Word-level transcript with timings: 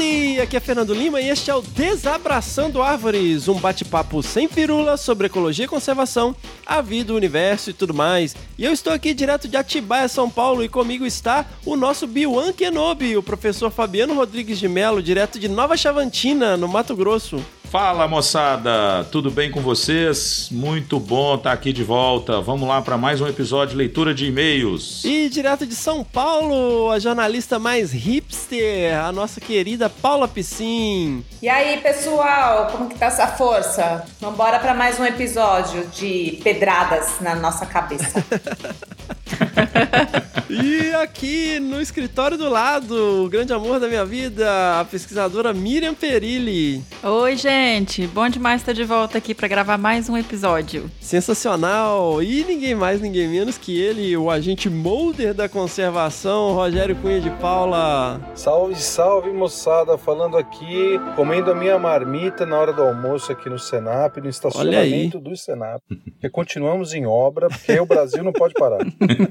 Howdy! 0.00 0.40
Aqui 0.40 0.56
é 0.56 0.60
Fernando 0.60 0.94
Lima 0.94 1.20
e 1.20 1.28
este 1.28 1.50
é 1.50 1.54
o 1.54 1.60
Desabraçando 1.60 2.80
Árvores, 2.80 3.48
um 3.48 3.60
bate-papo 3.60 4.22
sem 4.22 4.48
firula 4.48 4.96
sobre 4.96 5.26
ecologia 5.26 5.66
e 5.66 5.68
conservação, 5.68 6.34
a 6.64 6.80
vida, 6.80 7.12
o 7.12 7.16
universo 7.16 7.68
e 7.68 7.74
tudo 7.74 7.92
mais. 7.92 8.34
E 8.56 8.64
eu 8.64 8.72
estou 8.72 8.92
aqui 8.94 9.12
direto 9.12 9.46
de 9.46 9.58
Atibaia, 9.58 10.08
São 10.08 10.30
Paulo, 10.30 10.64
e 10.64 10.70
comigo 10.70 11.04
está 11.04 11.44
o 11.66 11.76
nosso 11.76 12.06
Biwan 12.06 12.50
Kenobi, 12.52 13.14
o 13.16 13.22
professor 13.22 13.70
Fabiano 13.70 14.14
Rodrigues 14.14 14.58
de 14.58 14.68
Melo, 14.68 15.02
direto 15.02 15.38
de 15.38 15.48
Nova 15.48 15.76
Chavantina, 15.76 16.56
no 16.56 16.66
Mato 16.66 16.96
Grosso. 16.96 17.44
Fala 17.70 18.08
moçada, 18.08 19.04
tudo 19.12 19.30
bem 19.30 19.48
com 19.48 19.60
vocês? 19.60 20.48
Muito 20.50 20.98
bom 20.98 21.36
estar 21.36 21.52
aqui 21.52 21.72
de 21.72 21.84
volta. 21.84 22.40
Vamos 22.40 22.68
lá 22.68 22.82
para 22.82 22.98
mais 22.98 23.20
um 23.20 23.28
episódio 23.28 23.70
de 23.70 23.76
leitura 23.76 24.12
de 24.12 24.26
e-mails. 24.26 25.04
E 25.04 25.28
direto 25.28 25.64
de 25.64 25.76
São 25.76 26.02
Paulo, 26.02 26.90
a 26.90 26.98
jornalista 26.98 27.60
mais 27.60 27.92
hipster, 27.92 28.98
a 28.98 29.12
nossa 29.12 29.40
querida 29.40 29.88
Paula 29.88 30.26
Piscin. 30.26 31.24
E 31.40 31.48
aí, 31.48 31.80
pessoal, 31.80 32.72
como 32.72 32.88
que 32.88 32.98
tá 32.98 33.06
essa 33.06 33.28
força? 33.28 34.04
Vambora 34.20 34.58
para 34.58 34.74
mais 34.74 34.98
um 34.98 35.04
episódio 35.06 35.86
de 35.94 36.40
pedradas 36.42 37.20
na 37.20 37.36
nossa 37.36 37.64
cabeça. 37.66 38.24
e 40.48 40.92
aqui 40.94 41.58
no 41.60 41.80
escritório 41.80 42.36
do 42.36 42.48
lado, 42.48 43.24
o 43.24 43.28
grande 43.28 43.52
amor 43.52 43.80
da 43.80 43.88
minha 43.88 44.04
vida, 44.04 44.80
a 44.80 44.84
pesquisadora 44.84 45.52
Miriam 45.52 45.94
Perilli. 45.94 46.82
Oi, 47.02 47.36
gente. 47.36 48.06
Bom 48.06 48.28
demais 48.28 48.60
estar 48.60 48.72
de 48.72 48.84
volta 48.84 49.18
aqui 49.18 49.34
para 49.34 49.48
gravar 49.48 49.78
mais 49.78 50.08
um 50.08 50.16
episódio. 50.16 50.90
Sensacional. 51.00 52.22
E 52.22 52.44
ninguém 52.44 52.74
mais, 52.74 53.00
ninguém 53.00 53.28
menos 53.28 53.56
que 53.56 53.80
ele, 53.80 54.16
o 54.16 54.30
agente 54.30 54.68
molder 54.68 55.34
da 55.34 55.48
conservação, 55.48 56.52
Rogério 56.54 56.96
Cunha 56.96 57.20
de 57.20 57.30
Paula. 57.30 58.20
Salve, 58.34 58.74
salve, 58.76 59.30
moçada. 59.30 59.96
Falando 59.96 60.36
aqui, 60.36 61.00
comendo 61.16 61.50
a 61.50 61.54
minha 61.54 61.78
marmita 61.78 62.44
na 62.44 62.58
hora 62.58 62.72
do 62.72 62.82
almoço 62.82 63.32
aqui 63.32 63.48
no 63.48 63.58
Senap, 63.58 64.18
no 64.18 64.28
estacionamento 64.28 65.18
do 65.18 65.36
Senap. 65.36 65.82
Porque 65.88 66.28
continuamos 66.30 66.92
em 66.92 67.06
obra, 67.06 67.48
porque 67.48 67.78
o 67.78 67.86
Brasil 67.86 68.22
não 68.22 68.32
pode 68.32 68.54
parar. 68.54 68.80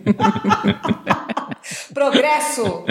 Progresso! 1.94 2.86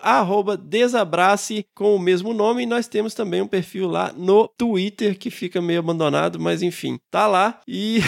@desabrace 0.62 1.64
com 1.74 1.96
o 1.96 1.98
mesmo 1.98 2.34
nome. 2.34 2.66
Nós 2.66 2.89
temos 2.90 3.14
também 3.14 3.40
um 3.40 3.46
perfil 3.46 3.88
lá 3.88 4.12
no 4.16 4.48
Twitter 4.48 5.16
que 5.16 5.30
fica 5.30 5.62
meio 5.62 5.78
abandonado, 5.78 6.38
mas 6.38 6.62
enfim, 6.62 6.98
tá 7.10 7.26
lá. 7.26 7.60
E 7.66 8.00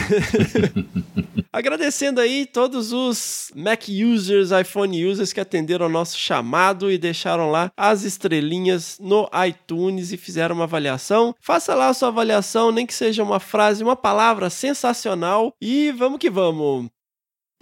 agradecendo 1.53 2.21
aí 2.21 2.47
todos 2.47 2.93
os 2.93 3.53
Mac 3.55 3.85
users, 3.89 4.51
iPhone 4.51 5.07
users 5.07 5.33
que 5.33 5.41
atenderam 5.41 5.87
ao 5.87 5.93
nosso 5.93 6.19
chamado 6.19 6.91
e 6.91 6.99
deixaram 6.99 7.51
lá 7.51 7.71
as 7.77 8.03
estrelinhas 8.03 8.99
no 8.99 9.29
iTunes 9.47 10.13
e 10.13 10.17
fizeram 10.17 10.55
uma 10.55 10.65
avaliação. 10.65 11.35
Faça 11.41 11.75
lá 11.75 11.89
a 11.89 11.95
sua 11.95 12.09
avaliação, 12.09 12.73
nem 12.73 12.87
que 12.87 12.95
seja 12.95 13.23
uma 13.23 13.39
frase, 13.39 13.85
uma 13.85 13.97
palavra 13.97 14.51
sensacional 14.51 15.55
e 15.61 15.93
vamos 15.93 16.19
que 16.19 16.31
vamos. 16.31 16.91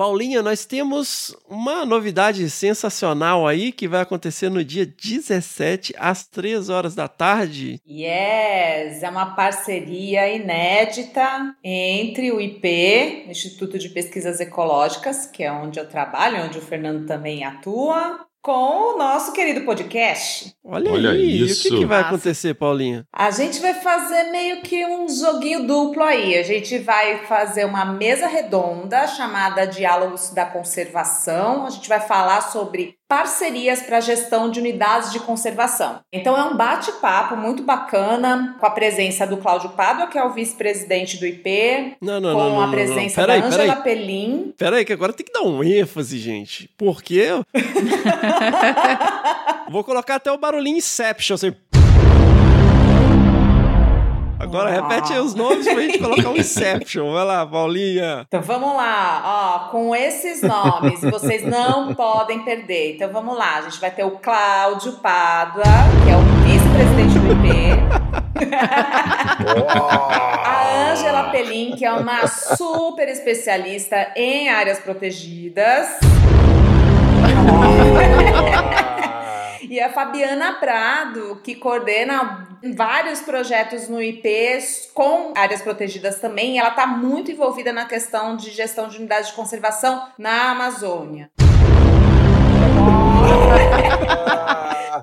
Paulinha, 0.01 0.43
nós 0.43 0.65
temos 0.65 1.37
uma 1.47 1.85
novidade 1.85 2.49
sensacional 2.49 3.47
aí 3.47 3.71
que 3.71 3.87
vai 3.87 4.01
acontecer 4.01 4.49
no 4.49 4.65
dia 4.65 4.87
17 4.87 5.93
às 5.99 6.27
3 6.27 6.71
horas 6.71 6.95
da 6.95 7.07
tarde. 7.07 7.83
Yes, 7.87 9.03
é 9.03 9.11
uma 9.11 9.35
parceria 9.37 10.27
inédita 10.35 11.55
entre 11.63 12.33
o 12.33 12.41
IP, 12.41 13.27
Instituto 13.29 13.79
de 13.79 13.91
Pesquisas 13.91 14.41
Ecológicas, 14.41 15.27
que 15.27 15.43
é 15.43 15.53
onde 15.53 15.79
eu 15.79 15.87
trabalho, 15.87 16.47
onde 16.47 16.57
o 16.57 16.63
Fernando 16.63 17.07
também 17.07 17.45
atua, 17.45 18.27
com 18.43 18.95
o 18.95 18.99
nosso 18.99 19.33
querido 19.33 19.63
podcast. 19.63 20.55
Olha, 20.65 20.91
Olha 20.93 21.11
aí, 21.11 21.43
isso. 21.43 21.61
o 21.61 21.71
que, 21.71 21.79
que 21.79 21.87
vai 21.87 22.01
acontecer, 22.01 22.55
Paulinha? 22.55 23.07
A 23.13 23.31
gente 23.31 23.61
vai 23.61 23.75
fazer 23.75 24.31
meio 24.31 24.63
que 24.63 24.85
um 24.87 25.09
joguinho 25.09 25.67
duplo 25.67 26.03
aí. 26.03 26.39
A 26.39 26.43
gente 26.43 26.79
vai 26.79 27.27
fazer 27.27 27.65
uma 27.65 27.85
mesa 27.85 28.27
redonda 28.27 29.07
chamada 29.07 29.67
Diálogos 29.67 30.31
da 30.31 30.47
Conservação. 30.47 31.67
A 31.67 31.71
gente 31.71 31.89
vai 31.89 32.01
falar 32.01 32.41
sobre 32.43 33.00
parcerias 33.11 33.83
para 33.83 33.99
gestão 33.99 34.49
de 34.49 34.61
unidades 34.61 35.11
de 35.11 35.19
conservação. 35.19 35.99
Então 36.13 36.37
é 36.37 36.45
um 36.45 36.57
bate-papo 36.57 37.37
muito 37.37 37.65
bacana 37.65 38.55
com 38.61 38.65
a 38.65 38.71
presença 38.71 39.27
do 39.27 39.37
Cláudio 39.37 39.71
Pádua, 39.71 40.07
que 40.07 40.17
é 40.17 40.25
o 40.25 40.33
vice-presidente 40.33 41.19
do 41.19 41.27
IP, 41.27 41.97
Não, 42.01 42.21
não, 42.21 42.33
com 42.33 42.51
não, 42.51 42.63
a 42.63 42.69
presença 42.69 43.21
da 43.21 43.27
Peraí, 43.27 43.43
Ângela 43.43 43.77
peraí. 43.77 43.83
Pelim. 43.83 44.55
Pera 44.57 44.77
aí, 44.77 44.85
que 44.85 44.93
agora 44.93 45.13
tem 45.13 45.27
que 45.27 45.33
dar 45.33 45.43
um 45.43 45.65
ênfase, 45.65 46.19
gente. 46.19 46.71
Porque 46.79 47.27
Vou 49.69 49.83
colocar 49.83 50.15
até 50.15 50.31
o 50.31 50.39
barulhinho 50.39 50.79
Inception, 50.79 51.35
assim. 51.35 51.53
Agora 54.41 54.71
repete 54.71 55.13
aí 55.13 55.21
os 55.21 55.35
nomes 55.35 55.69
pra 55.69 55.83
gente 55.83 55.99
colocar 55.99 56.31
um 56.31 56.37
Inception. 56.37 57.13
Vai 57.13 57.25
lá, 57.27 57.45
Paulinha. 57.47 58.25
Então 58.27 58.41
vamos 58.41 58.75
lá, 58.75 59.23
ó, 59.23 59.69
com 59.71 59.95
esses 59.95 60.41
nomes, 60.41 61.03
vocês 61.03 61.45
não 61.45 61.93
podem 61.95 62.43
perder. 62.43 62.95
Então 62.95 63.13
vamos 63.13 63.37
lá, 63.37 63.59
a 63.59 63.63
gente 63.63 63.79
vai 63.79 63.91
ter 63.91 64.03
o 64.03 64.13
Cláudio 64.13 64.93
Pádua, 64.95 65.63
que 66.05 66.11
é 66.11 66.17
o 66.17 66.23
vice-presidente 66.43 67.19
do 67.19 67.33
IP. 67.33 67.51
A 70.47 70.91
Ângela 70.91 71.25
Pelim, 71.25 71.77
que 71.77 71.85
é 71.85 71.93
uma 71.93 72.27
super 72.27 73.09
especialista 73.09 74.11
em 74.17 74.49
áreas 74.49 74.79
protegidas. 74.79 75.87
E 79.71 79.79
a 79.79 79.89
Fabiana 79.89 80.55
Prado, 80.55 81.41
que 81.45 81.55
coordena 81.55 82.49
vários 82.75 83.21
projetos 83.21 83.89
no 83.89 84.03
IP 84.03 84.31
com 84.95 85.33
áreas 85.37 85.63
protegidas 85.63 86.21
também. 86.21 86.59
Ela 86.59 86.71
está 86.71 86.87
muito 86.87 87.31
envolvida 87.31 87.73
na 87.73 87.87
questão 87.87 88.37
de 88.37 88.51
gestão 88.51 88.89
de 88.89 88.99
unidades 88.99 89.31
de 89.31 89.35
conservação 89.35 90.09
na 90.19 90.51
Amazônia. 90.51 91.31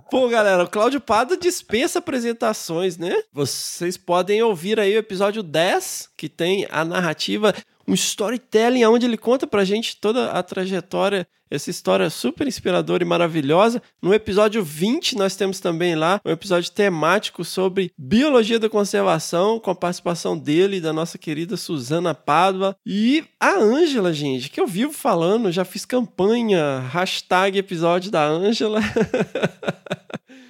Pô, 0.09 0.27
galera, 0.27 0.63
o 0.63 0.69
Cláudio 0.69 1.01
Pado 1.01 1.37
dispensa 1.37 1.99
apresentações, 1.99 2.97
né? 2.97 3.15
Vocês 3.31 3.97
podem 3.97 4.41
ouvir 4.41 4.79
aí 4.79 4.95
o 4.95 4.99
episódio 4.99 5.41
10, 5.41 6.09
que 6.15 6.29
tem 6.29 6.67
a 6.69 6.85
narrativa, 6.85 7.53
um 7.87 7.93
storytelling, 7.93 8.85
onde 8.85 9.05
ele 9.05 9.17
conta 9.17 9.47
pra 9.47 9.63
gente 9.63 9.99
toda 9.99 10.31
a 10.31 10.43
trajetória, 10.43 11.27
essa 11.49 11.69
história 11.69 12.09
super 12.09 12.47
inspiradora 12.47 13.03
e 13.03 13.07
maravilhosa. 13.07 13.81
No 14.01 14.13
episódio 14.13 14.63
20, 14.63 15.17
nós 15.17 15.35
temos 15.35 15.59
também 15.59 15.95
lá 15.95 16.21
um 16.25 16.31
episódio 16.31 16.71
temático 16.71 17.43
sobre 17.43 17.91
biologia 17.97 18.59
da 18.59 18.69
conservação, 18.69 19.59
com 19.59 19.71
a 19.71 19.75
participação 19.75 20.37
dele 20.37 20.77
e 20.77 20.81
da 20.81 20.93
nossa 20.93 21.17
querida 21.17 21.57
Suzana 21.57 22.13
Pádua. 22.13 22.75
E 22.85 23.23
a 23.39 23.59
Ângela, 23.59 24.13
gente, 24.13 24.49
que 24.49 24.59
eu 24.59 24.67
vivo 24.67 24.93
falando, 24.93 25.51
já 25.51 25.65
fiz 25.65 25.85
campanha, 25.85 26.79
hashtag 26.91 27.57
episódio 27.57 28.11
da 28.11 28.25
Ângela. 28.25 28.79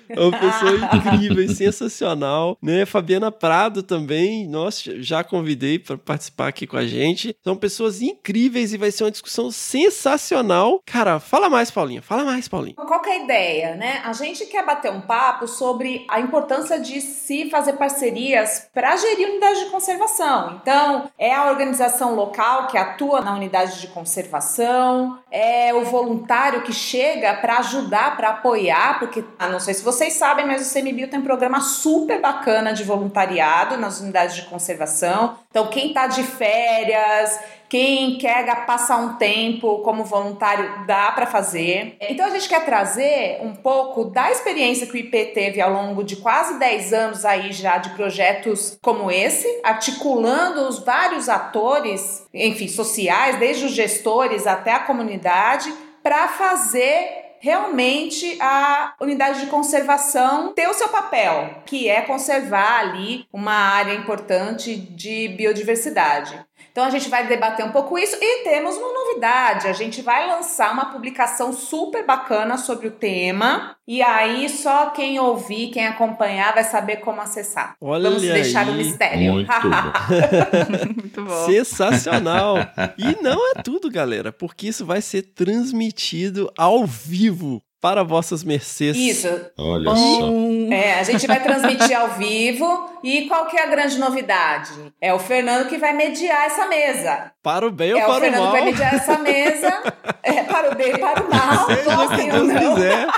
É 0.09 0.19
uma 0.19 0.37
pessoa 0.37 0.95
incrível 0.95 1.49
sensacional, 1.49 2.57
né? 2.61 2.85
Fabiana 2.85 3.31
Prado 3.31 3.83
também, 3.83 4.47
nossa, 4.47 5.01
já 5.01 5.23
convidei 5.23 5.77
para 5.79 5.97
participar 5.97 6.47
aqui 6.47 6.65
com 6.65 6.77
a 6.77 6.85
gente. 6.85 7.35
São 7.43 7.55
pessoas 7.55 8.01
incríveis 8.01 8.73
e 8.73 8.77
vai 8.77 8.91
ser 8.91 9.03
uma 9.03 9.11
discussão 9.11 9.51
sensacional. 9.51 10.81
Cara, 10.89 11.19
fala 11.19 11.49
mais, 11.49 11.69
Paulinha. 11.69 12.01
Fala 12.01 12.23
mais, 12.23 12.47
Paulinha. 12.47 12.75
Qual 12.75 13.01
é 13.05 13.09
a 13.09 13.17
ideia, 13.17 13.75
né? 13.75 14.01
A 14.05 14.13
gente 14.13 14.45
quer 14.45 14.65
bater 14.65 14.89
um 14.89 15.01
papo 15.01 15.45
sobre 15.45 16.05
a 16.09 16.21
importância 16.21 16.79
de 16.79 17.01
se 17.01 17.49
fazer 17.49 17.73
parcerias 17.73 18.69
para 18.73 18.95
gerir 18.95 19.27
unidades 19.27 19.65
de 19.65 19.65
conservação. 19.65 20.57
Então, 20.61 21.11
é 21.19 21.35
a 21.35 21.49
organização 21.49 22.15
local 22.15 22.67
que 22.67 22.77
atua 22.77 23.19
na 23.19 23.35
unidade 23.35 23.81
de 23.81 23.87
conservação, 23.87 25.19
é 25.29 25.73
o 25.73 25.83
voluntário 25.83 26.63
que 26.63 26.71
chega 26.71 27.33
para 27.33 27.57
ajudar, 27.57 28.15
para 28.15 28.29
apoiar, 28.29 28.97
porque 28.97 29.25
ah, 29.37 29.49
não 29.49 29.59
sei 29.59 29.73
se 29.73 29.83
vocês 29.83 30.13
sabem, 30.13 30.47
mas 30.47 30.65
o 30.65 30.73
CMBio 30.73 31.09
tem 31.09 31.19
um 31.19 31.23
programa 31.23 31.59
super 31.59 32.21
bacana 32.21 32.71
de 32.71 32.85
voluntariado 32.85 33.75
nas 33.75 33.99
unidades 33.99 34.37
de 34.37 34.43
conservação. 34.43 35.37
Então, 35.49 35.67
quem 35.67 35.89
está 35.89 36.07
de 36.07 36.23
férias, 36.23 37.39
quem 37.69 38.17
quer 38.17 38.65
passar 38.65 38.97
um 38.97 39.17
tempo 39.17 39.79
como 39.79 40.03
voluntário, 40.03 40.85
dá 40.85 41.11
para 41.11 41.25
fazer. 41.25 41.97
Então 42.01 42.25
a 42.25 42.29
gente 42.29 42.47
quer 42.47 42.63
trazer 42.65 43.39
um 43.41 43.53
pouco 43.53 44.05
da 44.05 44.31
experiência 44.31 44.87
que 44.87 44.93
o 44.93 44.97
IP 44.97 45.25
teve 45.33 45.61
ao 45.61 45.71
longo 45.71 46.03
de 46.03 46.15
quase 46.17 46.57
10 46.59 46.93
anos 46.93 47.25
aí 47.25 47.51
já 47.51 47.77
de 47.77 47.89
projetos 47.91 48.77
como 48.81 49.11
esse, 49.11 49.47
articulando 49.63 50.67
os 50.67 50.79
vários 50.79 51.29
atores, 51.29 52.25
enfim, 52.33 52.67
sociais, 52.67 53.37
desde 53.37 53.65
os 53.65 53.71
gestores 53.71 54.47
até 54.47 54.71
a 54.73 54.79
comunidade, 54.79 55.73
para 56.01 56.27
fazer 56.29 57.25
realmente 57.39 58.37
a 58.41 58.95
unidade 58.99 59.41
de 59.41 59.47
conservação 59.47 60.53
ter 60.53 60.67
o 60.67 60.73
seu 60.73 60.89
papel, 60.89 61.61
que 61.65 61.87
é 61.87 62.01
conservar 62.01 62.79
ali 62.79 63.25
uma 63.31 63.53
área 63.53 63.93
importante 63.93 64.75
de 64.75 65.27
biodiversidade. 65.29 66.39
Então 66.77 66.85
a 66.85 66.91
gente 66.91 67.09
vai 67.09 67.25
debater 67.25 67.65
um 67.65 67.71
pouco 67.71 67.97
isso 67.97 68.15
e 68.21 68.43
temos 68.43 68.77
uma 68.77 68.93
novidade. 68.93 69.67
A 69.67 69.73
gente 69.73 70.03
vai 70.03 70.27
lançar 70.27 70.71
uma 70.71 70.91
publicação 70.91 71.51
super 71.51 72.05
bacana 72.05 72.55
sobre 72.55 72.87
o 72.87 72.91
tema. 72.91 73.75
E 73.87 73.99
aí 74.03 74.47
só 74.47 74.91
quem 74.91 75.19
ouvir, 75.19 75.71
quem 75.71 75.87
acompanhar 75.87 76.53
vai 76.53 76.63
saber 76.63 76.97
como 76.97 77.19
acessar. 77.19 77.75
Olha 77.81 78.09
Vamos 78.09 78.21
deixar 78.21 78.69
o 78.69 78.73
mistério. 78.73 79.33
Muito 79.33 79.49
bom. 79.59 80.93
Muito 81.01 81.23
bom. 81.23 81.45
Sensacional! 81.47 82.57
E 82.95 83.23
não 83.23 83.39
é 83.53 83.63
tudo, 83.63 83.89
galera, 83.89 84.31
porque 84.31 84.67
isso 84.67 84.85
vai 84.85 85.01
ser 85.01 85.33
transmitido 85.33 86.47
ao 86.55 86.85
vivo 86.85 87.59
para 87.79 88.03
vossas 88.03 88.43
mercês. 88.43 88.97
Isso. 88.97 89.27
Olha 89.57 89.95
só. 89.95 90.73
É, 90.73 90.99
a 90.99 91.03
gente 91.03 91.27
vai 91.27 91.41
transmitir 91.41 91.97
ao 91.97 92.09
vivo. 92.11 92.97
E 93.03 93.27
qual 93.27 93.47
que 93.47 93.57
é 93.57 93.63
a 93.63 93.67
grande 93.67 93.97
novidade? 93.97 94.71
É 94.99 95.13
o 95.13 95.19
Fernando 95.19 95.69
que 95.69 95.77
vai 95.77 95.93
mediar 95.93 96.47
essa 96.47 96.67
mesa. 96.67 97.31
Para 97.43 97.67
o 97.67 97.71
bem 97.71 97.93
ou 97.93 97.99
é 97.99 98.03
o 98.03 98.07
para 98.07 98.17
o 98.17 98.19
Fernando 98.19 98.41
mal. 98.41 98.51
que 98.51 98.57
vai 98.57 98.65
mediar 98.65 98.95
essa 98.95 99.17
mesa. 99.19 99.83
É, 100.23 100.43
para 100.43 100.71
o 100.71 100.75
bem 100.75 100.93
e 100.93 100.97
para 100.97 101.23
o 101.23 101.29
mal. 101.29 101.65
Seja 101.67 101.99
o 101.99 102.09
que 102.09 102.21
ou 102.21 102.31
Deus 102.31 102.47
não. 102.47 102.75
quiser. 102.75 103.07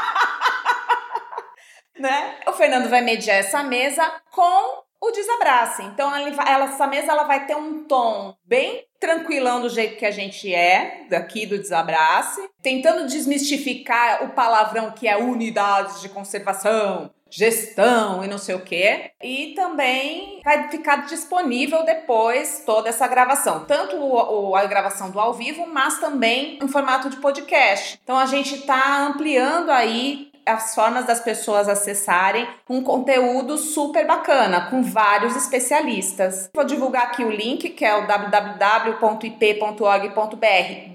né? 1.99 2.35
O 2.47 2.53
Fernando 2.53 2.89
vai 2.89 3.01
mediar 3.01 3.37
essa 3.37 3.63
mesa 3.63 4.03
com 4.31 4.83
o 5.01 5.11
desabrace. 5.11 5.83
Então, 5.83 6.13
ela- 6.15 6.63
essa 6.65 6.87
mesa 6.87 7.11
ela 7.11 7.23
vai 7.23 7.45
ter 7.45 7.55
um 7.55 7.83
tom 7.85 8.35
bem 8.45 8.83
tranquilão 8.99 9.61
do 9.61 9.69
jeito 9.69 9.97
que 9.97 10.05
a 10.05 10.11
gente 10.11 10.53
é, 10.53 11.05
daqui 11.09 11.45
do 11.45 11.57
desabrace, 11.57 12.41
tentando 12.61 13.07
desmistificar 13.07 14.23
o 14.25 14.29
palavrão 14.29 14.91
que 14.91 15.07
é 15.07 15.15
unidades 15.17 16.01
de 16.01 16.09
conservação, 16.09 17.09
gestão 17.31 18.23
e 18.23 18.27
não 18.27 18.37
sei 18.39 18.55
o 18.55 18.61
quê. 18.61 19.11
E 19.23 19.53
também 19.55 20.41
vai 20.43 20.67
ficar 20.69 21.05
disponível 21.05 21.85
depois 21.85 22.63
toda 22.65 22.89
essa 22.89 23.07
gravação, 23.07 23.65
tanto 23.65 23.95
o- 23.95 24.49
o- 24.49 24.55
a 24.55 24.65
gravação 24.65 25.11
do 25.11 25.19
ao 25.19 25.33
vivo, 25.33 25.65
mas 25.67 25.99
também 25.99 26.57
em 26.61 26.67
formato 26.67 27.09
de 27.09 27.17
podcast. 27.17 27.99
Então 28.03 28.17
a 28.17 28.25
gente 28.25 28.55
está 28.55 29.05
ampliando 29.05 29.69
aí 29.69 30.28
as 30.49 30.75
formas 30.75 31.05
das 31.05 31.19
pessoas 31.19 31.69
acessarem 31.69 32.47
um 32.69 32.83
conteúdo 32.83 33.57
super 33.57 34.05
bacana, 34.05 34.69
com 34.69 34.83
vários 34.83 35.35
especialistas. 35.35 36.49
Vou 36.53 36.63
divulgar 36.63 37.03
aqui 37.03 37.23
o 37.23 37.31
link, 37.31 37.69
que 37.69 37.85
é 37.85 37.95
o 37.95 38.07
www.ip.org.br 38.07 38.49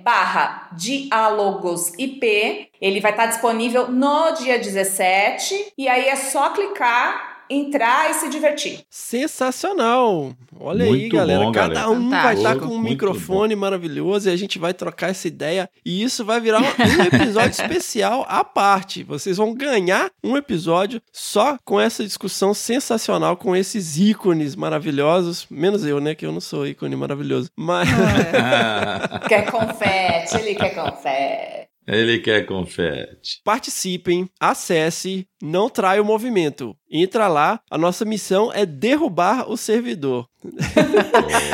barra 0.02 0.68
diálogosip. 0.72 2.70
Ele 2.80 3.00
vai 3.00 3.12
estar 3.12 3.26
disponível 3.26 3.88
no 3.88 4.32
dia 4.32 4.58
17, 4.58 5.72
e 5.78 5.88
aí 5.88 6.08
é 6.08 6.16
só 6.16 6.50
clicar, 6.50 7.33
entrar 7.50 8.10
e 8.10 8.14
se 8.14 8.28
divertir. 8.28 8.80
Sensacional! 8.90 10.32
Olha 10.58 10.84
aí, 10.84 10.90
Muito 10.90 11.16
galera. 11.16 11.44
bom, 11.44 11.52
Cada 11.52 11.74
galera. 11.74 11.90
um 11.90 12.08
vai 12.10 12.34
estar 12.34 12.36
Fantástico. 12.48 12.66
com 12.66 12.72
um 12.74 12.78
Muito 12.78 12.90
microfone 12.90 13.56
maravilhoso 13.56 14.28
e 14.28 14.32
a 14.32 14.36
gente 14.36 14.58
vai 14.58 14.72
trocar 14.72 15.10
essa 15.10 15.26
ideia. 15.28 15.68
E 15.84 16.02
isso 16.02 16.24
vai 16.24 16.40
virar 16.40 16.60
um 16.60 16.64
um 16.64 17.02
episódio 17.16 17.50
especial 17.50 18.24
à 18.28 18.44
parte. 18.44 19.02
Vocês 19.02 19.36
vão 19.36 19.54
ganhar 19.54 20.10
um 20.22 20.36
episódio 20.36 21.00
só 21.12 21.56
com 21.64 21.80
essa 21.80 22.04
discussão 22.04 22.54
sensacional, 22.54 23.36
com 23.36 23.54
esses 23.56 23.96
ícones 23.98 24.54
maravilhosos. 24.56 25.46
Menos 25.50 25.84
eu, 25.84 26.00
né? 26.00 26.14
Que 26.14 26.26
eu 26.26 26.32
não 26.32 26.40
sou 26.40 26.66
ícone 26.66 26.96
maravilhoso. 26.96 27.50
Mas. 27.56 27.88
Quer 29.28 29.50
confete, 29.50 30.36
ele 30.36 30.54
quer 30.54 30.74
confete. 30.74 31.64
Ele 31.86 32.18
quer 32.20 32.46
confete. 32.46 33.40
Participem, 33.44 34.28
acesse, 34.40 35.26
não 35.44 35.68
traia 35.68 36.00
o 36.00 36.04
movimento. 36.04 36.74
Entra 36.90 37.28
lá, 37.28 37.60
a 37.70 37.76
nossa 37.76 38.04
missão 38.04 38.50
é 38.52 38.64
derrubar 38.64 39.50
o 39.50 39.56
servidor. 39.56 40.26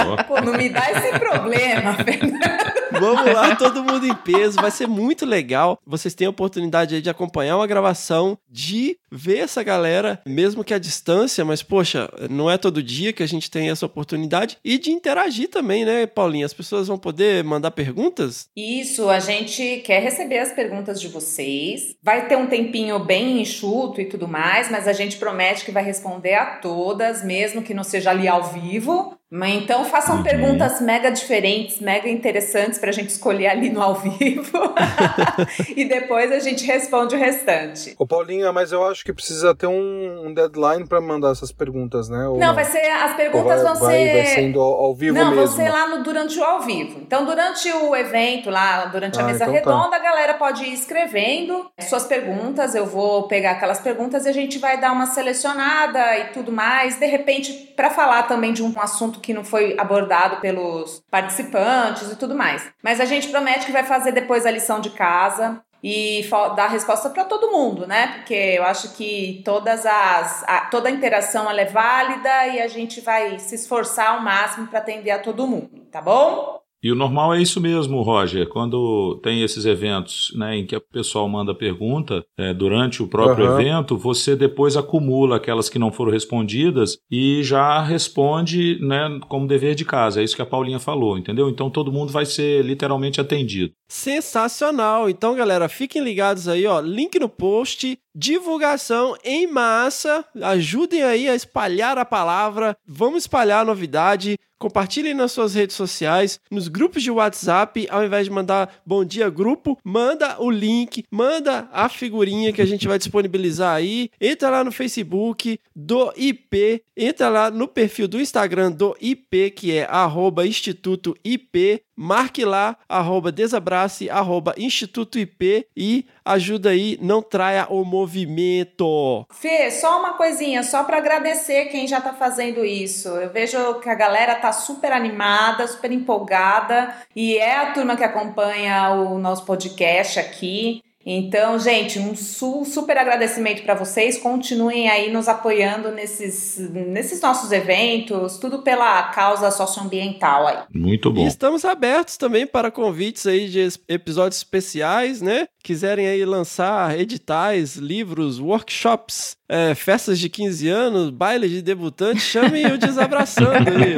Ó, 0.07 0.23
Pô, 0.25 0.41
não 0.41 0.53
me 0.53 0.69
dá 0.69 0.91
esse 0.91 1.19
problema, 1.19 1.95
Fernando. 2.05 2.71
Vamos 2.93 3.33
lá, 3.33 3.55
todo 3.57 3.85
mundo 3.85 4.05
em 4.05 4.15
peso, 4.15 4.61
vai 4.61 4.71
ser 4.71 4.87
muito 4.87 5.25
legal. 5.25 5.79
Vocês 5.87 6.13
têm 6.13 6.27
a 6.27 6.31
oportunidade 6.31 6.95
aí 6.95 7.01
de 7.01 7.09
acompanhar 7.09 7.57
uma 7.57 7.67
gravação, 7.67 8.37
de 8.49 8.99
ver 9.11 9.39
essa 9.39 9.63
galera, 9.63 10.21
mesmo 10.27 10.65
que 10.65 10.75
à 10.75 10.79
distância, 10.79 11.45
mas 11.45 11.63
poxa, 11.63 12.11
não 12.29 12.51
é 12.51 12.59
todo 12.59 12.83
dia 12.83 13.13
que 13.13 13.23
a 13.23 13.29
gente 13.29 13.51
tem 13.51 13.71
essa 13.71 13.87
oportunidade 13.87 14.59
e 14.65 14.77
de 14.77 14.91
interagir 14.91 15.49
também, 15.49 15.85
né, 15.85 16.05
Paulinha? 16.05 16.45
As 16.45 16.53
pessoas 16.53 16.89
vão 16.89 16.99
poder 16.99 17.43
mandar 17.45 17.71
perguntas? 17.71 18.49
Isso, 18.57 19.09
a 19.09 19.21
gente 19.21 19.79
quer 19.79 20.03
receber 20.03 20.39
as 20.39 20.53
perguntas 20.53 21.01
de 21.01 21.09
vocês. 21.09 21.95
Vai 22.03 22.29
ter 22.29 22.37
um 22.37 22.49
tempinho 22.49 22.99
bem 22.99 23.41
enxuto 23.41 23.80
e 24.01 24.05
tudo 24.05 24.29
mais, 24.29 24.71
mas 24.71 24.87
a 24.87 24.93
gente 24.93 25.17
promete 25.17 25.65
que 25.65 25.73
vai 25.73 25.83
responder 25.83 26.35
a 26.35 26.57
todas, 26.59 27.25
mesmo 27.25 27.63
que 27.63 27.75
não 27.75 27.85
seja 27.85 28.11
ali 28.11 28.29
ao 28.29 28.45
vivo. 28.45 29.20
Mas 29.31 29.55
então 29.63 29.85
façam 29.85 30.17
Uhum. 30.17 30.23
perguntas 30.25 30.81
mega 30.81 31.09
diferentes, 31.11 31.79
mega 31.81 32.09
interessantes 32.09 32.79
pra 32.81 32.91
gente 32.91 33.11
escolher 33.11 33.47
ali 33.47 33.71
no 33.71 33.81
ao 33.81 33.95
vivo. 33.95 34.75
e 35.77 35.85
depois 35.85 36.33
a 36.33 36.41
gente 36.41 36.65
responde 36.67 37.15
o 37.15 37.19
restante. 37.19 37.95
Ô 37.99 38.07
Paulinha, 38.07 38.53
mas 38.53 38.73
eu 38.73 38.85
acho 38.87 39.05
que 39.05 39.13
precisa 39.13 39.55
ter 39.55 39.67
um, 39.69 40.27
um 40.27 40.35
deadline 40.35 40.87
pra 40.87 41.01
mandar 41.01 41.31
essas 41.31 41.53
perguntas, 41.53 42.09
né? 42.09 42.27
Ou 42.27 42.39
Não, 42.39 42.55
vai 42.55 42.65
ser 42.65 42.81
as 42.91 43.15
perguntas 43.15 43.63
vai, 43.63 43.73
vão 43.73 43.81
vai, 43.81 43.95
ser 43.99 44.13
vai 44.13 44.25
sendo 44.27 44.61
ao, 44.61 44.73
ao 44.87 44.95
vivo 44.95 45.17
Não, 45.17 45.31
mesmo. 45.31 45.47
vão 45.47 45.57
ser 45.57 45.69
lá 45.71 45.87
no, 45.87 46.03
durante 46.03 46.39
o 46.39 46.43
ao 46.45 46.61
vivo. 46.63 46.99
Então, 47.01 47.25
durante 47.25 47.71
o 47.73 47.95
evento, 47.95 48.51
lá, 48.51 48.87
durante 48.87 49.19
a 49.19 49.23
Ah, 49.23 49.27
mesa 49.27 49.45
então 49.45 49.55
tá. 49.55 49.61
redonda, 49.61 49.97
a 49.97 50.01
galera 50.01 50.35
pode 50.35 50.65
ir 50.65 50.73
escrevendo 50.73 51.71
suas 51.81 52.05
perguntas. 52.05 52.75
Eu 52.75 52.87
vou 52.87 53.29
pegar 53.29 53.53
aquelas 53.53 53.79
perguntas 53.81 54.27
e 54.27 54.29
a 54.29 54.33
gente 54.33 54.59
vai 54.59 54.81
dar 54.81 54.93
uma 54.93 55.07
selecionada 55.07 56.19
e 56.19 56.25
tudo 56.33 56.51
mais. 56.51 56.99
De 56.99 57.07
repente, 57.07 57.53
para 57.77 57.91
falar 57.91 58.25
também 58.25 58.53
de 58.53 58.63
um 58.63 58.73
assunto 58.79 59.20
que 59.21 59.33
não 59.35 59.45
foi 59.45 59.77
abordado 59.79 60.41
pelos 60.41 61.03
participantes 61.11 62.11
e 62.11 62.17
tudo 62.17 62.35
mais. 62.35 62.69
Mas 62.83 63.01
a 63.01 63.05
gente 63.05 63.29
promete 63.29 63.67
que 63.67 63.73
vai 63.73 63.85
fazer 63.85 64.13
depois 64.13 64.45
a 64.47 64.51
lição 64.51 64.81
de 64.81 64.91
casa 64.91 65.61
e 65.83 66.29
dar 66.57 66.69
resposta 66.69 67.09
para 67.09 67.25
todo 67.25 67.51
mundo, 67.51 67.87
né? 67.87 68.09
Porque 68.17 68.35
eu 68.35 68.65
acho 68.65 68.93
que 68.95 69.41
todas 69.45 69.87
as 69.87 70.45
a- 70.47 70.67
toda 70.71 70.89
a 70.89 70.93
interação 70.93 71.51
é 71.51 71.65
válida 71.65 72.47
e 72.49 72.61
a 72.61 72.69
gente 72.69 73.01
vai 73.01 73.39
se 73.39 73.55
esforçar 73.55 74.09
ao 74.15 74.21
máximo 74.21 74.67
para 74.67 74.79
atender 74.79 75.11
a 75.11 75.19
todo 75.19 75.47
mundo, 75.47 75.87
tá 75.91 76.03
bom? 76.03 76.60
E 76.83 76.91
o 76.91 76.95
normal 76.95 77.35
é 77.35 77.43
isso 77.43 77.61
mesmo, 77.61 78.01
Roger. 78.03 78.49
Quando 78.49 79.21
tem 79.23 79.43
esses 79.43 79.67
eventos 79.67 80.33
né, 80.35 80.57
em 80.57 80.67
que 80.67 80.75
o 80.75 80.81
pessoal 80.81 81.29
manda 81.29 81.55
pergunta 81.55 82.25
é, 82.39 82.55
durante 82.55 83.03
o 83.03 83.07
próprio 83.07 83.47
Aham. 83.47 83.61
evento, 83.61 83.99
você 83.99 84.35
depois 84.35 84.77
acumula 84.77 85.37
aquelas 85.37 85.69
que 85.69 85.79
não 85.79 85.93
foram 85.93 86.11
respondidas 86.11 86.97
e 87.11 87.43
já 87.43 87.83
responde 87.83 88.79
né, 88.81 89.21
como 89.29 89.47
dever 89.47 89.75
de 89.75 89.85
casa. 89.85 90.21
É 90.21 90.25
isso 90.25 90.35
que 90.35 90.43
a 90.43 90.47
Paulinha 90.47 90.79
falou, 90.79 91.19
entendeu? 91.19 91.51
Então 91.51 91.69
todo 91.69 91.93
mundo 91.93 92.13
vai 92.13 92.25
ser 92.25 92.65
literalmente 92.65 93.21
atendido. 93.21 93.75
Sensacional. 93.91 95.11
Então, 95.11 95.35
galera, 95.35 95.69
fiquem 95.69 96.01
ligados 96.03 96.47
aí, 96.47 96.65
ó, 96.65 96.81
link 96.81 97.19
no 97.19 97.29
post, 97.29 97.99
divulgação 98.15 99.17
em 99.25 99.49
massa, 99.49 100.25
ajudem 100.41 101.03
aí 101.03 101.29
a 101.29 101.35
espalhar 101.35 101.99
a 101.99 102.05
palavra, 102.05 102.77
vamos 102.87 103.25
espalhar 103.25 103.63
a 103.63 103.65
novidade. 103.65 104.39
Compartilhem 104.59 105.15
nas 105.15 105.33
suas 105.33 105.55
redes 105.55 105.75
sociais, 105.75 106.39
nos 106.51 106.69
grupos 106.69 107.03
de 107.03 107.11
WhatsApp, 107.11 107.89
ao 107.91 108.05
invés 108.05 108.27
de 108.27 108.31
mandar 108.31 108.83
bom 108.85 109.03
dia 109.03 109.31
grupo, 109.31 109.79
manda 109.83 110.39
o 110.39 110.51
link, 110.51 111.03
manda 111.11 111.67
a 111.73 111.89
figurinha 111.89 112.53
que 112.53 112.61
a 112.61 112.67
gente 112.67 112.87
vai 112.87 112.99
disponibilizar 112.99 113.75
aí. 113.75 114.11
Entra 114.21 114.51
lá 114.51 114.63
no 114.63 114.71
Facebook 114.71 115.59
do 115.75 116.13
IP, 116.15 116.83
entra 116.95 117.31
lá 117.31 117.51
no 117.51 117.67
perfil 117.67 118.07
do 118.07 118.21
Instagram 118.21 118.71
do 118.71 118.95
IP, 119.01 119.51
que 119.53 119.73
é 119.73 119.87
arroba 119.91 120.47
Instituto 120.47 121.17
IP, 121.25 121.83
marque 122.01 122.47
lá, 122.47 122.79
arroba 122.89 123.31
desabrace, 123.31 124.09
arroba 124.09 124.55
Instituto 124.57 125.19
IP 125.19 125.67
e 125.77 126.07
ajuda 126.25 126.71
aí, 126.71 126.99
não 127.03 127.21
traia 127.21 127.67
o 127.69 127.85
movimento. 127.85 129.27
Fê, 129.31 129.71
só 129.71 130.01
uma 130.01 130.15
coisinha, 130.15 130.63
só 130.63 130.83
para 130.83 130.97
agradecer 130.97 131.67
quem 131.67 131.87
já 131.87 132.01
tá 132.01 132.15
fazendo 132.15 132.65
isso. 132.65 133.09
Eu 133.09 133.29
vejo 133.29 133.81
que 133.81 133.91
a 133.91 133.95
galera 133.95 134.35
tá 134.37 134.51
super 134.51 134.93
animada, 134.93 135.67
super 135.67 135.93
empolgada 135.93 136.95
e 137.15 137.37
é 137.37 137.59
a 137.59 137.73
turma 137.73 137.97
que 137.97 138.05
acompanha 138.05 138.91
o 138.93 139.19
nosso 139.19 139.45
podcast 139.45 140.19
aqui. 140.19 140.83
Então, 141.05 141.59
gente, 141.59 141.99
um 141.99 142.15
super 142.15 142.99
agradecimento 142.99 143.63
para 143.63 143.75
vocês. 143.75 144.19
Continuem 144.19 144.89
aí 144.89 145.11
nos 145.11 145.29
apoiando 145.29 145.91
nesses, 145.91 146.59
nesses 146.59 147.23
nossos 147.23 147.51
eventos, 147.53 148.37
tudo 148.39 148.63
pela 148.63 149.05
causa 149.05 149.51
socioambiental 149.51 150.47
aí. 150.47 150.59
Muito 150.75 151.11
bom. 151.11 151.25
E 151.25 151.27
estamos 151.27 151.65
abertos 151.65 152.19
também 152.19 152.47
para 152.47 152.71
convites 152.71 153.27
aí 153.27 153.49
de 153.49 153.67
episódios 153.89 154.39
especiais, 154.39 155.23
né? 155.23 155.47
Quiserem 155.63 156.07
aí 156.07 156.25
lançar 156.25 156.99
editais, 156.99 157.77
livros, 157.77 158.39
workshops, 158.39 159.37
é, 159.49 159.75
festas 159.75 160.19
de 160.19 160.29
15 160.29 160.69
anos, 160.69 161.11
baile 161.11 161.49
de 161.49 161.63
debutante, 161.63 162.21
chamem 162.21 162.67
o 162.67 162.77
Desabraçando 162.79 163.71
aí. 163.71 163.97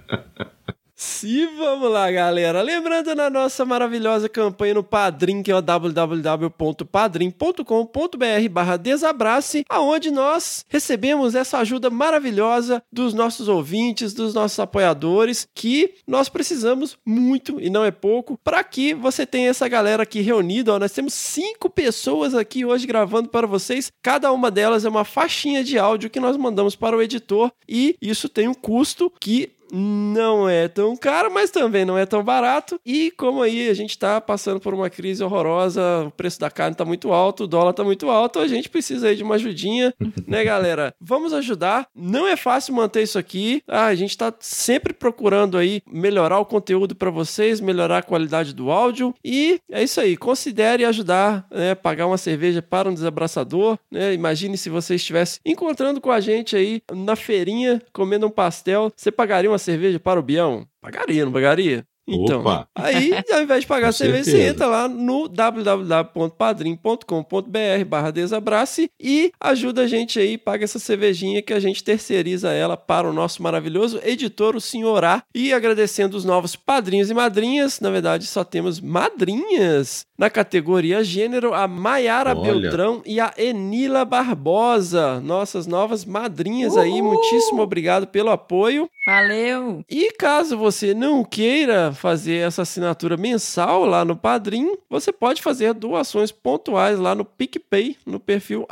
E 1.26 1.44
vamos 1.58 1.90
lá, 1.90 2.10
galera. 2.10 2.62
Lembrando 2.62 3.14
na 3.14 3.28
nossa 3.28 3.66
maravilhosa 3.66 4.30
campanha 4.30 4.72
no 4.74 4.82
Padrim, 4.82 5.42
que 5.42 5.50
é 5.50 5.54
o 5.54 5.60
www.padrim.com.br 5.60 8.48
barra 8.50 8.78
desabrace, 8.78 9.66
aonde 9.68 10.10
nós 10.10 10.64
recebemos 10.68 11.34
essa 11.34 11.58
ajuda 11.58 11.90
maravilhosa 11.90 12.82
dos 12.90 13.12
nossos 13.12 13.46
ouvintes, 13.46 14.14
dos 14.14 14.32
nossos 14.32 14.58
apoiadores, 14.58 15.46
que 15.54 15.96
nós 16.06 16.30
precisamos 16.30 16.96
muito, 17.04 17.60
e 17.60 17.68
não 17.68 17.84
é 17.84 17.90
pouco, 17.90 18.38
para 18.42 18.64
que 18.64 18.94
você 18.94 19.26
tenha 19.26 19.50
essa 19.50 19.68
galera 19.68 20.04
aqui 20.04 20.22
reunida. 20.22 20.72
Ó, 20.72 20.78
nós 20.78 20.92
temos 20.92 21.12
cinco 21.12 21.68
pessoas 21.68 22.34
aqui 22.34 22.64
hoje 22.64 22.86
gravando 22.86 23.28
para 23.28 23.46
vocês. 23.46 23.92
Cada 24.02 24.32
uma 24.32 24.50
delas 24.50 24.86
é 24.86 24.88
uma 24.88 25.04
faixinha 25.04 25.62
de 25.62 25.78
áudio 25.78 26.08
que 26.08 26.20
nós 26.20 26.38
mandamos 26.38 26.74
para 26.74 26.96
o 26.96 27.02
editor, 27.02 27.52
e 27.68 27.94
isso 28.00 28.30
tem 28.30 28.48
um 28.48 28.54
custo 28.54 29.12
que 29.20 29.55
não 29.72 30.48
é 30.48 30.68
tão 30.68 30.96
caro, 30.96 31.30
mas 31.32 31.50
também 31.50 31.84
não 31.84 31.98
é 31.98 32.06
tão 32.06 32.22
barato. 32.22 32.80
E 32.84 33.10
como 33.12 33.42
aí 33.42 33.68
a 33.68 33.74
gente 33.74 33.90
está 33.90 34.20
passando 34.20 34.60
por 34.60 34.74
uma 34.74 34.90
crise 34.90 35.22
horrorosa, 35.22 36.04
o 36.06 36.10
preço 36.10 36.40
da 36.40 36.50
carne 36.50 36.72
está 36.72 36.84
muito 36.84 37.12
alto, 37.12 37.44
o 37.44 37.46
dólar 37.46 37.70
está 37.70 37.84
muito 37.84 38.10
alto, 38.10 38.38
a 38.38 38.48
gente 38.48 38.68
precisa 38.68 39.08
aí 39.08 39.16
de 39.16 39.22
uma 39.22 39.36
ajudinha, 39.36 39.94
né, 40.26 40.44
galera? 40.44 40.94
Vamos 41.00 41.32
ajudar. 41.32 41.88
Não 41.94 42.26
é 42.26 42.36
fácil 42.36 42.74
manter 42.74 43.02
isso 43.02 43.18
aqui. 43.18 43.62
Ah, 43.68 43.86
a 43.86 43.94
gente 43.94 44.10
está 44.10 44.32
sempre 44.40 44.92
procurando 44.92 45.56
aí 45.58 45.82
melhorar 45.86 46.38
o 46.38 46.44
conteúdo 46.44 46.94
para 46.94 47.10
vocês, 47.10 47.60
melhorar 47.60 47.98
a 47.98 48.02
qualidade 48.02 48.54
do 48.54 48.70
áudio. 48.70 49.14
E 49.24 49.60
é 49.70 49.82
isso 49.82 50.00
aí. 50.00 50.16
Considere 50.16 50.84
ajudar, 50.84 51.46
né, 51.50 51.74
pagar 51.74 52.06
uma 52.06 52.18
cerveja 52.18 52.62
para 52.62 52.88
um 52.88 52.94
desabraçador. 52.94 53.78
Né? 53.90 54.14
Imagine 54.14 54.56
se 54.56 54.70
você 54.70 54.94
estivesse 54.94 55.40
encontrando 55.44 56.00
com 56.00 56.10
a 56.10 56.20
gente 56.20 56.56
aí 56.56 56.82
na 56.92 57.16
feirinha, 57.16 57.80
comendo 57.92 58.26
um 58.26 58.30
pastel, 58.30 58.92
você 58.96 59.10
pagaria 59.10 59.50
uma 59.50 59.55
uma 59.56 59.58
cerveja 59.58 59.98
para 59.98 60.20
o 60.20 60.22
Bião? 60.22 60.68
Pagaria, 60.80 61.24
não 61.24 61.32
pagaria? 61.32 61.84
Então, 62.08 62.40
Opa. 62.40 62.68
aí, 62.74 63.12
ao 63.32 63.42
invés 63.42 63.62
de 63.62 63.66
pagar 63.66 63.88
a 63.88 63.92
cerveja, 63.92 64.24
certeza. 64.24 64.44
você 64.44 64.50
entra 64.50 64.66
lá 64.66 64.88
no 64.88 65.28
www.padrim.com.br 65.28 67.84
barra 67.86 68.10
desabrace 68.10 68.90
e 69.00 69.32
ajuda 69.40 69.82
a 69.82 69.86
gente 69.86 70.18
aí, 70.18 70.38
paga 70.38 70.64
essa 70.64 70.78
cervejinha 70.78 71.42
que 71.42 71.52
a 71.52 71.60
gente 71.60 71.82
terceiriza 71.82 72.52
ela 72.52 72.76
para 72.76 73.08
o 73.08 73.12
nosso 73.12 73.42
maravilhoso 73.42 74.00
editor, 74.04 74.56
o 74.56 74.60
Senhorá. 74.60 75.22
E 75.34 75.52
agradecendo 75.52 76.16
os 76.16 76.24
novos 76.24 76.54
padrinhos 76.54 77.10
e 77.10 77.14
madrinhas, 77.14 77.80
na 77.80 77.90
verdade 77.90 78.26
só 78.26 78.44
temos 78.44 78.80
madrinhas 78.80 80.06
na 80.18 80.30
categoria 80.30 81.04
gênero, 81.04 81.52
a 81.52 81.68
Maiara 81.68 82.34
Beltrão 82.34 83.02
e 83.04 83.20
a 83.20 83.32
Enila 83.36 84.04
Barbosa, 84.04 85.20
nossas 85.20 85.66
novas 85.66 86.04
madrinhas 86.04 86.74
Uhul. 86.74 86.82
aí. 86.82 87.02
Muitíssimo 87.02 87.62
obrigado 87.62 88.06
pelo 88.06 88.30
apoio. 88.30 88.88
Valeu! 89.06 89.84
E 89.90 90.10
caso 90.12 90.56
você 90.56 90.94
não 90.94 91.22
queira 91.22 91.92
fazer 91.96 92.46
essa 92.46 92.62
assinatura 92.62 93.16
mensal 93.16 93.84
lá 93.84 94.04
no 94.04 94.16
Padrim, 94.16 94.76
você 94.88 95.12
pode 95.12 95.42
fazer 95.42 95.74
doações 95.74 96.30
pontuais 96.30 96.98
lá 96.98 97.14
no 97.14 97.24
PicPay, 97.24 97.96
no 98.06 98.20
perfil 98.20 98.66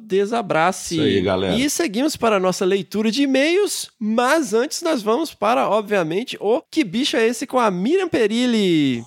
desabrace. 0.00 0.96
Isso 0.96 1.04
aí, 1.04 1.20
galera. 1.22 1.56
E 1.56 1.70
seguimos 1.70 2.16
para 2.16 2.36
a 2.36 2.40
nossa 2.40 2.64
leitura 2.64 3.10
de 3.10 3.22
e-mails, 3.22 3.90
mas 3.98 4.52
antes 4.52 4.82
nós 4.82 5.02
vamos 5.02 5.32
para, 5.32 5.68
obviamente, 5.68 6.36
o 6.40 6.60
Que 6.70 6.84
Bicho 6.84 7.16
é 7.16 7.26
Esse 7.26 7.46
com 7.46 7.58
a 7.58 7.70
Miriam 7.70 8.08
Perilli. 8.08 9.02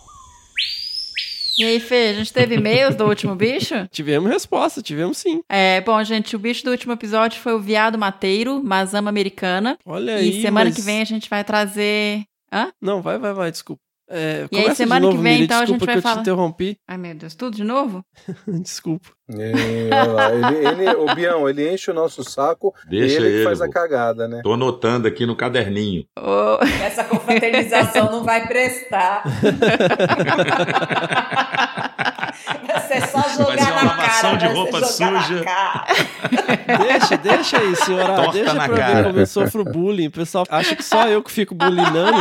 E 1.57 1.63
aí, 1.65 1.79
Fê, 1.79 2.09
a 2.09 2.13
gente 2.13 2.31
teve 2.31 2.53
e-mails 2.53 2.95
do 2.95 3.05
último 3.05 3.35
bicho? 3.35 3.73
tivemos 3.89 4.29
resposta, 4.29 4.79
tivemos 4.79 5.17
sim. 5.17 5.41
É, 5.49 5.81
bom, 5.81 6.01
gente, 6.03 6.35
o 6.35 6.39
bicho 6.39 6.63
do 6.63 6.69
último 6.69 6.93
episódio 6.93 7.41
foi 7.41 7.53
o 7.53 7.59
viado 7.59 7.97
mateiro, 7.97 8.63
masama 8.63 9.09
americana. 9.09 9.75
Olha 9.83 10.17
aí. 10.17 10.37
E 10.37 10.41
semana 10.43 10.65
mas... 10.65 10.75
que 10.75 10.83
vem 10.83 11.01
a 11.01 11.05
gente 11.05 11.27
vai 11.27 11.43
trazer. 11.43 12.25
Hã? 12.51 12.71
Não, 12.81 13.01
vai, 13.01 13.17
vai, 13.17 13.33
vai, 13.33 13.51
desculpa. 13.51 13.81
É, 14.09 14.47
e 14.49 14.57
aí, 14.57 14.73
semana 14.73 15.01
novo, 15.01 15.17
que 15.17 15.21
vem, 15.21 15.33
Miri, 15.33 15.43
então, 15.43 15.59
a 15.59 15.65
gente 15.65 15.83
vai 15.83 15.95
que 15.95 15.99
eu 15.99 16.01
falar. 16.01 16.15
te 16.15 16.21
interrompi. 16.21 16.79
Ai, 16.87 16.97
meu 16.97 17.13
Deus, 17.13 17.35
tudo 17.35 17.57
de 17.57 17.63
novo? 17.65 18.05
Desculpa. 18.47 19.09
É, 19.29 19.51
ele, 19.51 20.83
ele, 20.83 20.95
o 20.95 21.13
Bião, 21.13 21.49
ele 21.49 21.73
enche 21.73 21.91
o 21.91 21.93
nosso 21.93 22.23
saco 22.23 22.73
Deixa 22.87 23.17
ele, 23.17 23.27
ele 23.27 23.37
que 23.39 23.43
faz 23.43 23.59
a 23.59 23.67
cagada, 23.67 24.25
né? 24.25 24.39
Tô 24.41 24.53
anotando 24.53 25.09
aqui 25.09 25.25
no 25.25 25.35
caderninho. 25.35 26.05
Oh. 26.17 26.57
Essa 26.81 27.03
confraternização 27.03 28.05
não 28.09 28.23
vai 28.23 28.47
prestar. 28.47 29.23
Vai 32.99 33.01
ser 33.01 33.07
só 33.07 33.29
jogar 33.29 33.45
Vai 33.45 33.57
ser 33.57 33.71
uma 33.71 33.83
na 33.83 33.89
lavação 33.89 34.37
cara. 34.37 34.47
de 34.47 34.53
roupa 34.53 34.85
suja. 34.85 35.45
Deixa, 36.81 37.17
deixa 37.17 37.57
aí, 37.59 37.75
senhora. 37.75 38.15
Torta 38.15 38.31
deixa 38.31 38.53
na 38.53 38.65
pra 38.65 38.75
ver 38.75 38.81
cara. 38.81 39.03
como 39.03 39.19
eu 39.19 39.25
sofro 39.25 39.63
bullying. 39.63 40.07
O 40.07 40.11
pessoal 40.11 40.45
acha 40.49 40.75
que 40.75 40.83
só 40.83 41.07
eu 41.07 41.21
que 41.23 41.31
fico 41.31 41.53
bullyingando. 41.55 42.17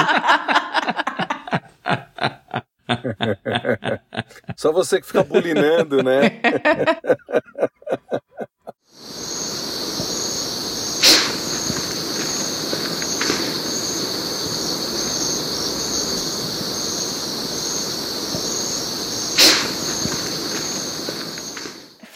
Só 4.56 4.72
você 4.72 5.00
que 5.00 5.06
fica 5.06 5.22
bulinando, 5.24 6.02
né? 6.02 6.40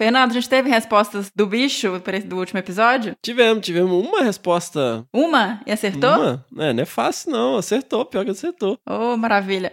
Fernando, 0.00 0.30
a 0.30 0.32
gente 0.32 0.48
teve 0.48 0.70
respostas 0.70 1.30
do 1.36 1.46
bicho 1.46 2.00
do 2.24 2.38
último 2.38 2.58
episódio? 2.58 3.14
Tivemos, 3.20 3.62
tivemos 3.62 3.92
uma 3.92 4.22
resposta. 4.22 5.04
Uma? 5.12 5.60
E 5.66 5.72
acertou? 5.72 6.08
Uma? 6.08 6.46
É, 6.58 6.72
não 6.72 6.82
é 6.82 6.86
fácil, 6.86 7.30
não. 7.30 7.58
Acertou, 7.58 8.06
pior 8.06 8.24
que 8.24 8.30
acertou. 8.30 8.78
Oh, 8.88 9.14
maravilha. 9.18 9.70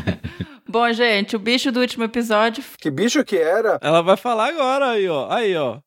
Bom, 0.66 0.90
gente, 0.94 1.36
o 1.36 1.38
bicho 1.38 1.70
do 1.70 1.80
último 1.80 2.04
episódio. 2.04 2.64
Que 2.78 2.90
bicho 2.90 3.22
que 3.22 3.36
era? 3.36 3.78
Ela 3.82 4.00
vai 4.00 4.16
falar 4.16 4.48
agora 4.48 4.88
aí, 4.92 5.06
ó. 5.06 5.30
Aí, 5.30 5.54
ó. 5.54 5.80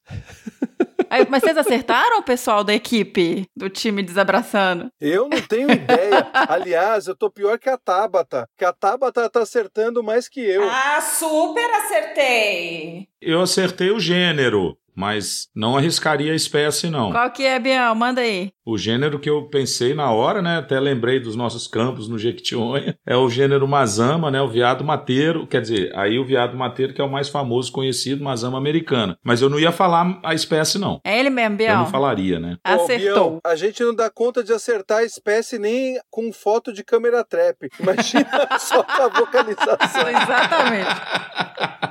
Aí, 1.11 1.27
mas 1.29 1.41
vocês 1.41 1.57
acertaram 1.57 2.19
o 2.19 2.23
pessoal 2.23 2.63
da 2.63 2.73
equipe 2.73 3.45
do 3.53 3.69
time 3.69 4.01
desabraçando? 4.01 4.89
Eu 4.97 5.27
não 5.27 5.41
tenho 5.41 5.69
ideia. 5.69 6.25
Aliás, 6.47 7.05
eu 7.05 7.13
tô 7.13 7.29
pior 7.29 7.59
que 7.59 7.67
a 7.67 7.77
Tabata. 7.77 8.47
Que 8.57 8.63
a 8.63 8.71
Tabata 8.71 9.29
tá 9.29 9.41
acertando 9.41 10.01
mais 10.01 10.29
que 10.29 10.39
eu. 10.39 10.63
Ah, 10.63 11.01
super 11.01 11.69
acertei. 11.69 13.09
Eu 13.21 13.41
acertei 13.41 13.91
o 13.91 13.99
gênero. 13.99 14.77
Mas 14.95 15.50
não 15.55 15.77
arriscaria 15.77 16.31
a 16.31 16.36
espécie, 16.36 16.89
não. 16.89 17.12
Qual 17.12 17.31
que 17.31 17.43
é, 17.43 17.60
Biel? 17.60 17.95
Manda 17.95 18.21
aí. 18.21 18.51
O 18.65 18.77
gênero 18.77 19.19
que 19.19 19.29
eu 19.29 19.50
pensei 19.50 19.93
na 19.93 20.12
hora, 20.12 20.41
né? 20.41 20.57
Até 20.57 20.79
lembrei 20.79 21.19
dos 21.19 21.36
nossos 21.36 21.67
campos 21.67 22.07
no 22.07 22.17
Jequitinhonha, 22.17 22.98
é 23.05 23.15
o 23.15 23.29
gênero 23.29 23.67
Mazama, 23.67 24.29
né? 24.29 24.41
O 24.41 24.48
veado 24.48 24.83
mateiro, 24.83 25.48
quer 25.48 25.62
dizer, 25.62 25.91
aí 25.95 26.19
o 26.19 26.25
veado 26.25 26.55
mateiro 26.55 26.93
que 26.93 27.01
é 27.01 27.03
o 27.03 27.12
mais 27.12 27.29
famoso, 27.29 27.71
conhecido, 27.71 28.24
Mazama 28.24 28.57
americana. 28.57 29.17
Mas 29.24 29.41
eu 29.41 29.50
não 29.50 29.60
ia 29.60 29.71
falar 29.71 30.19
a 30.24 30.33
espécie, 30.33 30.77
não. 30.77 31.01
É 31.03 31.19
ele 31.19 31.29
mesmo, 31.29 31.57
Biel. 31.57 31.71
Eu 31.71 31.77
não 31.79 31.88
falaria, 31.88 32.39
né? 32.39 32.57
Acertou. 32.63 33.29
Biel, 33.31 33.39
a 33.43 33.55
gente 33.55 33.83
não 33.83 33.95
dá 33.95 34.10
conta 34.10 34.43
de 34.43 34.53
acertar 34.53 35.00
a 35.00 35.03
espécie 35.03 35.57
nem 35.57 36.00
com 36.10 36.31
foto 36.31 36.71
de 36.71 36.83
câmera 36.83 37.24
trap. 37.24 37.69
Imagina 37.79 38.29
só 38.60 38.86
a 38.88 39.07
vocalização. 39.07 40.10
Exatamente. 40.10 41.90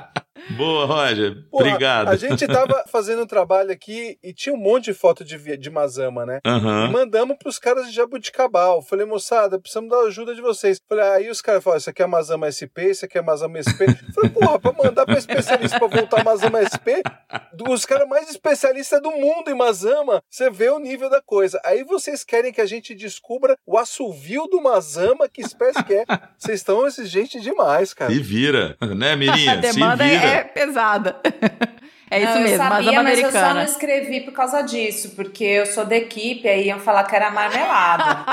Boa, 0.57 0.85
Roger. 0.85 1.43
Porra, 1.49 1.67
Obrigado. 1.67 2.07
A 2.09 2.15
gente 2.15 2.47
tava 2.47 2.83
fazendo 2.91 3.23
um 3.23 3.27
trabalho 3.27 3.71
aqui 3.71 4.17
e 4.23 4.33
tinha 4.33 4.53
um 4.53 4.57
monte 4.57 4.85
de 4.85 4.93
foto 4.93 5.23
de, 5.23 5.57
de 5.57 5.69
Mazama, 5.69 6.25
né? 6.25 6.39
Uhum. 6.45 6.85
E 6.85 6.89
mandamos 6.89 7.37
pros 7.37 7.57
caras 7.59 7.87
de 7.87 7.93
Jabuticabal. 7.93 8.81
Falei, 8.81 9.05
moçada, 9.05 9.59
precisamos 9.59 9.89
da 9.89 9.97
ajuda 9.99 10.35
de 10.35 10.41
vocês. 10.41 10.79
Falei, 10.87 11.05
aí 11.05 11.29
os 11.29 11.41
caras 11.41 11.63
falaram, 11.63 11.79
isso 11.79 11.89
aqui 11.89 12.01
é 12.01 12.07
Mazama 12.07 12.51
SP, 12.51 12.89
isso 12.91 13.05
aqui 13.05 13.17
é 13.17 13.21
Mazama 13.21 13.61
SP. 13.61 13.85
Falei, 14.13 14.29
porra, 14.29 14.59
pra 14.59 14.73
mandar 14.73 15.05
pra 15.05 15.17
especialista 15.17 15.77
pra 15.79 15.87
voltar 15.87 16.23
Mazama 16.23 16.59
SP, 16.63 17.01
os 17.69 17.85
caras 17.85 18.07
mais 18.07 18.29
especialistas 18.29 19.01
do 19.01 19.11
mundo 19.11 19.49
em 19.49 19.55
Mazama, 19.55 20.21
você 20.29 20.49
vê 20.49 20.69
o 20.69 20.79
nível 20.79 21.09
da 21.09 21.21
coisa. 21.21 21.59
Aí 21.63 21.83
vocês 21.83 22.23
querem 22.23 22.51
que 22.51 22.61
a 22.61 22.65
gente 22.65 22.93
descubra 22.95 23.57
o 23.65 23.77
assovio 23.77 24.47
do 24.47 24.61
Mazama, 24.61 25.27
que 25.29 25.41
espécie 25.41 25.83
que 25.83 25.93
é. 25.93 26.05
Vocês 26.37 26.59
estão 26.59 26.85
exigentes 26.85 27.41
demais, 27.41 27.93
cara. 27.93 28.11
Se 28.11 28.19
vira, 28.19 28.75
né, 28.95 29.15
Mirinha? 29.15 29.53
A 29.53 29.55
demanda 29.55 30.03
Se 30.03 30.09
vira. 30.09 30.25
é 30.25 30.40
pesada. 30.43 31.21
É 32.11 32.19
isso 32.23 32.33
não, 32.33 32.41
mesmo, 32.41 32.55
eu 32.55 32.57
sabia, 32.57 32.69
mas 32.69 32.85
mas 32.85 32.97
americana. 32.97 33.39
eu 33.39 33.47
só 33.49 33.53
não 33.55 33.63
escrevi 33.63 34.21
por 34.21 34.33
causa 34.33 34.61
disso, 34.61 35.11
porque 35.15 35.43
eu 35.45 35.65
sou 35.65 35.85
da 35.85 35.95
equipe, 35.95 36.45
aí 36.47 36.67
iam 36.67 36.79
falar 36.79 37.03
que 37.05 37.15
era 37.15 37.31
marmelada. 37.31 38.25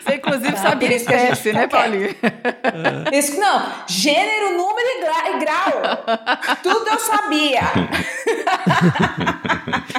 Você, 0.00 0.14
inclusive, 0.16 0.54
Ah, 0.54 0.56
sabia 0.56 0.88
por 0.88 0.96
isso 0.96 1.06
que 1.06 1.12
a 1.14 1.18
gente 1.18 1.32
espécie, 1.32 1.52
né, 1.52 1.66
Paulinho? 1.66 2.14
Isso, 3.12 3.38
não, 3.38 3.66
gênero, 3.86 4.56
número 4.56 4.88
e 4.88 5.00
gra- 5.00 5.30
e 5.30 5.38
grau. 5.40 5.72
Tudo 6.62 6.88
eu 6.88 6.98
sabia. 6.98 7.60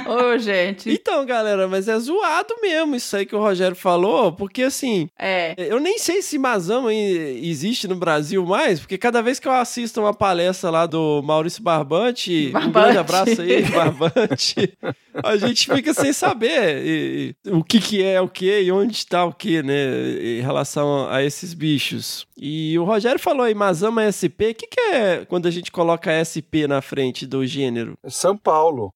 Ô, 0.07 0.37
gente. 0.39 0.89
Então, 0.91 1.23
galera, 1.25 1.67
mas 1.67 1.87
é 1.87 1.97
zoado 1.99 2.55
mesmo 2.61 2.95
isso 2.95 3.15
aí 3.15 3.23
que 3.25 3.35
o 3.35 3.39
Rogério 3.39 3.75
falou, 3.75 4.31
porque 4.31 4.63
assim, 4.63 5.07
É. 5.19 5.53
eu 5.57 5.79
nem 5.79 5.99
sei 5.99 6.21
se 6.23 6.37
Mazama 6.39 6.91
existe 6.93 7.87
no 7.87 7.95
Brasil 7.95 8.43
mais, 8.45 8.79
porque 8.79 8.97
cada 8.97 9.21
vez 9.21 9.39
que 9.39 9.47
eu 9.47 9.51
assisto 9.51 9.99
uma 10.01 10.13
palestra 10.13 10.69
lá 10.71 10.78
do 10.85 11.21
Maurício 11.23 11.61
Barbante, 11.63 12.47
um 12.49 12.51
Barbante. 12.51 12.71
grande 12.73 12.97
abraço 12.97 13.41
aí, 13.41 13.61
Barbante, 13.71 14.77
a 15.23 15.37
gente 15.37 15.73
fica 15.73 15.93
sem 15.93 16.11
saber 16.13 16.85
e- 16.85 17.35
e 17.45 17.51
o 17.51 17.63
que 17.63 17.79
que 17.79 18.03
é 18.03 18.19
o 18.21 18.27
que 18.27 18.61
e 18.61 18.71
onde 18.71 18.93
está 18.93 19.25
o 19.25 19.33
que, 19.33 19.61
né, 19.63 19.73
em 20.21 20.41
relação 20.41 21.09
a 21.09 21.23
esses 21.23 21.53
bichos. 21.53 22.25
E 22.37 22.77
o 22.79 22.83
Rogério 22.83 23.19
falou 23.19 23.43
aí, 23.43 23.53
Mazama 23.53 24.03
SP, 24.11 24.51
o 24.51 24.55
que 24.55 24.67
que 24.67 24.79
é 24.79 25.25
quando 25.27 25.47
a 25.47 25.51
gente 25.51 25.71
coloca 25.71 26.11
SP 26.23 26.67
na 26.67 26.81
frente 26.81 27.25
do 27.27 27.45
gênero? 27.45 27.97
São 28.07 28.37
Paulo. 28.37 28.93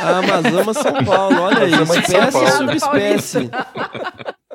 Ah, 0.00 0.22
Mazama 0.22 0.72
São 0.74 1.04
Paulo, 1.04 1.40
olha 1.42 1.64
aí, 1.64 1.72
espécie 1.72 2.44
e 2.44 2.50
subespécie. 2.52 3.50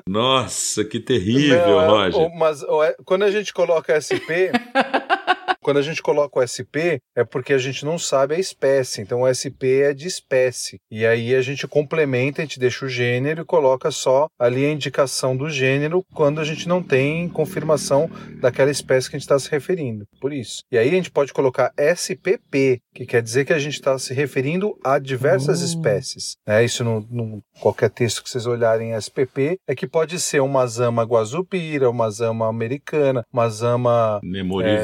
Nossa, 0.07 0.83
que 0.83 0.99
terrível, 0.99 1.57
Não, 1.67 1.81
é- 1.81 1.87
Roger. 1.87 2.21
o- 2.21 2.35
mas 2.37 2.61
o- 2.63 2.83
é- 2.83 2.95
quando 3.05 3.23
a 3.23 3.31
gente 3.31 3.53
coloca 3.53 3.93
SP, 3.95 4.51
quando 5.63 5.77
a 5.77 5.81
gente 5.81 6.01
coloca 6.01 6.39
o 6.39 6.43
SP, 6.45 6.99
é 7.15 7.23
porque 7.23 7.53
a 7.53 7.57
gente 7.57 7.85
não 7.85 7.97
sabe 7.97 8.35
a 8.35 8.39
espécie. 8.39 9.01
Então 9.01 9.21
o 9.21 9.27
SP 9.27 9.81
é 9.81 9.93
de 9.93 10.07
espécie. 10.07 10.77
E 10.91 11.05
aí 11.05 11.33
a 11.33 11.41
gente 11.41 11.67
complementa, 11.67 12.41
a 12.41 12.45
gente 12.45 12.59
deixa 12.59 12.85
o 12.85 12.89
gênero 12.89 13.41
e 13.41 13.45
coloca 13.45 13.89
só 13.89 14.27
ali 14.39 14.65
a 14.65 14.71
indicação 14.71 15.35
do 15.35 15.49
gênero 15.49 16.03
quando 16.13 16.39
a 16.39 16.43
gente 16.43 16.67
não 16.67 16.83
tem 16.83 17.27
confirmação 17.29 18.09
daquela 18.39 18.69
espécie 18.69 19.09
que 19.09 19.15
a 19.15 19.19
gente 19.19 19.25
está 19.25 19.39
se 19.39 19.49
referindo. 19.49 20.05
Por 20.19 20.33
isso. 20.33 20.63
E 20.71 20.77
aí 20.77 20.89
a 20.89 20.91
gente 20.93 21.09
pode 21.11 21.33
colocar 21.33 21.73
SPP, 21.77 22.79
que 22.93 23.05
quer 23.05 23.21
dizer 23.21 23.45
que 23.45 23.53
a 23.53 23.59
gente 23.59 23.75
está 23.75 23.97
se 23.97 24.13
referindo 24.13 24.77
a 24.83 24.99
diversas 24.99 25.61
Oh. 25.61 25.65
espécies. 25.65 26.35
É, 26.45 26.63
isso 26.63 26.83
no, 26.83 27.07
no 27.09 27.41
qualquer 27.59 27.89
texto 27.89 28.21
que 28.23 28.29
vocês 28.29 28.45
olharem 28.45 28.93
SPP 28.93 29.57
é 29.67 29.73
que 29.75 29.87
pode 29.87 30.19
ser 30.19 30.41
uma 30.41 30.67
zama 30.67 31.03
guazupira, 31.03 31.89
uma 31.89 32.09
zama 32.09 32.47
americana, 32.47 33.23
uma 33.31 33.49
zama 33.49 34.19
Memória 34.23 34.69
É, 34.69 34.83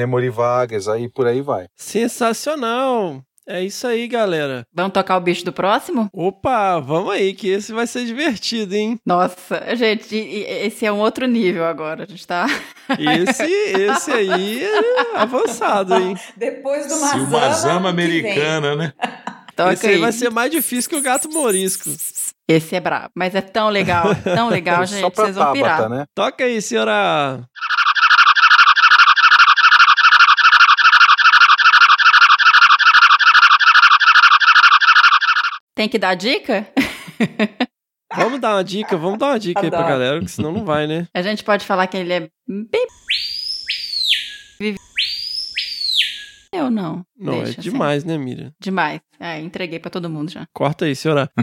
vaga. 0.00 0.06
nemorivagas, 0.06 0.88
aí 0.88 1.08
por 1.08 1.26
aí 1.26 1.40
vai. 1.40 1.66
Sensacional! 1.76 3.22
É 3.48 3.64
isso 3.64 3.84
aí, 3.84 4.06
galera. 4.06 4.64
Vamos 4.72 4.92
tocar 4.92 5.16
o 5.16 5.20
bicho 5.20 5.44
do 5.44 5.52
próximo? 5.52 6.08
Opa, 6.12 6.78
vamos 6.78 7.12
aí, 7.12 7.34
que 7.34 7.48
esse 7.48 7.72
vai 7.72 7.84
ser 7.84 8.04
divertido, 8.04 8.76
hein? 8.76 8.96
Nossa, 9.04 9.74
gente, 9.74 10.14
esse 10.14 10.86
é 10.86 10.92
um 10.92 11.00
outro 11.00 11.26
nível 11.26 11.64
agora. 11.64 12.04
A 12.04 12.06
gente 12.06 12.24
tá. 12.24 12.46
Esse, 12.98 13.44
esse 13.44 14.10
aí 14.12 14.64
é 14.64 15.16
avançado, 15.16 15.94
hein? 15.94 16.16
Depois 16.36 16.86
do 16.86 16.94
Se 16.94 17.00
Mazama. 17.00 17.26
uma 17.26 17.52
zama 17.52 17.90
que 17.90 17.96
vem. 17.96 18.04
americana, 18.04 18.76
né? 18.76 18.92
Toca 19.56 19.72
esse 19.72 19.86
aí 19.86 19.98
vai 19.98 20.12
ser 20.12 20.30
mais 20.30 20.50
difícil 20.50 20.90
que 20.90 20.96
o 20.96 21.02
gato 21.02 21.28
morisco. 21.30 21.90
Esse 22.48 22.74
é 22.74 22.80
brabo. 22.80 23.10
Mas 23.14 23.34
é 23.34 23.40
tão 23.40 23.68
legal, 23.68 24.06
tão 24.24 24.48
legal, 24.50 24.84
gente. 24.86 25.00
Só 25.02 25.10
pra 25.10 25.24
Vocês 25.24 25.36
vão 25.36 25.52
pirar. 25.52 25.76
Tabata, 25.76 25.94
né? 25.94 26.04
Toca 26.14 26.44
aí, 26.44 26.60
senhora. 26.60 27.44
Tem 35.80 35.88
que 35.88 35.98
dar 35.98 36.14
dica? 36.14 36.68
Vamos 38.14 38.38
dar 38.38 38.56
uma 38.56 38.62
dica, 38.62 38.98
vamos 38.98 39.18
dar 39.18 39.28
uma 39.28 39.38
dica 39.38 39.62
aí 39.62 39.70
pra 39.70 39.78
Adoro. 39.78 39.92
galera, 39.94 40.20
que 40.20 40.30
senão 40.30 40.52
não 40.52 40.62
vai, 40.62 40.86
né? 40.86 41.06
A 41.14 41.22
gente 41.22 41.42
pode 41.42 41.64
falar 41.64 41.86
que 41.86 41.96
ele 41.96 42.12
é 42.12 42.28
bem. 42.46 42.86
Eu 46.52 46.70
não. 46.70 47.02
Não, 47.16 47.34
Deixa 47.34 47.48
é 47.48 47.50
assim. 47.52 47.60
demais, 47.62 48.04
né, 48.04 48.18
Miriam? 48.18 48.52
Demais. 48.60 49.00
É, 49.18 49.40
entreguei 49.40 49.78
pra 49.78 49.90
todo 49.90 50.10
mundo 50.10 50.30
já. 50.30 50.46
Corta 50.52 50.84
aí, 50.84 50.94
senhora. 50.94 51.30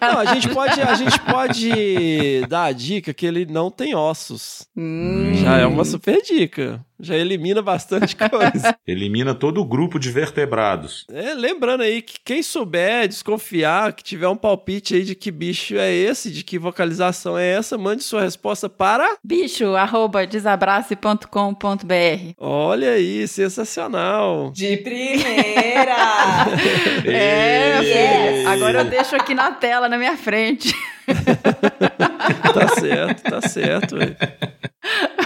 Não, 0.00 0.18
a 0.18 0.34
gente 0.34 0.48
pode, 0.48 0.80
a 0.80 0.94
gente 0.94 1.20
pode 1.20 2.46
dar 2.48 2.64
a 2.64 2.72
dica 2.72 3.14
que 3.14 3.24
ele 3.26 3.46
não 3.46 3.70
tem 3.70 3.94
ossos. 3.94 4.66
Hum. 4.76 5.34
Já 5.34 5.58
é 5.58 5.66
uma 5.66 5.84
super 5.84 6.20
dica. 6.22 6.84
Já 6.98 7.16
elimina 7.16 7.60
bastante 7.60 8.14
coisa. 8.16 8.76
Elimina 8.86 9.34
todo 9.34 9.60
o 9.60 9.64
grupo 9.64 9.98
de 9.98 10.10
vertebrados. 10.10 11.04
É, 11.10 11.34
lembrando 11.34 11.82
aí 11.82 12.00
que 12.00 12.18
quem 12.24 12.42
souber, 12.42 13.08
desconfiar, 13.08 13.92
que 13.92 14.02
tiver 14.02 14.28
um 14.28 14.36
palpite 14.36 14.94
aí 14.94 15.02
de 15.02 15.14
que 15.14 15.30
bicho 15.30 15.76
é 15.76 15.92
esse, 15.92 16.30
de 16.30 16.44
que 16.44 16.58
vocalização 16.58 17.36
é 17.36 17.52
essa, 17.52 17.76
mande 17.76 18.02
sua 18.02 18.22
resposta 18.22 18.68
para. 18.68 19.16
Bicho, 19.24 19.74
arroba 19.74 20.26
desabrace.com.br. 20.26 22.32
Olha 22.38 22.92
aí, 22.92 23.26
sensacional. 23.28 24.50
De 24.52 24.76
primeira! 24.78 25.94
É, 27.06 27.78
filha. 27.80 28.50
Agora 28.50 28.80
eu 28.80 28.84
deixo 28.84 29.14
aqui 29.14 29.34
na 29.34 29.52
tela, 29.52 29.88
na 29.88 29.98
minha 29.98 30.16
frente. 30.16 30.74
Tá 32.54 32.68
certo, 32.68 33.22
tá 33.22 33.40
certo. 33.42 33.96
ué. 33.96 34.16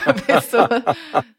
A 0.06 0.14
pessoa 0.14 0.68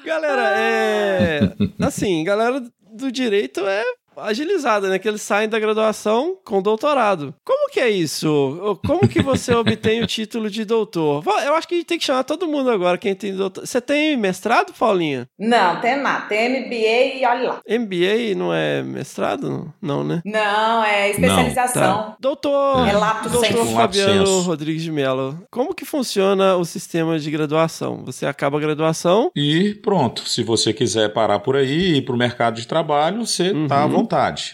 Galera, 0.05 0.53
é. 0.57 1.41
Assim, 1.81 2.23
galera 2.23 2.61
do 2.95 3.11
direito 3.11 3.67
é 3.67 3.85
agilizada, 4.17 4.89
né? 4.89 4.99
Que 4.99 5.09
eles 5.09 5.23
saem 5.23 5.49
da 5.49 5.59
graduação 5.59 6.37
com 6.45 6.63
doutorado. 6.63 7.35
Como 7.45 7.71
que 7.71 7.81
é 7.81 7.91
isso? 7.91 8.79
Como 8.87 9.09
que 9.09 9.23
você 9.23 9.53
obtém 9.55 10.03
o 10.03 10.07
título 10.07 10.49
de 10.49 10.65
doutor? 10.65 11.25
Eu 11.45 11.55
acho 11.55 11.67
que 11.67 11.75
a 11.75 11.79
gente 11.79 11.87
tem 11.87 11.99
que 11.99 12.05
chamar 12.05 12.25
todo 12.25 12.47
mundo 12.47 12.71
agora, 12.71 12.99
quem 12.99 13.15
tem 13.15 13.35
doutor. 13.35 13.67
Você 13.67 13.81
tem 13.81 14.17
mestrado, 14.17 14.73
Paulinha? 14.73 15.29
Não, 15.39 15.81
tem 15.81 16.01
nada. 16.01 16.27
Tem 16.27 16.65
MBA 16.65 17.19
e 17.19 17.27
olha 17.27 17.49
lá. 17.49 17.61
MBA 17.69 18.35
não 18.37 18.53
é 18.53 18.83
mestrado? 18.83 19.73
Não, 19.81 20.05
né? 20.05 20.23
Não, 20.25 20.85
é 20.85 21.11
especialização. 21.11 21.83
Tá. 21.83 22.17
Doutor, 22.21 22.89
é 22.89 22.93
lato 22.93 23.29
doutor 23.29 23.47
senso. 23.47 23.75
Fabiano 23.75 24.41
Rodrigues 24.41 24.83
de 24.83 24.93
Mello, 24.93 25.39
como 25.51 25.75
que 25.75 25.85
funciona 25.85 26.57
o 26.57 26.65
sistema 26.65 27.19
de 27.19 27.31
graduação? 27.31 28.03
Você 28.05 28.27
acaba 28.27 28.59
a 28.59 28.61
graduação 28.61 29.31
e 29.35 29.75
pronto. 29.83 30.29
Se 30.29 30.43
você 30.43 30.73
quiser 30.73 31.13
parar 31.13 31.41
por 31.41 31.57
aí 31.57 31.75
e 31.75 31.97
ir 31.99 32.03
para 32.03 32.15
o 32.15 32.19
mercado 32.19 32.57
de 32.57 32.67
trabalho, 32.67 33.27
você 33.27 33.49
está 33.49 33.79
uhum. 33.79 33.85
à 33.85 33.87
vontade. 33.87 34.04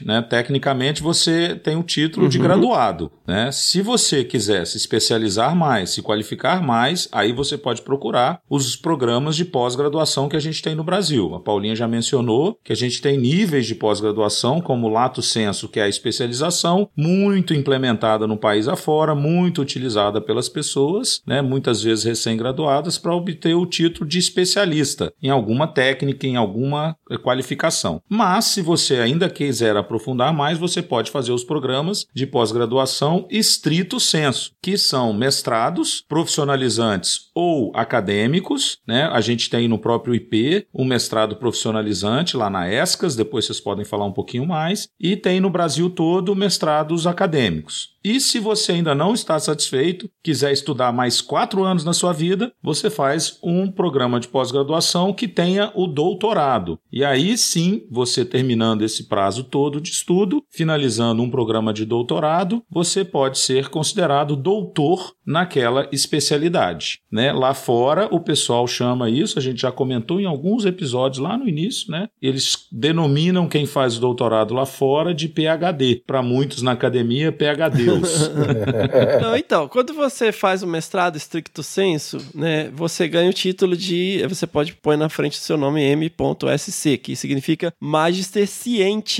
Né? 0.04 0.22
Tecnicamente, 0.22 1.02
você 1.02 1.54
tem 1.54 1.76
o 1.76 1.82
título 1.82 2.24
uhum. 2.24 2.30
de 2.30 2.38
graduado. 2.38 3.10
Né? 3.26 3.50
Se 3.52 3.82
você 3.82 4.24
quiser 4.24 4.66
se 4.66 4.76
especializar 4.76 5.54
mais, 5.54 5.90
se 5.90 6.02
qualificar 6.02 6.62
mais, 6.62 7.08
aí 7.12 7.32
você 7.32 7.56
pode 7.56 7.82
procurar 7.82 8.40
os 8.48 8.76
programas 8.76 9.36
de 9.36 9.44
pós-graduação 9.44 10.28
que 10.28 10.36
a 10.36 10.40
gente 10.40 10.62
tem 10.62 10.74
no 10.74 10.84
Brasil. 10.84 11.34
A 11.34 11.40
Paulinha 11.40 11.76
já 11.76 11.86
mencionou 11.86 12.58
que 12.64 12.72
a 12.72 12.76
gente 12.76 13.00
tem 13.00 13.18
níveis 13.18 13.66
de 13.66 13.74
pós-graduação, 13.74 14.60
como 14.60 14.86
o 14.86 14.90
Lato 14.90 15.22
Senso, 15.22 15.68
que 15.68 15.80
é 15.80 15.84
a 15.84 15.88
especialização, 15.88 16.88
muito 16.96 17.54
implementada 17.54 18.26
no 18.26 18.36
país 18.36 18.68
afora, 18.68 19.14
muito 19.14 19.62
utilizada 19.62 20.20
pelas 20.20 20.48
pessoas, 20.48 21.22
né? 21.26 21.42
muitas 21.42 21.82
vezes 21.82 22.04
recém-graduadas, 22.04 22.98
para 22.98 23.14
obter 23.14 23.54
o 23.54 23.66
título 23.66 24.08
de 24.08 24.18
especialista 24.18 25.12
em 25.22 25.30
alguma 25.30 25.66
técnica, 25.66 26.26
em 26.26 26.36
alguma 26.36 26.96
qualificação. 27.22 28.02
Mas, 28.08 28.46
se 28.46 28.62
você 28.62 28.96
ainda 28.96 29.28
quiser 29.40 29.74
aprofundar 29.74 30.34
mais, 30.34 30.58
você 30.58 30.82
pode 30.82 31.10
fazer 31.10 31.32
os 31.32 31.42
programas 31.42 32.06
de 32.14 32.26
pós-graduação 32.26 33.26
estrito 33.30 33.98
senso, 33.98 34.52
que 34.60 34.76
são 34.76 35.14
mestrados, 35.14 36.04
profissionalizantes 36.06 37.30
ou 37.34 37.72
acadêmicos, 37.74 38.76
né? 38.86 39.08
A 39.10 39.22
gente 39.22 39.48
tem 39.48 39.66
no 39.66 39.78
próprio 39.78 40.14
IP 40.14 40.66
um 40.74 40.84
mestrado 40.84 41.36
profissionalizante 41.36 42.36
lá 42.36 42.50
na 42.50 42.70
ESCAS, 42.70 43.16
depois 43.16 43.46
vocês 43.46 43.58
podem 43.58 43.82
falar 43.82 44.04
um 44.04 44.12
pouquinho 44.12 44.46
mais, 44.46 44.90
e 45.00 45.16
tem 45.16 45.40
no 45.40 45.48
Brasil 45.48 45.88
todo 45.88 46.36
mestrados 46.36 47.06
acadêmicos. 47.06 47.98
E 48.02 48.18
se 48.18 48.38
você 48.38 48.72
ainda 48.72 48.94
não 48.94 49.12
está 49.12 49.38
satisfeito, 49.38 50.10
quiser 50.22 50.52
estudar 50.52 50.90
mais 50.90 51.20
quatro 51.20 51.64
anos 51.64 51.84
na 51.84 51.92
sua 51.92 52.14
vida, 52.14 52.50
você 52.62 52.88
faz 52.88 53.38
um 53.42 53.70
programa 53.70 54.18
de 54.18 54.26
pós-graduação 54.26 55.12
que 55.12 55.28
tenha 55.28 55.70
o 55.74 55.86
doutorado. 55.86 56.78
E 56.90 57.04
aí 57.04 57.36
sim, 57.36 57.86
você 57.90 58.24
terminando 58.24 58.82
esse 58.82 59.04
prazo 59.04 59.29
todo 59.42 59.80
de 59.80 59.90
estudo, 59.90 60.42
finalizando 60.50 61.22
um 61.22 61.30
programa 61.30 61.72
de 61.72 61.84
doutorado, 61.84 62.62
você 62.70 63.04
pode 63.04 63.38
ser 63.38 63.68
considerado 63.68 64.36
doutor 64.36 65.14
naquela 65.26 65.88
especialidade. 65.92 67.00
Né? 67.10 67.32
Lá 67.32 67.54
fora, 67.54 68.08
o 68.10 68.20
pessoal 68.20 68.66
chama 68.66 69.10
isso, 69.10 69.38
a 69.38 69.42
gente 69.42 69.62
já 69.62 69.72
comentou 69.72 70.20
em 70.20 70.26
alguns 70.26 70.64
episódios 70.64 71.22
lá 71.22 71.36
no 71.36 71.48
início, 71.48 71.90
né? 71.90 72.08
Eles 72.20 72.66
denominam 72.70 73.48
quem 73.48 73.66
faz 73.66 73.96
o 73.96 74.00
doutorado 74.00 74.54
lá 74.54 74.66
fora 74.66 75.14
de 75.14 75.28
PhD. 75.28 76.02
Para 76.06 76.22
muitos 76.22 76.62
na 76.62 76.72
academia, 76.72 77.32
PhD 77.32 77.80
Deus. 77.84 78.30
Não, 79.20 79.36
então, 79.36 79.68
quando 79.68 79.94
você 79.94 80.32
faz 80.32 80.62
o 80.62 80.66
mestrado 80.66 81.16
estricto 81.16 81.62
senso, 81.62 82.18
né, 82.34 82.70
você 82.70 83.08
ganha 83.08 83.30
o 83.30 83.34
título 83.34 83.76
de. 83.76 84.24
Você 84.28 84.46
pode 84.46 84.74
pôr 84.74 84.96
na 84.96 85.08
frente 85.08 85.38
do 85.38 85.42
seu 85.42 85.56
nome 85.56 85.82
M.SC, 85.82 86.98
que 86.98 87.16
significa 87.16 87.72
Magister 87.80 88.46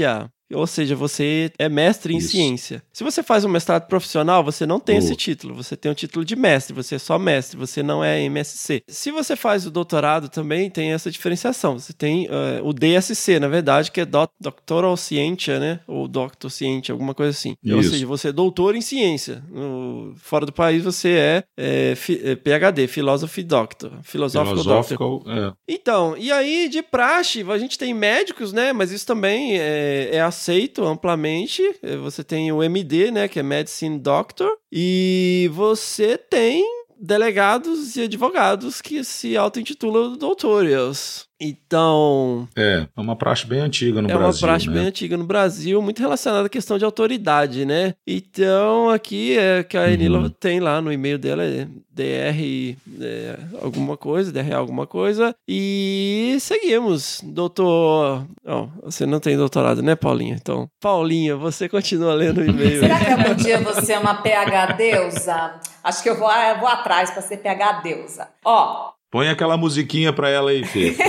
Scientia. 0.01 0.40
Ou 0.53 0.67
seja, 0.67 0.97
você 0.97 1.53
é 1.59 1.69
mestre 1.69 2.15
em 2.15 2.19
Isso. 2.19 2.31
ciência. 2.31 2.83
Se 2.93 3.05
você 3.05 3.23
faz 3.23 3.45
um 3.45 3.49
mestrado 3.49 3.87
profissional, 3.87 4.43
você 4.43 4.67
não 4.67 4.81
tem 4.81 4.97
esse 4.97 5.15
título. 5.15 5.55
Você 5.55 5.77
tem 5.77 5.91
o 5.91 5.95
título 5.95 6.25
de 6.25 6.35
mestre, 6.35 6.75
você 6.75 6.97
é 6.97 6.99
só 6.99 7.19
mestre, 7.19 7.57
você 7.57 7.83
não 7.83 8.03
é 8.03 8.21
MSc. 8.25 8.83
Se 8.89 9.11
você 9.11 9.37
faz 9.37 9.67
o 9.67 9.71
doutorado 9.71 10.29
também, 10.29 10.69
tem 10.69 10.93
essa 10.93 11.11
diferenciação. 11.11 11.79
Você 11.79 11.93
tem 11.93 12.27
uh, 12.27 12.65
o 12.65 12.73
DSC, 12.73 13.39
na 13.39 13.49
verdade, 13.49 13.91
que 13.91 14.01
é 14.01 14.07
Doctoral 14.41 14.97
Scientia, 14.97 15.59
né? 15.61 15.81
Ou 15.87 16.09
Doctor 16.09 16.51
Scientia, 16.51 16.93
alguma 16.93 17.15
coisa 17.15 17.31
assim. 17.31 17.55
Isso. 17.63 17.77
Ou 17.77 17.83
seja, 17.83 18.07
você 18.07 18.29
é 18.29 18.33
doutor 18.33 18.75
em 18.75 18.81
ciência. 18.81 19.43
No, 19.51 20.15
fora 20.17 20.45
do 20.45 20.53
país, 20.53 20.83
você 20.83 21.11
é, 21.11 21.45
é, 21.57 21.95
é 22.25 22.37
PhD, 22.37 22.87
Philosophy 22.87 23.43
Doctor. 23.43 23.93
Philosophical, 24.03 24.57
Philosophical 24.57 25.11
Doctor. 25.19 25.39
É. 25.39 25.53
Então, 25.69 26.17
e 26.17 26.33
aí, 26.33 26.69
de 26.69 26.83
praxe, 26.83 27.45
a 27.49 27.59
gente 27.59 27.79
tem 27.79 27.95
médicos, 27.95 28.53
né? 28.53 28.73
Mas 28.73 28.91
isso 28.91 29.07
também 29.07 29.59
é, 29.59 30.11
é 30.13 30.21
a 30.21 30.31
aceito 30.41 30.87
amplamente. 30.87 31.63
Eh, 31.83 31.97
você 31.97 32.25
tem 32.25 32.51
o 32.51 32.63
MD, 32.63 33.11
né, 33.11 33.29
que 33.29 33.39
é 33.39 33.43
Medicine 33.43 33.99
Doctor, 33.99 34.51
e 34.73 35.51
você 35.53 36.17
tem 36.17 36.65
delegados 37.01 37.97
e 37.97 38.03
advogados 38.03 38.81
que 38.81 39.03
se 39.03 39.37
auto-intitulam 39.37 40.17
doutores. 40.17 41.29
Então. 41.41 42.47
É, 42.55 42.87
é 42.95 43.01
uma 43.01 43.17
praxe 43.17 43.47
bem 43.47 43.61
antiga 43.61 44.03
no 44.03 44.11
é 44.11 44.15
Brasil. 44.15 44.27
É 44.27 44.31
uma 44.31 44.39
praxe 44.39 44.69
né? 44.69 44.75
bem 44.75 44.87
antiga 44.87 45.17
no 45.17 45.25
Brasil, 45.25 45.81
muito 45.81 46.01
relacionada 46.01 46.47
à 46.47 46.51
questão 46.51 46.77
de 46.77 46.85
autoridade, 46.85 47.65
né? 47.65 47.95
Então, 48.07 48.91
aqui 48.91 49.39
é 49.39 49.63
que 49.63 49.79
a 49.79 49.91
Enila 49.91 50.19
uhum. 50.19 50.29
tem 50.29 50.61
lá 50.61 50.83
no 50.83 50.93
e-mail 50.93 51.19
dela, 51.19 51.43
é 51.43 51.67
DR 51.91 52.77
é, 53.01 53.39
alguma 53.63 53.97
coisa, 53.97 54.31
DR 54.31 54.53
alguma 54.55 54.87
coisa. 54.87 55.35
E 55.49 56.37
seguimos. 56.41 57.23
Doutor. 57.25 58.27
Oh, 58.45 58.69
você 58.83 59.07
não 59.07 59.19
tem 59.19 59.37
doutorado, 59.37 59.83
né, 59.83 59.97
Paulinha? 59.97 60.37
Então, 60.39 60.69
Paulinha, 60.79 61.37
você 61.37 61.71
continua 61.71 62.13
lendo 62.13 62.43
o 62.43 62.45
e-mail. 62.45 62.81
Será 62.81 62.99
que 63.03 63.11
algum 63.13 63.35
dia 63.35 63.61
você 63.61 63.95
é 63.95 63.99
uma 63.99 64.15
PH 64.17 64.73
deusa? 64.73 65.61
Acho 65.83 66.03
que 66.03 66.11
eu 66.11 66.17
vou, 66.17 66.31
eu 66.31 66.59
vou 66.59 66.69
atrás 66.69 67.11
para 67.11 67.23
ser 67.23 67.39
PH 67.39 67.81
deusa. 67.83 68.29
Ó, 68.45 68.91
Põe 69.11 69.29
aquela 69.29 69.57
musiquinha 69.57 70.13
pra 70.13 70.29
ela 70.29 70.51
aí, 70.51 70.65
Fê. 70.65 70.95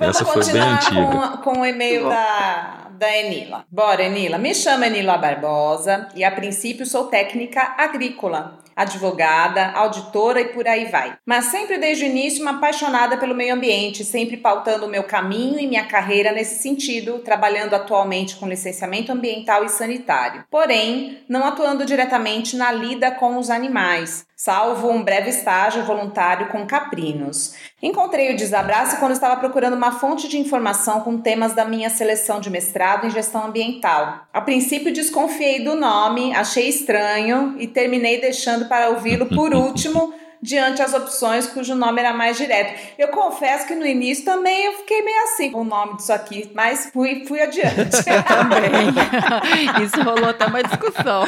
Essa 0.00 0.24
foi 0.24 0.44
bem 0.44 0.60
antiga. 0.60 1.06
Com, 1.06 1.36
com 1.38 1.60
o 1.60 1.66
e-mail 1.66 2.08
da, 2.08 2.88
da 2.92 3.16
Enila. 3.16 3.64
Bora, 3.70 4.02
Enila. 4.02 4.38
Me 4.38 4.54
chamo 4.54 4.84
Enila 4.84 5.18
Barbosa 5.18 6.08
e 6.14 6.22
a 6.22 6.30
princípio 6.30 6.86
sou 6.86 7.06
técnica 7.06 7.74
agrícola 7.78 8.58
advogada, 8.82 9.72
auditora 9.72 10.40
e 10.40 10.48
por 10.52 10.68
aí 10.68 10.86
vai. 10.86 11.16
Mas 11.26 11.46
sempre 11.46 11.78
desde 11.78 12.04
o 12.04 12.08
início 12.08 12.42
uma 12.42 12.52
apaixonada 12.52 13.16
pelo 13.16 13.34
meio 13.34 13.54
ambiente, 13.54 14.04
sempre 14.04 14.36
pautando 14.36 14.86
o 14.86 14.88
meu 14.88 15.04
caminho 15.04 15.58
e 15.58 15.66
minha 15.66 15.86
carreira 15.86 16.32
nesse 16.32 16.62
sentido, 16.62 17.18
trabalhando 17.20 17.74
atualmente 17.74 18.36
com 18.36 18.48
licenciamento 18.48 19.10
ambiental 19.10 19.64
e 19.64 19.68
sanitário. 19.68 20.44
Porém, 20.50 21.20
não 21.28 21.44
atuando 21.44 21.84
diretamente 21.84 22.56
na 22.56 22.70
lida 22.70 23.10
com 23.10 23.38
os 23.38 23.50
animais, 23.50 24.26
salvo 24.36 24.90
um 24.90 25.04
breve 25.04 25.30
estágio 25.30 25.84
voluntário 25.84 26.48
com 26.48 26.66
caprinos. 26.66 27.54
Encontrei 27.80 28.32
o 28.32 28.36
Desabraço 28.36 28.96
quando 28.98 29.12
estava 29.12 29.36
procurando 29.36 29.74
uma 29.74 29.92
fonte 29.92 30.26
de 30.26 30.38
informação 30.38 31.00
com 31.00 31.20
temas 31.20 31.54
da 31.54 31.64
minha 31.64 31.88
seleção 31.88 32.40
de 32.40 32.50
mestrado 32.50 33.06
em 33.06 33.10
gestão 33.10 33.46
ambiental. 33.46 34.26
A 34.32 34.40
princípio 34.40 34.92
desconfiei 34.92 35.62
do 35.62 35.76
nome, 35.76 36.34
achei 36.34 36.68
estranho 36.68 37.54
e 37.58 37.68
terminei 37.68 38.20
deixando 38.20 38.66
para 38.72 38.88
ouvi-lo 38.88 39.26
por 39.26 39.52
último 39.52 40.14
diante 40.40 40.80
as 40.80 40.94
opções 40.94 41.46
cujo 41.46 41.74
nome 41.74 42.00
era 42.00 42.14
mais 42.14 42.38
direto. 42.38 42.80
Eu 42.98 43.08
confesso 43.08 43.66
que 43.66 43.74
no 43.74 43.86
início 43.86 44.24
também 44.24 44.64
eu 44.64 44.72
fiquei 44.78 45.02
meio 45.02 45.22
assim 45.24 45.50
com 45.52 45.60
o 45.60 45.64
nome 45.64 45.98
disso 45.98 46.10
aqui, 46.10 46.50
mas 46.54 46.90
fui, 46.90 47.26
fui 47.26 47.42
adiante. 47.42 48.02
também. 48.26 48.88
Isso 49.84 50.02
rolou 50.02 50.30
até 50.30 50.46
uma 50.46 50.62
discussão. 50.62 51.24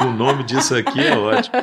o 0.00 0.10
nome 0.16 0.42
disso 0.44 0.74
aqui 0.74 1.06
é 1.06 1.16
ótimo. 1.16 1.54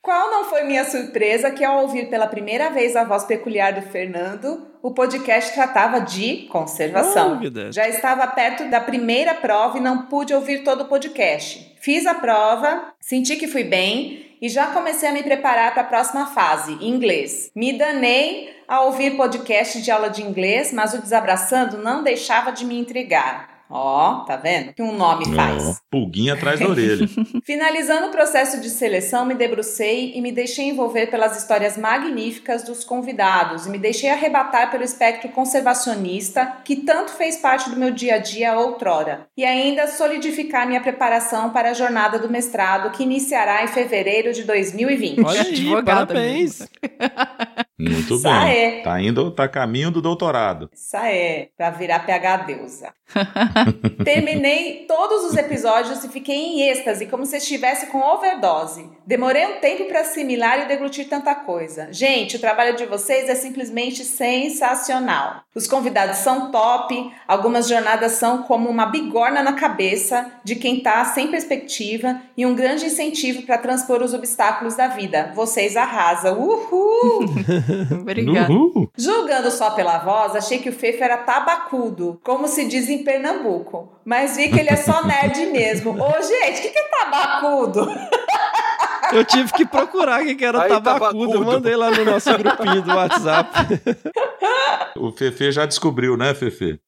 Qual 0.00 0.30
não 0.30 0.44
foi 0.44 0.62
minha 0.62 0.84
surpresa 0.84 1.50
que 1.50 1.64
ao 1.64 1.82
ouvir 1.82 2.08
pela 2.08 2.28
primeira 2.28 2.70
vez 2.70 2.94
a 2.94 3.02
voz 3.02 3.24
peculiar 3.24 3.72
do 3.72 3.82
Fernando, 3.82 4.71
o 4.82 4.90
podcast 4.90 5.54
tratava 5.54 6.00
de 6.00 6.48
conservação. 6.50 7.40
Oh, 7.40 7.72
Já 7.72 7.88
estava 7.88 8.26
perto 8.26 8.68
da 8.68 8.80
primeira 8.80 9.32
prova 9.32 9.78
e 9.78 9.80
não 9.80 10.06
pude 10.06 10.34
ouvir 10.34 10.64
todo 10.64 10.82
o 10.82 10.88
podcast. 10.88 11.72
Fiz 11.80 12.04
a 12.04 12.14
prova, 12.14 12.92
senti 13.00 13.36
que 13.36 13.46
fui 13.46 13.62
bem 13.62 14.36
e 14.42 14.48
já 14.48 14.66
comecei 14.66 15.08
a 15.08 15.12
me 15.12 15.22
preparar 15.22 15.72
para 15.72 15.82
a 15.82 15.86
próxima 15.86 16.26
fase, 16.26 16.72
inglês. 16.80 17.50
Me 17.54 17.78
danei 17.78 18.52
a 18.66 18.80
ouvir 18.80 19.16
podcast 19.16 19.80
de 19.80 19.90
aula 19.90 20.10
de 20.10 20.22
inglês, 20.22 20.72
mas 20.72 20.94
o 20.94 21.00
Desabraçando 21.00 21.78
não 21.78 22.02
deixava 22.02 22.50
de 22.50 22.64
me 22.64 22.76
intrigar. 22.76 23.51
Ó, 23.74 24.20
oh, 24.20 24.24
tá 24.26 24.36
vendo? 24.36 24.74
Que 24.74 24.82
um 24.82 24.94
nome 24.94 25.34
faz. 25.34 25.64
Oh, 25.66 25.74
pulguinha 25.90 26.34
atrás 26.34 26.60
da 26.60 26.68
orelha. 26.68 27.08
Finalizando 27.42 28.08
o 28.08 28.10
processo 28.10 28.60
de 28.60 28.68
seleção, 28.68 29.24
me 29.24 29.34
debrucei 29.34 30.12
e 30.14 30.20
me 30.20 30.30
deixei 30.30 30.68
envolver 30.68 31.06
pelas 31.06 31.38
histórias 31.38 31.78
magníficas 31.78 32.62
dos 32.62 32.84
convidados 32.84 33.64
e 33.64 33.70
me 33.70 33.78
deixei 33.78 34.10
arrebatar 34.10 34.70
pelo 34.70 34.84
espectro 34.84 35.30
conservacionista 35.30 36.58
que 36.62 36.76
tanto 36.76 37.12
fez 37.12 37.38
parte 37.38 37.70
do 37.70 37.76
meu 37.76 37.90
dia 37.90 38.16
a 38.16 38.18
dia 38.18 38.58
outrora. 38.58 39.26
E 39.34 39.42
ainda 39.42 39.86
solidificar 39.86 40.66
minha 40.66 40.82
preparação 40.82 41.48
para 41.48 41.70
a 41.70 41.74
jornada 41.74 42.18
do 42.18 42.28
mestrado 42.28 42.90
que 42.90 43.04
iniciará 43.04 43.64
em 43.64 43.68
fevereiro 43.68 44.34
de 44.34 44.44
2020. 44.44 45.24
Olha 45.24 45.40
aí, 45.40 45.82
parabéns! 45.82 46.68
Muito 47.78 48.14
Isso 48.14 48.22
bem. 48.22 48.82
Tá 48.82 49.00
indo, 49.00 49.30
tá 49.32 49.44
a 49.44 49.48
caminho 49.48 49.90
do 49.90 50.00
doutorado. 50.00 50.70
Isso 50.72 50.96
aí, 50.96 51.48
pra 51.56 51.70
virar 51.70 52.06
PH 52.06 52.36
deusa. 52.38 52.92
Terminei 54.04 54.84
todos 54.86 55.24
os 55.24 55.36
episódios 55.36 56.04
e 56.04 56.08
fiquei 56.08 56.36
em 56.36 56.68
êxtase, 56.68 57.06
como 57.06 57.26
se 57.26 57.36
estivesse 57.36 57.86
com 57.86 57.98
overdose. 57.98 58.88
Demorei 59.06 59.46
um 59.46 59.60
tempo 59.60 59.86
para 59.86 60.00
assimilar 60.00 60.60
e 60.60 60.68
deglutir 60.68 61.08
tanta 61.08 61.34
coisa. 61.34 61.88
Gente, 61.90 62.36
o 62.36 62.40
trabalho 62.40 62.76
de 62.76 62.86
vocês 62.86 63.28
é 63.28 63.34
simplesmente 63.34 64.04
sensacional. 64.04 65.42
Os 65.54 65.66
convidados 65.66 66.18
são 66.18 66.50
top, 66.50 67.12
algumas 67.28 67.68
jornadas 67.68 68.12
são 68.12 68.42
como 68.44 68.68
uma 68.68 68.86
bigorna 68.86 69.42
na 69.42 69.52
cabeça 69.52 70.30
de 70.42 70.56
quem 70.56 70.80
tá 70.80 71.04
sem 71.04 71.28
perspectiva 71.28 72.20
e 72.36 72.46
um 72.46 72.54
grande 72.54 72.86
incentivo 72.86 73.42
para 73.42 73.58
transpor 73.58 74.02
os 74.02 74.14
obstáculos 74.14 74.74
da 74.74 74.88
vida. 74.88 75.32
Vocês 75.34 75.76
arrasam. 75.76 76.40
Uhul! 76.40 77.26
Obrigada. 78.00 78.52
Uhul. 78.52 78.90
Julgando 78.96 79.50
só 79.50 79.70
pela 79.70 79.98
voz, 79.98 80.34
achei 80.36 80.58
que 80.58 80.68
o 80.68 80.72
Fefo 80.72 81.02
era 81.02 81.18
tabacudo, 81.18 82.20
como 82.22 82.48
se 82.48 82.66
diz 82.66 82.88
Pernambuco. 83.02 84.00
Mas 84.04 84.36
vi 84.36 84.48
que 84.48 84.58
ele 84.58 84.70
é 84.70 84.76
só 84.76 85.04
nerd 85.04 85.46
mesmo. 85.46 85.92
Ô, 85.92 86.22
gente, 86.22 86.58
o 86.58 86.62
que, 86.62 86.70
que 86.70 86.78
é 86.78 86.88
tabacudo? 86.88 87.88
Eu 89.12 89.24
tive 89.24 89.52
que 89.52 89.64
procurar 89.66 90.22
o 90.22 90.36
que 90.36 90.44
era 90.44 90.62
Aí, 90.62 90.68
tabacudo. 90.68 91.34
Eu 91.34 91.44
mandei 91.44 91.76
lá 91.76 91.90
no 91.90 92.04
nosso 92.04 92.36
grupinho 92.38 92.82
do 92.82 92.94
WhatsApp. 92.94 93.50
O 94.96 95.10
Fefe 95.12 95.50
já 95.52 95.66
descobriu, 95.66 96.16
né, 96.16 96.34
Fefe? 96.34 96.78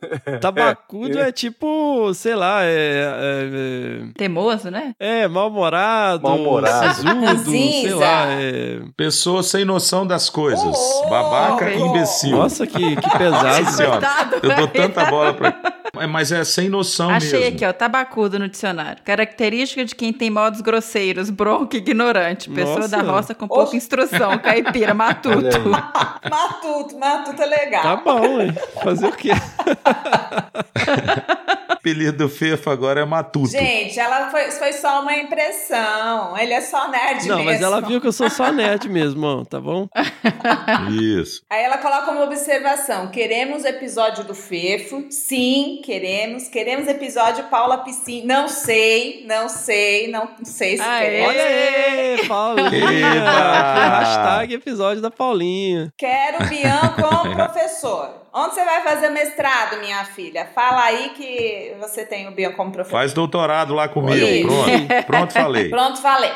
Tabacudo 0.40 1.18
é 1.18 1.32
tipo, 1.32 2.12
sei 2.14 2.34
lá, 2.34 2.60
é. 2.62 4.02
Teimoso, 4.16 4.70
né? 4.70 4.94
É, 4.98 5.20
é 5.20 5.28
mal-humorado, 5.28 6.22
Mal-humorado. 6.22 6.94
sisudo, 6.94 7.50
sei 7.50 7.94
lá. 7.94 8.26
É... 8.28 8.80
Pessoa 8.96 9.42
sem 9.42 9.64
noção 9.64 10.06
das 10.06 10.28
coisas. 10.28 10.64
Ô, 10.64 11.08
Babaca 11.08 11.70
e 11.70 11.78
louco! 11.78 11.96
imbecil. 11.96 12.36
Nossa, 12.36 12.66
que, 12.66 12.96
que 12.96 13.18
pesado. 13.18 13.70
Senhora. 13.70 14.00
Coitado, 14.00 14.36
Eu 14.42 14.56
dou 14.56 14.68
tanta 14.68 15.04
bola 15.06 15.32
pra. 15.34 15.74
É, 15.96 16.06
Mas 16.06 16.32
é 16.32 16.42
sem 16.44 16.68
noção 16.68 17.08
Achei 17.10 17.38
mesmo. 17.40 17.54
aqui, 17.56 17.64
ó, 17.64 17.72
tabacudo 17.72 18.38
no 18.38 18.48
dicionário. 18.48 19.00
Característica 19.04 19.84
de 19.84 19.94
quem 19.94 20.12
tem 20.12 20.28
modos 20.28 20.60
grosseiros, 20.60 21.30
bronco 21.30 21.76
e 21.76 21.80
ignorante. 22.14 22.50
Pessoa 22.50 22.76
Nossa. 22.80 22.88
da 22.88 23.02
roça 23.02 23.34
com 23.34 23.48
pouca 23.48 23.64
Oxe. 23.64 23.76
instrução, 23.76 24.38
caipira, 24.42 24.94
matuto. 24.94 25.34
Matuto, 26.30 26.98
matuto 26.98 27.42
é 27.42 27.46
legal. 27.46 27.82
Tá 27.82 27.96
bom, 27.96 28.40
hein? 28.40 28.54
Fazer 28.82 29.08
o 29.08 29.12
quê? 29.12 29.30
O 31.84 31.86
apelido 31.86 32.16
do 32.16 32.28
Fefo 32.30 32.70
agora 32.70 33.02
é 33.02 33.04
Matuto. 33.04 33.48
Gente, 33.50 34.00
ela 34.00 34.30
foi, 34.30 34.50
foi 34.52 34.72
só 34.72 35.02
uma 35.02 35.14
impressão. 35.18 36.34
Ele 36.38 36.54
é 36.54 36.62
só 36.62 36.88
nerd 36.90 37.28
Não, 37.28 37.36
mesmo. 37.36 37.44
mas 37.44 37.60
ela 37.60 37.80
viu 37.82 38.00
que 38.00 38.06
eu 38.06 38.12
sou 38.12 38.30
só 38.30 38.48
nerd 38.52 38.88
mesmo, 38.88 39.26
ó, 39.26 39.44
tá 39.44 39.60
bom? 39.60 39.86
Isso. 40.90 41.42
Aí 41.50 41.62
ela 41.62 41.76
coloca 41.76 42.10
uma 42.10 42.24
observação. 42.24 43.08
Queremos 43.08 43.66
episódio 43.66 44.24
do 44.24 44.34
Fefo? 44.34 45.04
Sim, 45.10 45.82
queremos. 45.84 46.48
Queremos 46.48 46.88
episódio 46.88 47.44
Paula 47.44 47.76
Piscina. 47.84 48.34
Não 48.34 48.48
sei, 48.48 49.26
não 49.28 49.50
sei, 49.50 50.10
não 50.10 50.30
sei 50.42 50.78
se 50.78 50.82
Aê! 50.82 51.04
queremos. 51.04 51.28
Olha 51.28 52.28
Paulinha! 52.28 53.24
Hashtag 54.00 54.54
episódio 54.54 55.02
da 55.02 55.10
Paulinha. 55.10 55.92
Quero 55.98 56.44
o 56.44 56.48
Bian 56.48 56.94
como 56.98 57.34
professor. 57.34 58.23
Onde 58.36 58.54
você 58.56 58.64
vai 58.64 58.82
fazer 58.82 59.10
mestrado, 59.10 59.78
minha 59.78 60.04
filha? 60.06 60.50
Fala 60.52 60.82
aí 60.82 61.10
que 61.10 61.76
você 61.78 62.04
tem 62.04 62.26
o 62.26 62.32
Bian 62.32 62.52
como 62.52 62.72
professor. 62.72 62.98
Faz 62.98 63.12
doutorado 63.12 63.72
lá 63.72 63.88
comigo. 63.88 64.26
Aí. 64.26 64.44
Pronto. 64.44 65.06
Pronto, 65.06 65.32
falei. 65.32 65.70
Pronto, 65.70 66.02
falei. 66.02 66.32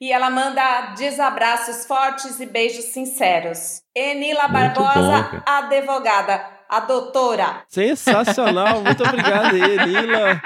e 0.00 0.10
ela 0.12 0.28
manda 0.30 0.94
desabraços 0.96 1.86
fortes 1.86 2.40
e 2.40 2.46
beijos 2.46 2.86
sinceros. 2.86 3.82
Enila 3.94 4.48
Muito 4.48 4.52
Barbosa, 4.52 5.30
bom, 5.30 5.40
advogada, 5.46 6.44
a 6.68 6.80
doutora. 6.80 7.62
Sensacional, 7.68 8.82
muito 8.82 9.02
obrigado 9.02 9.54
aí, 9.54 9.76
Lila, 9.86 10.40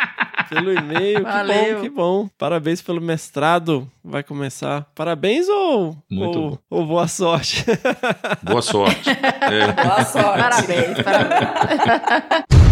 pelo 0.49 0.73
e-mail. 0.73 1.19
Que 1.19 1.23
Valeu. 1.31 1.75
bom, 1.77 1.81
que 1.83 1.89
bom. 1.91 2.29
Parabéns 2.39 2.83
pelo 2.83 3.01
mestrado. 3.01 3.91
Vai 4.05 4.23
começar. 4.23 4.87
Parabéns 4.95 5.49
ou, 5.49 5.97
Muito 6.11 6.39
ou, 6.39 6.51
bom. 6.51 6.59
ou 6.71 6.87
boa 6.87 7.07
sorte? 7.09 7.65
Boa 8.43 8.63
sorte. 8.63 9.11
É. 9.49 9.73
Boa 9.73 10.05
sorte. 10.05 10.39
Parabéns, 10.43 11.03
parabéns. 11.03 12.59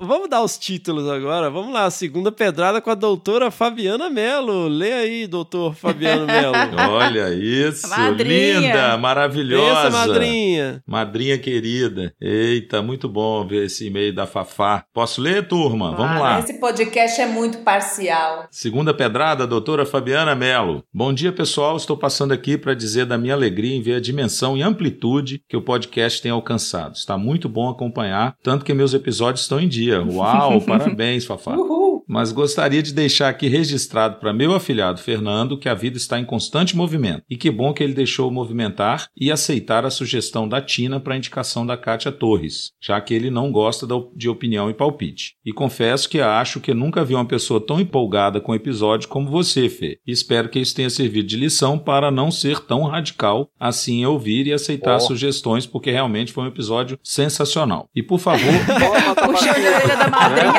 Vamos 0.00 0.28
dar 0.28 0.42
os 0.42 0.56
títulos 0.56 1.08
agora. 1.08 1.50
Vamos 1.50 1.72
lá, 1.72 1.90
segunda 1.90 2.30
pedrada 2.30 2.80
com 2.80 2.88
a 2.88 2.94
doutora 2.94 3.50
Fabiana 3.50 4.08
Mello. 4.08 4.68
Lê 4.68 4.92
aí, 4.92 5.26
doutor 5.26 5.74
Fabiano 5.74 6.24
Mello. 6.24 6.54
Olha 6.88 7.34
isso. 7.34 7.88
Madrinha. 7.88 8.60
Linda, 8.60 8.96
maravilhosa. 8.96 9.84
Pensa, 9.86 10.06
madrinha. 10.06 10.82
Madrinha 10.86 11.36
querida. 11.36 12.14
Eita, 12.20 12.80
muito 12.80 13.08
bom 13.08 13.44
ver 13.44 13.66
esse 13.66 13.88
e-mail 13.88 14.14
da 14.14 14.24
Fafá. 14.24 14.84
Posso 14.94 15.20
ler, 15.20 15.48
turma? 15.48 15.94
Vamos 15.96 16.20
lá. 16.20 16.38
Esse 16.38 16.60
podcast 16.60 17.20
é 17.20 17.26
muito 17.26 17.58
parcial. 17.58 18.46
Segunda 18.52 18.94
pedrada, 18.94 19.48
doutora 19.48 19.84
Fabiana 19.84 20.34
Mello. 20.36 20.84
Bom 20.94 21.12
dia, 21.12 21.32
pessoal. 21.32 21.76
Estou 21.76 21.96
passando 21.96 22.32
aqui 22.32 22.56
para 22.56 22.72
dizer 22.72 23.04
da 23.04 23.18
minha 23.18 23.34
alegria 23.34 23.74
em 23.74 23.82
ver 23.82 23.96
a 23.96 24.00
dimensão 24.00 24.56
e 24.56 24.62
amplitude 24.62 25.42
que 25.48 25.56
o 25.56 25.62
podcast 25.62 26.22
tem 26.22 26.30
alcançado. 26.30 26.94
Está 26.94 27.18
muito 27.18 27.48
bom 27.48 27.68
acompanhar, 27.68 28.36
tanto 28.44 28.64
que 28.64 28.72
meus 28.72 28.94
episódios 28.94 29.42
estão 29.42 29.58
em 29.58 29.66
dia. 29.66 29.87
Uau, 29.96 30.60
parabéns, 30.60 31.24
Fafá. 31.24 31.56
Uhul. 31.56 31.87
Mas 32.08 32.32
gostaria 32.32 32.82
de 32.82 32.92
deixar 32.94 33.28
aqui 33.28 33.48
registrado 33.48 34.16
para 34.16 34.32
meu 34.32 34.54
afilhado 34.54 35.00
Fernando 35.00 35.58
que 35.58 35.68
a 35.68 35.74
vida 35.74 35.96
está 35.98 36.18
em 36.18 36.24
constante 36.24 36.76
movimento. 36.76 37.22
E 37.28 37.36
que 37.36 37.50
bom 37.50 37.72
que 37.74 37.82
ele 37.84 37.92
deixou 37.92 38.30
movimentar 38.30 39.06
e 39.16 39.30
aceitar 39.30 39.84
a 39.84 39.90
sugestão 39.90 40.48
da 40.48 40.60
Tina 40.60 40.98
para 40.98 41.14
a 41.14 41.16
indicação 41.16 41.66
da 41.66 41.76
Kátia 41.76 42.10
Torres, 42.10 42.72
já 42.80 43.00
que 43.00 43.12
ele 43.12 43.30
não 43.30 43.52
gosta 43.52 43.86
da- 43.86 43.94
de 44.16 44.28
opinião 44.28 44.70
e 44.70 44.74
palpite. 44.74 45.34
E 45.44 45.52
confesso 45.52 46.08
que 46.08 46.20
acho 46.20 46.60
que 46.60 46.72
nunca 46.72 47.04
vi 47.04 47.14
uma 47.14 47.24
pessoa 47.26 47.60
tão 47.60 47.78
empolgada 47.80 48.40
com 48.40 48.52
o 48.52 48.54
episódio 48.54 49.08
como 49.08 49.28
você, 49.30 49.68
Fê. 49.68 49.98
E 50.06 50.10
espero 50.12 50.48
que 50.48 50.58
isso 50.58 50.74
tenha 50.74 50.88
servido 50.88 51.28
de 51.28 51.36
lição 51.36 51.78
para 51.78 52.10
não 52.10 52.30
ser 52.30 52.60
tão 52.60 52.84
radical 52.84 53.50
assim 53.60 54.00
em 54.00 54.06
ouvir 54.06 54.46
e 54.46 54.52
aceitar 54.52 54.96
Ó. 54.96 54.98
sugestões, 55.00 55.66
porque 55.66 55.90
realmente 55.90 56.32
foi 56.32 56.44
um 56.44 56.48
episódio 56.48 56.98
sensacional. 57.02 57.88
E 57.94 58.02
por 58.02 58.18
favor, 58.18 58.38
Toma, 58.66 59.14
Puxão 59.14 59.52
de 59.52 59.60
tabacudo. 59.60 59.74
orelha 59.74 59.96
da 59.96 60.08
madrinha, 60.08 60.58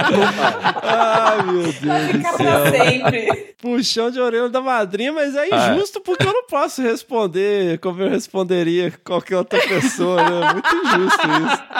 é. 0.01 0.83
Ai, 0.83 1.43
meu 1.43 1.61
Deus 1.63 1.75
Vai 1.81 2.07
ficar 2.07 2.33
pra 2.33 2.71
sempre. 2.71 3.51
Puxão 3.61 4.09
de 4.09 4.19
orelha 4.19 4.49
da 4.49 4.59
madrinha, 4.59 5.13
mas 5.13 5.35
é 5.35 5.47
Ah. 5.51 5.73
injusto 5.75 6.01
porque 6.01 6.25
eu 6.25 6.33
não 6.33 6.47
posso 6.47 6.81
responder 6.81 7.77
como 7.79 8.01
eu 8.01 8.09
responderia 8.09 8.91
qualquer 9.03 9.37
outra 9.37 9.59
pessoa, 9.61 10.15
né? 10.17 10.49
É 10.49 10.53
muito 10.53 10.75
injusto 10.75 11.27
isso. 11.27 11.61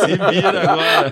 se 0.00 0.06
vira 0.30 0.62
agora. 0.62 1.10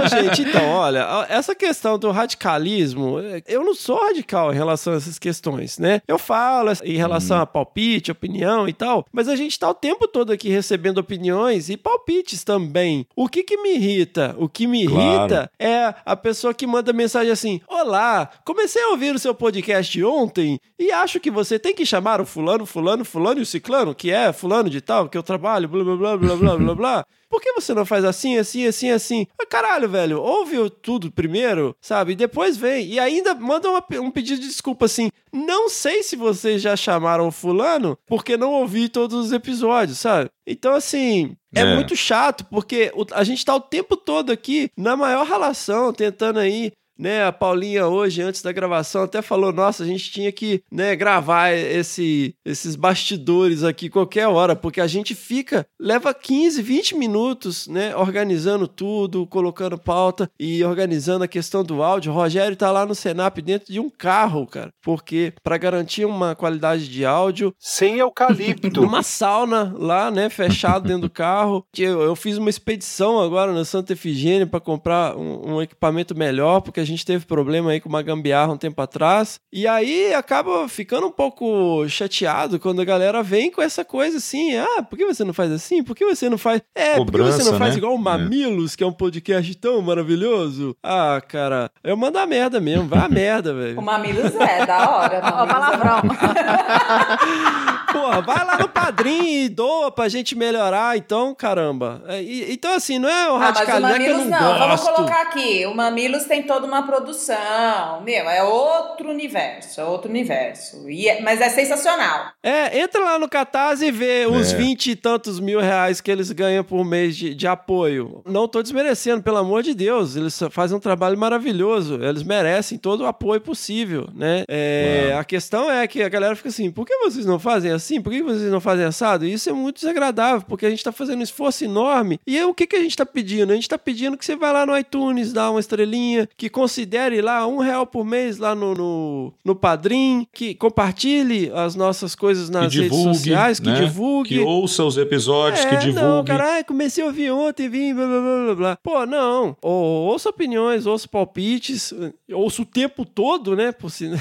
Não, 0.00 0.08
gente, 0.08 0.42
então, 0.42 0.68
olha, 0.68 1.26
essa 1.28 1.54
questão 1.54 1.98
do 1.98 2.10
radicalismo, 2.10 3.18
é, 3.20 3.42
eu 3.46 3.64
não 3.64 3.74
sou 3.74 4.00
radical 4.02 4.52
em 4.52 4.56
relação 4.56 4.92
a 4.92 4.96
essas 4.96 5.18
questões, 5.18 5.78
né? 5.78 6.00
Eu 6.06 6.18
falo 6.18 6.70
em 6.84 6.96
relação 6.96 7.40
a 7.40 7.46
palpite, 7.46 8.10
opinião 8.10 8.68
e 8.68 8.72
tal, 8.72 9.06
mas 9.12 9.28
a 9.28 9.36
gente 9.36 9.58
tá 9.58 9.68
o 9.68 9.74
tempo 9.74 10.06
todo 10.06 10.32
aqui 10.32 10.48
recebendo 10.48 10.98
opiniões 10.98 11.68
e 11.70 11.76
palpites 11.76 12.44
também. 12.44 13.06
O 13.16 13.28
que 13.28 13.42
que 13.42 13.56
me 13.56 13.74
irrita? 13.76 14.33
O 14.38 14.48
que 14.48 14.66
me 14.66 14.86
Claro. 14.86 15.02
irrita 15.20 15.50
é 15.58 15.94
a 16.04 16.16
pessoa 16.16 16.52
que 16.54 16.66
manda 16.66 16.92
mensagem 16.92 17.30
assim: 17.30 17.60
Olá, 17.68 18.28
comecei 18.44 18.82
a 18.82 18.88
ouvir 18.88 19.14
o 19.14 19.18
seu 19.18 19.34
podcast 19.34 20.02
ontem 20.04 20.58
e 20.78 20.90
acho 20.92 21.20
que 21.20 21.30
você 21.30 21.58
tem 21.58 21.74
que 21.74 21.86
chamar 21.86 22.20
o 22.20 22.26
fulano, 22.26 22.66
fulano, 22.66 23.04
fulano 23.04 23.40
e 23.40 23.42
o 23.42 23.46
ciclano, 23.46 23.94
que 23.94 24.10
é 24.10 24.32
fulano 24.32 24.68
de 24.70 24.80
tal, 24.80 25.08
que 25.08 25.16
eu 25.16 25.22
trabalho, 25.22 25.68
blá 25.68 25.84
blá 25.84 25.96
blá 25.96 26.16
blá 26.16 26.36
blá 26.36 26.56
blá 26.56 26.74
blá. 26.74 27.04
Por 27.34 27.40
que 27.42 27.52
você 27.54 27.74
não 27.74 27.84
faz 27.84 28.04
assim, 28.04 28.38
assim, 28.38 28.64
assim, 28.64 28.90
assim? 28.92 29.26
Ah, 29.36 29.44
caralho, 29.44 29.88
velho, 29.88 30.22
ouve 30.22 30.70
tudo 30.70 31.10
primeiro, 31.10 31.74
sabe? 31.80 32.12
E 32.12 32.14
depois 32.14 32.56
vem. 32.56 32.86
E 32.86 33.00
ainda 33.00 33.34
manda 33.34 33.68
uma 33.68 33.84
um 34.00 34.08
pedido 34.08 34.40
de 34.40 34.46
desculpa 34.46 34.84
assim. 34.84 35.10
Não 35.32 35.68
sei 35.68 36.04
se 36.04 36.14
vocês 36.14 36.62
já 36.62 36.76
chamaram 36.76 37.26
o 37.26 37.32
fulano, 37.32 37.98
porque 38.06 38.36
não 38.36 38.52
ouvi 38.52 38.88
todos 38.88 39.16
os 39.26 39.32
episódios, 39.32 39.98
sabe? 39.98 40.30
Então, 40.46 40.74
assim, 40.76 41.36
é, 41.52 41.62
É. 41.62 41.74
muito 41.74 41.96
chato, 41.96 42.44
porque 42.44 42.92
a 43.10 43.24
gente 43.24 43.44
tá 43.44 43.52
o 43.56 43.60
tempo 43.60 43.96
todo 43.96 44.30
aqui 44.30 44.70
na 44.78 44.96
maior 44.96 45.26
relação, 45.26 45.92
tentando 45.92 46.38
aí 46.38 46.70
né, 46.98 47.24
a 47.24 47.32
Paulinha 47.32 47.86
hoje, 47.86 48.22
antes 48.22 48.42
da 48.42 48.52
gravação, 48.52 49.02
até 49.02 49.20
falou, 49.20 49.52
nossa, 49.52 49.82
a 49.82 49.86
gente 49.86 50.10
tinha 50.10 50.30
que, 50.30 50.62
né, 50.70 50.94
gravar 50.94 51.52
esse, 51.52 52.34
esses 52.44 52.76
bastidores 52.76 53.62
aqui 53.64 53.88
qualquer 53.88 54.28
hora, 54.28 54.54
porque 54.54 54.80
a 54.80 54.86
gente 54.86 55.14
fica, 55.14 55.66
leva 55.78 56.14
15, 56.14 56.62
20 56.62 56.96
minutos, 56.96 57.66
né, 57.66 57.94
organizando 57.96 58.68
tudo, 58.68 59.26
colocando 59.26 59.78
pauta 59.78 60.30
e 60.38 60.62
organizando 60.64 61.24
a 61.24 61.28
questão 61.28 61.64
do 61.64 61.82
áudio. 61.82 62.12
O 62.12 62.14
Rogério 62.14 62.56
tá 62.56 62.70
lá 62.70 62.86
no 62.86 62.94
Senap 62.94 63.38
dentro 63.38 63.72
de 63.72 63.80
um 63.80 63.90
carro, 63.90 64.46
cara, 64.46 64.70
porque 64.82 65.32
para 65.42 65.58
garantir 65.58 66.04
uma 66.04 66.34
qualidade 66.34 66.88
de 66.88 67.04
áudio, 67.04 67.54
Sem 67.58 67.98
eucalipto. 67.98 68.80
numa 68.84 69.02
sauna 69.02 69.74
lá, 69.76 70.10
né, 70.10 70.28
fechado 70.28 70.86
dentro 70.86 71.02
do 71.02 71.10
carro. 71.10 71.64
Eu, 71.76 72.02
eu 72.02 72.16
fiz 72.16 72.36
uma 72.38 72.50
expedição 72.50 73.20
agora 73.20 73.52
na 73.52 73.64
Santa 73.64 73.92
Efigênia 73.92 74.46
para 74.46 74.60
comprar 74.60 75.16
um, 75.16 75.54
um 75.54 75.62
equipamento 75.62 76.16
melhor, 76.16 76.60
porque 76.60 76.83
a 76.84 76.86
gente 76.86 77.04
teve 77.04 77.24
problema 77.26 77.70
aí 77.70 77.80
com 77.80 77.88
uma 77.88 78.02
gambiarra 78.02 78.52
um 78.52 78.56
tempo 78.56 78.80
atrás. 78.80 79.40
E 79.52 79.66
aí 79.66 80.12
acaba 80.14 80.68
ficando 80.68 81.06
um 81.06 81.10
pouco 81.10 81.88
chateado 81.88 82.58
quando 82.60 82.80
a 82.80 82.84
galera 82.84 83.22
vem 83.22 83.50
com 83.50 83.60
essa 83.62 83.84
coisa 83.84 84.18
assim: 84.18 84.56
ah, 84.56 84.82
por 84.82 84.96
que 84.96 85.04
você 85.04 85.24
não 85.24 85.32
faz 85.34 85.50
assim? 85.50 85.82
Por 85.82 85.96
que 85.96 86.04
você 86.04 86.28
não 86.28 86.38
faz. 86.38 86.60
É, 86.74 86.94
por 86.96 87.06
que 87.06 87.12
você 87.12 87.22
Cobrança, 87.38 87.50
não 87.50 87.58
faz 87.58 87.72
né? 87.72 87.78
igual 87.78 87.94
o 87.94 87.98
Mamilos, 87.98 88.76
que 88.76 88.84
é 88.84 88.86
um 88.86 88.92
podcast 88.92 89.54
tão 89.56 89.80
maravilhoso? 89.82 90.76
Ah, 90.82 91.20
cara, 91.26 91.70
eu 91.82 91.96
mando 91.96 92.18
a 92.18 92.26
merda 92.26 92.60
mesmo, 92.60 92.86
vai 92.86 93.00
a 93.00 93.08
merda, 93.10 93.54
velho. 93.54 93.78
O 93.78 93.82
Mamilos 93.82 94.34
é, 94.34 94.66
da 94.66 94.90
hora. 94.90 95.20
Ó, 95.24 95.46
Mamilos 95.46 95.68
é 95.68 95.78
palavrão. 95.78 96.02
Porra, 97.92 98.20
vai 98.22 98.44
lá 98.44 98.58
no 98.58 98.68
padrinho 98.68 99.44
e 99.44 99.48
doa 99.48 99.90
pra 99.90 100.08
gente 100.08 100.34
melhorar, 100.34 100.96
então, 100.96 101.32
caramba. 101.34 102.02
É, 102.08 102.20
e- 102.20 102.52
então, 102.52 102.74
assim, 102.74 102.98
não 102.98 103.08
é 103.08 103.30
o 103.30 103.36
Ah, 103.36 103.52
mas 103.54 103.68
o 103.68 103.70
é 103.70 103.80
Mamilos 103.80 104.26
não, 104.26 104.40
não, 104.40 104.58
vamos 104.58 104.80
colocar 104.80 105.22
aqui. 105.22 105.64
O 105.66 105.74
Mamilos 105.74 106.24
tem 106.24 106.42
toda 106.42 106.66
uma 106.66 106.73
produção. 106.82 108.00
Meu, 108.02 108.28
é 108.28 108.42
outro 108.42 109.10
universo, 109.10 109.80
é 109.80 109.84
outro 109.84 110.10
universo. 110.10 110.88
E 110.90 111.08
é- 111.08 111.20
mas 111.20 111.40
é 111.40 111.48
sensacional. 111.48 112.32
É, 112.42 112.78
entra 112.80 113.02
lá 113.02 113.18
no 113.18 113.28
Catarse 113.28 113.86
e 113.86 113.90
vê 113.90 114.26
os 114.26 114.52
É. 114.52 114.56
vinte 114.56 114.90
e 114.90 114.96
tantos 114.96 115.40
mil 115.40 115.60
reais 115.60 116.00
que 116.00 116.10
eles 116.10 116.30
ganham 116.32 116.62
por 116.64 116.84
mês 116.84 117.16
de, 117.16 117.34
de 117.34 117.46
apoio. 117.46 118.22
Não 118.26 118.46
tô 118.48 118.62
desmerecendo, 118.62 119.22
pelo 119.22 119.38
amor 119.38 119.62
de 119.62 119.74
Deus. 119.74 120.16
Eles 120.16 120.38
fazem 120.50 120.76
um 120.76 120.80
trabalho 120.80 121.16
maravilhoso. 121.18 122.02
Eles 122.02 122.22
merecem 122.22 122.78
todo 122.78 123.02
o 123.02 123.06
apoio 123.06 123.40
possível, 123.40 124.08
né? 124.14 124.44
É, 124.48 125.14
a 125.18 125.24
questão 125.24 125.70
é 125.70 125.86
que 125.86 126.02
a 126.02 126.08
galera 126.08 126.36
fica 126.36 126.48
assim, 126.48 126.70
por 126.70 126.86
que 126.86 126.96
vocês 126.98 127.24
não 127.26 127.38
fazem 127.38 127.70
assim? 127.72 128.00
Por 128.00 128.12
que 128.12 128.22
vocês 128.22 128.50
não 128.50 128.60
fazem 128.60 128.84
assado? 128.84 129.24
Isso 129.24 129.48
é 129.48 129.52
muito 129.52 129.76
desagradável, 129.76 130.42
porque 130.48 130.66
a 130.66 130.70
gente 130.70 130.84
tá 130.84 130.92
fazendo 130.92 131.20
um 131.20 131.22
esforço 131.22 131.64
enorme. 131.64 132.20
E 132.26 132.36
aí, 132.38 132.44
o 132.44 132.54
que, 132.54 132.66
que 132.66 132.76
a 132.76 132.80
gente 132.80 132.96
tá 132.96 133.06
pedindo? 133.06 133.52
A 133.52 133.54
gente 133.54 133.68
tá 133.68 133.78
pedindo 133.78 134.16
que 134.16 134.24
você 134.24 134.36
vá 134.36 134.52
lá 134.52 134.66
no 134.66 134.76
iTunes, 134.76 135.32
dá 135.32 135.50
uma 135.50 135.60
estrelinha, 135.60 136.28
que 136.36 136.48
considere 136.64 137.20
lá 137.20 137.46
um 137.46 137.58
real 137.58 137.86
por 137.86 138.06
mês 138.06 138.38
lá 138.38 138.54
no, 138.54 138.72
no, 138.72 139.34
no 139.44 139.54
Padrim, 139.54 140.26
que 140.32 140.54
compartilhe 140.54 141.52
as 141.54 141.74
nossas 141.74 142.14
coisas 142.14 142.48
nas 142.48 142.74
redes 142.74 142.96
sociais, 142.96 143.60
que 143.60 143.66
né? 143.66 143.80
divulgue. 143.80 144.30
Que 144.30 144.40
ouça 144.40 144.82
os 144.82 144.96
episódios, 144.96 145.62
é, 145.62 145.68
que 145.68 145.76
divulgue. 145.76 146.00
Não, 146.00 146.24
cara, 146.24 146.60
ah, 146.60 146.64
comecei 146.64 147.04
a 147.04 147.06
ouvir 147.06 147.30
ontem, 147.30 147.68
vim, 147.68 147.94
blá, 147.94 148.06
blá, 148.06 148.20
blá, 148.20 148.54
blá. 148.54 148.78
Pô, 148.82 149.04
não. 149.04 149.54
Ou, 149.60 150.06
ouça 150.06 150.30
opiniões, 150.30 150.86
ouça 150.86 151.06
palpites, 151.06 151.92
ouça 152.32 152.62
o 152.62 152.64
tempo 152.64 153.04
todo, 153.04 153.54
né? 153.54 153.70
Por 153.70 153.90
si... 153.90 154.08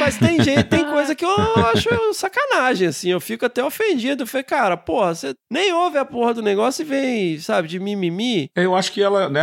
Mas 0.00 0.18
tem 0.18 0.42
gente, 0.42 0.64
tem 0.64 0.84
coisa 0.84 1.14
que 1.14 1.24
eu 1.24 1.30
acho 1.30 1.88
sacanagem, 2.14 2.88
assim. 2.88 3.10
Eu 3.10 3.20
fico 3.20 3.46
até 3.46 3.62
ofendido. 3.62 4.24
Eu 4.24 4.26
falei, 4.26 4.42
cara, 4.42 4.76
porra, 4.76 5.14
você 5.14 5.32
nem 5.48 5.72
ouve 5.72 5.96
a 5.96 6.04
porra 6.04 6.34
do 6.34 6.42
negócio 6.42 6.82
e 6.82 6.84
vem, 6.84 7.38
sabe, 7.38 7.68
de 7.68 7.78
mimimi. 7.78 8.50
Eu 8.56 8.74
acho 8.74 8.90
que 8.90 9.00
ela, 9.00 9.28
né, 9.28 9.42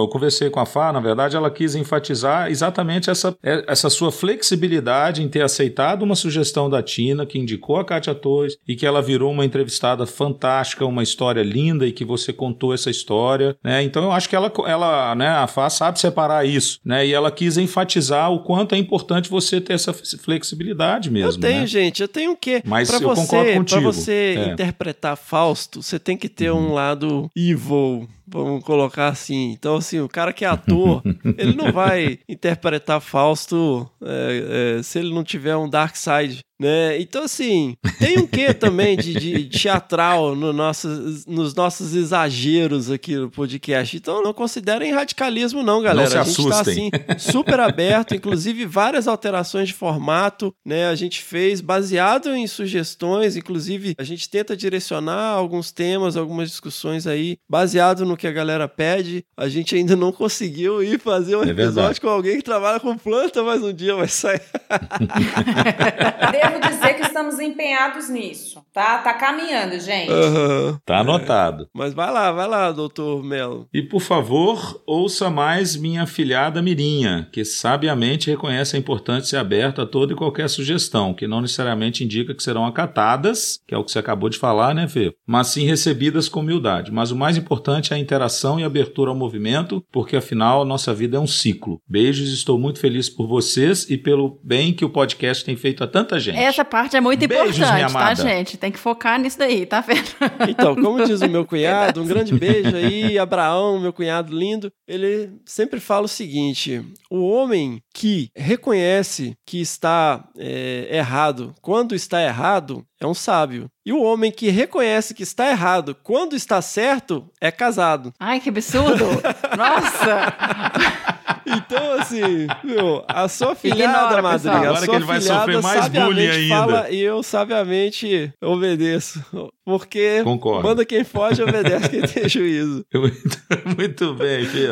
eu 0.00 0.08
conversei 0.08 0.50
com 0.50 0.60
a 0.60 0.66
Fá, 0.66 0.92
na 0.92 1.00
verdade, 1.00 1.36
ela 1.36 1.50
quis 1.50 1.74
enfatizar 1.74 2.50
exatamente 2.50 3.10
essa, 3.10 3.36
é, 3.42 3.64
essa 3.66 3.88
sua 3.90 4.10
flexibilidade 4.12 5.22
em 5.22 5.28
ter 5.28 5.42
aceitado 5.42 6.02
uma 6.02 6.14
sugestão 6.14 6.68
da 6.68 6.82
Tina, 6.82 7.24
que 7.26 7.38
indicou 7.38 7.76
a 7.76 7.84
Kátia 7.84 8.14
Torres, 8.14 8.56
e 8.66 8.74
que 8.76 8.86
ela 8.86 9.00
virou 9.02 9.30
uma 9.32 9.44
entrevistada 9.44 10.06
fantástica, 10.06 10.84
uma 10.84 11.02
história 11.02 11.42
linda, 11.42 11.86
e 11.86 11.92
que 11.92 12.04
você 12.04 12.32
contou 12.32 12.74
essa 12.74 12.90
história, 12.90 13.56
né? 13.62 13.82
Então 13.82 14.04
eu 14.04 14.12
acho 14.12 14.28
que 14.28 14.36
ela, 14.36 14.52
ela 14.66 15.14
né, 15.14 15.28
a 15.28 15.46
Fá 15.46 15.68
sabe 15.70 15.98
separar 16.00 16.46
isso, 16.46 16.78
né? 16.84 17.06
E 17.06 17.12
ela 17.12 17.30
quis 17.30 17.56
enfatizar 17.56 18.30
o 18.32 18.40
quanto 18.40 18.74
é 18.74 18.78
importante 18.78 19.28
você 19.30 19.60
ter 19.60 19.74
essa 19.74 19.92
flexibilidade 19.92 21.10
mesmo, 21.10 21.32
eu 21.32 21.40
tenho, 21.40 21.60
né? 21.60 21.66
gente, 21.66 22.02
eu 22.02 22.08
tenho 22.08 22.32
o 22.32 22.36
quê? 22.36 22.62
Mas 22.64 22.88
pra 22.88 22.98
eu 22.98 23.08
você, 23.08 23.20
concordo 23.22 23.42
Pra 23.42 23.56
contigo. 23.56 23.80
você 23.92 24.34
É. 24.38 24.52
interpretar 24.52 25.16
Fausto, 25.16 25.82
você 25.82 25.98
tem 25.98 26.16
que 26.16 26.28
ter 26.28 26.50
um 26.52 26.72
lado 26.72 27.30
evil, 27.36 28.08
vamos 28.32 28.64
colocar 28.64 29.08
assim. 29.08 29.50
Então, 29.52 29.76
assim, 29.76 30.00
o 30.00 30.08
cara 30.08 30.32
que 30.32 30.44
é 30.44 30.48
ator, 30.48 31.02
ele 31.36 31.54
não 31.54 31.72
vai 31.72 32.18
interpretar 32.28 33.00
Fausto 33.00 33.88
é, 34.02 34.76
é, 34.78 34.82
se 34.82 34.98
ele 34.98 35.14
não 35.14 35.22
tiver 35.22 35.56
um 35.56 35.68
dark 35.68 35.94
side. 35.96 36.40
Né? 36.62 37.00
Então, 37.00 37.24
assim, 37.24 37.76
tem 37.98 38.18
um 38.18 38.26
quê 38.26 38.54
também 38.54 38.96
de, 38.96 39.14
de 39.14 39.44
teatral 39.48 40.36
no 40.36 40.52
nossos, 40.52 41.26
nos 41.26 41.56
nossos 41.56 41.92
exageros 41.92 42.88
aqui 42.88 43.16
no 43.16 43.28
podcast. 43.28 43.96
Então, 43.96 44.22
não 44.22 44.32
considerem 44.32 44.92
radicalismo, 44.92 45.60
não, 45.60 45.82
galera. 45.82 46.08
se 46.08 46.18
a 46.18 46.22
gente 46.22 46.48
tá, 46.48 46.60
assustem. 46.60 46.90
assim, 47.08 47.30
super 47.30 47.58
aberto, 47.58 48.14
inclusive 48.14 48.64
várias 48.64 49.08
alterações 49.08 49.68
de 49.68 49.74
formato, 49.74 50.54
né? 50.64 50.86
A 50.86 50.94
gente 50.94 51.20
fez 51.20 51.60
baseado 51.60 52.32
em 52.32 52.46
sugestões, 52.46 53.36
inclusive 53.36 53.96
a 53.98 54.04
gente 54.04 54.30
tenta 54.30 54.56
direcionar 54.56 55.32
alguns 55.32 55.72
temas, 55.72 56.16
algumas 56.16 56.48
discussões 56.48 57.08
aí, 57.08 57.38
baseado 57.50 58.06
no 58.06 58.16
que 58.16 58.28
a 58.28 58.32
galera 58.32 58.68
pede. 58.68 59.24
A 59.36 59.48
gente 59.48 59.74
ainda 59.74 59.96
não 59.96 60.12
conseguiu 60.12 60.80
ir 60.80 61.00
fazer 61.00 61.34
um 61.34 61.42
É 61.42 61.50
episódio 61.50 61.74
verdade. 61.74 62.00
com 62.00 62.08
alguém 62.08 62.36
que 62.36 62.44
trabalha 62.44 62.78
com 62.78 62.96
planta, 62.96 63.42
mas 63.42 63.60
um 63.64 63.72
dia 63.72 63.96
vai 63.96 64.06
sair. 64.06 64.40
Devo 66.52 66.68
dizer 66.68 66.94
que 66.94 67.02
estamos 67.02 67.38
empenhados 67.38 68.08
nisso, 68.08 68.62
tá? 68.72 68.98
Tá 68.98 69.14
caminhando, 69.14 69.78
gente. 69.80 70.10
Aham. 70.10 70.78
Tá 70.84 70.98
anotado. 70.98 71.68
Mas 71.74 71.94
vai 71.94 72.12
lá, 72.12 72.30
vai 72.32 72.48
lá, 72.48 72.72
doutor 72.72 73.22
Melo. 73.22 73.68
E 73.72 73.82
por 73.82 74.00
favor, 74.00 74.82
ouça 74.86 75.30
mais 75.30 75.76
minha 75.76 76.02
afilhada 76.02 76.62
Mirinha, 76.62 77.28
que 77.32 77.44
sabiamente 77.44 78.30
reconhece 78.30 78.76
a 78.76 78.78
importância 78.78 79.22
de 79.22 79.28
ser 79.28 79.36
aberta 79.36 79.82
a 79.82 79.86
toda 79.86 80.12
e 80.12 80.16
qualquer 80.16 80.48
sugestão, 80.48 81.14
que 81.14 81.26
não 81.26 81.40
necessariamente 81.40 82.04
indica 82.04 82.34
que 82.34 82.42
serão 82.42 82.66
acatadas, 82.66 83.60
que 83.66 83.74
é 83.74 83.78
o 83.78 83.84
que 83.84 83.90
você 83.90 83.98
acabou 83.98 84.28
de 84.28 84.38
falar, 84.38 84.74
né, 84.74 84.88
Fê? 84.88 85.12
Mas 85.26 85.48
sim 85.48 85.64
recebidas 85.64 86.28
com 86.28 86.40
humildade. 86.40 86.92
Mas 86.92 87.10
o 87.10 87.16
mais 87.16 87.36
importante 87.36 87.92
é 87.92 87.96
a 87.96 88.00
interação 88.00 88.58
e 88.58 88.64
abertura 88.64 89.10
ao 89.10 89.16
movimento, 89.16 89.82
porque 89.90 90.16
afinal 90.16 90.64
nossa 90.64 90.92
vida 90.92 91.16
é 91.16 91.20
um 91.20 91.26
ciclo. 91.26 91.80
Beijos, 91.88 92.32
estou 92.32 92.58
muito 92.58 92.78
feliz 92.78 93.08
por 93.08 93.26
vocês 93.26 93.88
e 93.88 93.96
pelo 93.96 94.40
bem 94.42 94.72
que 94.72 94.84
o 94.84 94.90
podcast 94.90 95.44
tem 95.44 95.56
feito 95.56 95.82
a 95.84 95.86
tanta 95.86 96.18
gente. 96.18 96.31
Essa 96.34 96.64
parte 96.64 96.96
é 96.96 97.00
muito 97.00 97.26
Beijos, 97.26 97.58
minha 97.58 97.80
importante, 97.82 97.92
tá, 97.92 98.14
gente? 98.14 98.56
Tem 98.56 98.70
que 98.72 98.78
focar 98.78 99.18
nisso 99.18 99.38
daí, 99.38 99.66
tá 99.66 99.80
vendo? 99.80 100.10
Então, 100.48 100.74
como 100.74 101.04
diz 101.04 101.20
o 101.20 101.28
meu 101.28 101.44
cunhado, 101.46 102.02
um 102.02 102.06
grande 102.06 102.34
beijo 102.34 102.76
aí, 102.76 103.18
Abraão, 103.18 103.78
meu 103.78 103.92
cunhado 103.92 104.36
lindo. 104.36 104.72
Ele 104.86 105.32
sempre 105.44 105.80
fala 105.80 106.06
o 106.06 106.08
seguinte: 106.08 106.84
o 107.10 107.26
homem 107.26 107.80
que 107.94 108.30
reconhece 108.36 109.36
que 109.46 109.60
está 109.60 110.24
é, 110.38 110.88
errado 110.90 111.54
quando 111.60 111.94
está 111.94 112.22
errado 112.22 112.84
é 113.00 113.06
um 113.06 113.14
sábio. 113.14 113.68
E 113.84 113.92
o 113.92 114.02
homem 114.02 114.30
que 114.30 114.48
reconhece 114.48 115.12
que 115.12 115.24
está 115.24 115.50
errado 115.50 115.96
quando 116.02 116.36
está 116.36 116.62
certo 116.62 117.28
é 117.40 117.50
casado. 117.50 118.12
Ai, 118.18 118.38
que 118.38 118.48
absurdo! 118.48 119.04
Nossa! 119.56 121.12
Então, 121.56 121.92
assim, 122.00 122.46
meu, 122.64 123.04
a 123.08 123.28
sua 123.28 123.54
filhada, 123.54 123.82
Ignora, 124.06 124.22
madrinha, 124.22 124.52
pessoal. 124.52 124.54
a 124.56 124.68
Agora 124.68 124.80
que 124.80 124.86
sua 124.86 124.96
ele 124.96 125.04
vai 125.04 125.20
filhada 125.20 125.40
sofrer 125.40 125.62
mais 125.62 125.88
bullying 125.88 126.26
sabiamente 126.26 126.48
fala 126.48 126.90
e 126.90 127.00
eu 127.00 127.22
sabiamente 127.22 128.32
obedeço. 128.42 129.24
Porque 129.64 130.22
Concordo. 130.24 130.68
manda 130.68 130.84
quem 130.84 131.04
foge, 131.04 131.42
obedece 131.42 131.88
quem 131.88 132.02
tem 132.02 132.28
juízo. 132.28 132.84
Muito, 132.94 133.38
muito 133.78 134.14
bem, 134.14 134.44
Fê. 134.44 134.68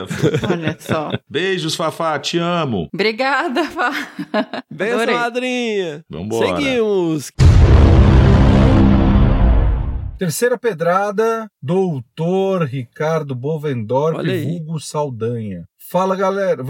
Olha 0.51 0.77
só. 0.81 1.11
Beijos, 1.29 1.75
Fafá, 1.77 2.19
te 2.19 2.39
amo. 2.39 2.89
Obrigada, 2.93 3.65
Fá. 3.65 3.93
Adorei. 4.73 5.15
madrinha. 5.15 6.05
Vambora. 6.11 6.57
Seguimos. 6.57 7.31
Terceira 10.19 10.59
pedrada, 10.59 11.49
doutor 11.63 12.65
Ricardo 12.65 13.35
Bovendorp, 13.35 14.19
vulgo 14.45 14.79
Saldanha. 14.79 15.65
Fala, 15.91 16.15
galera. 16.15 16.63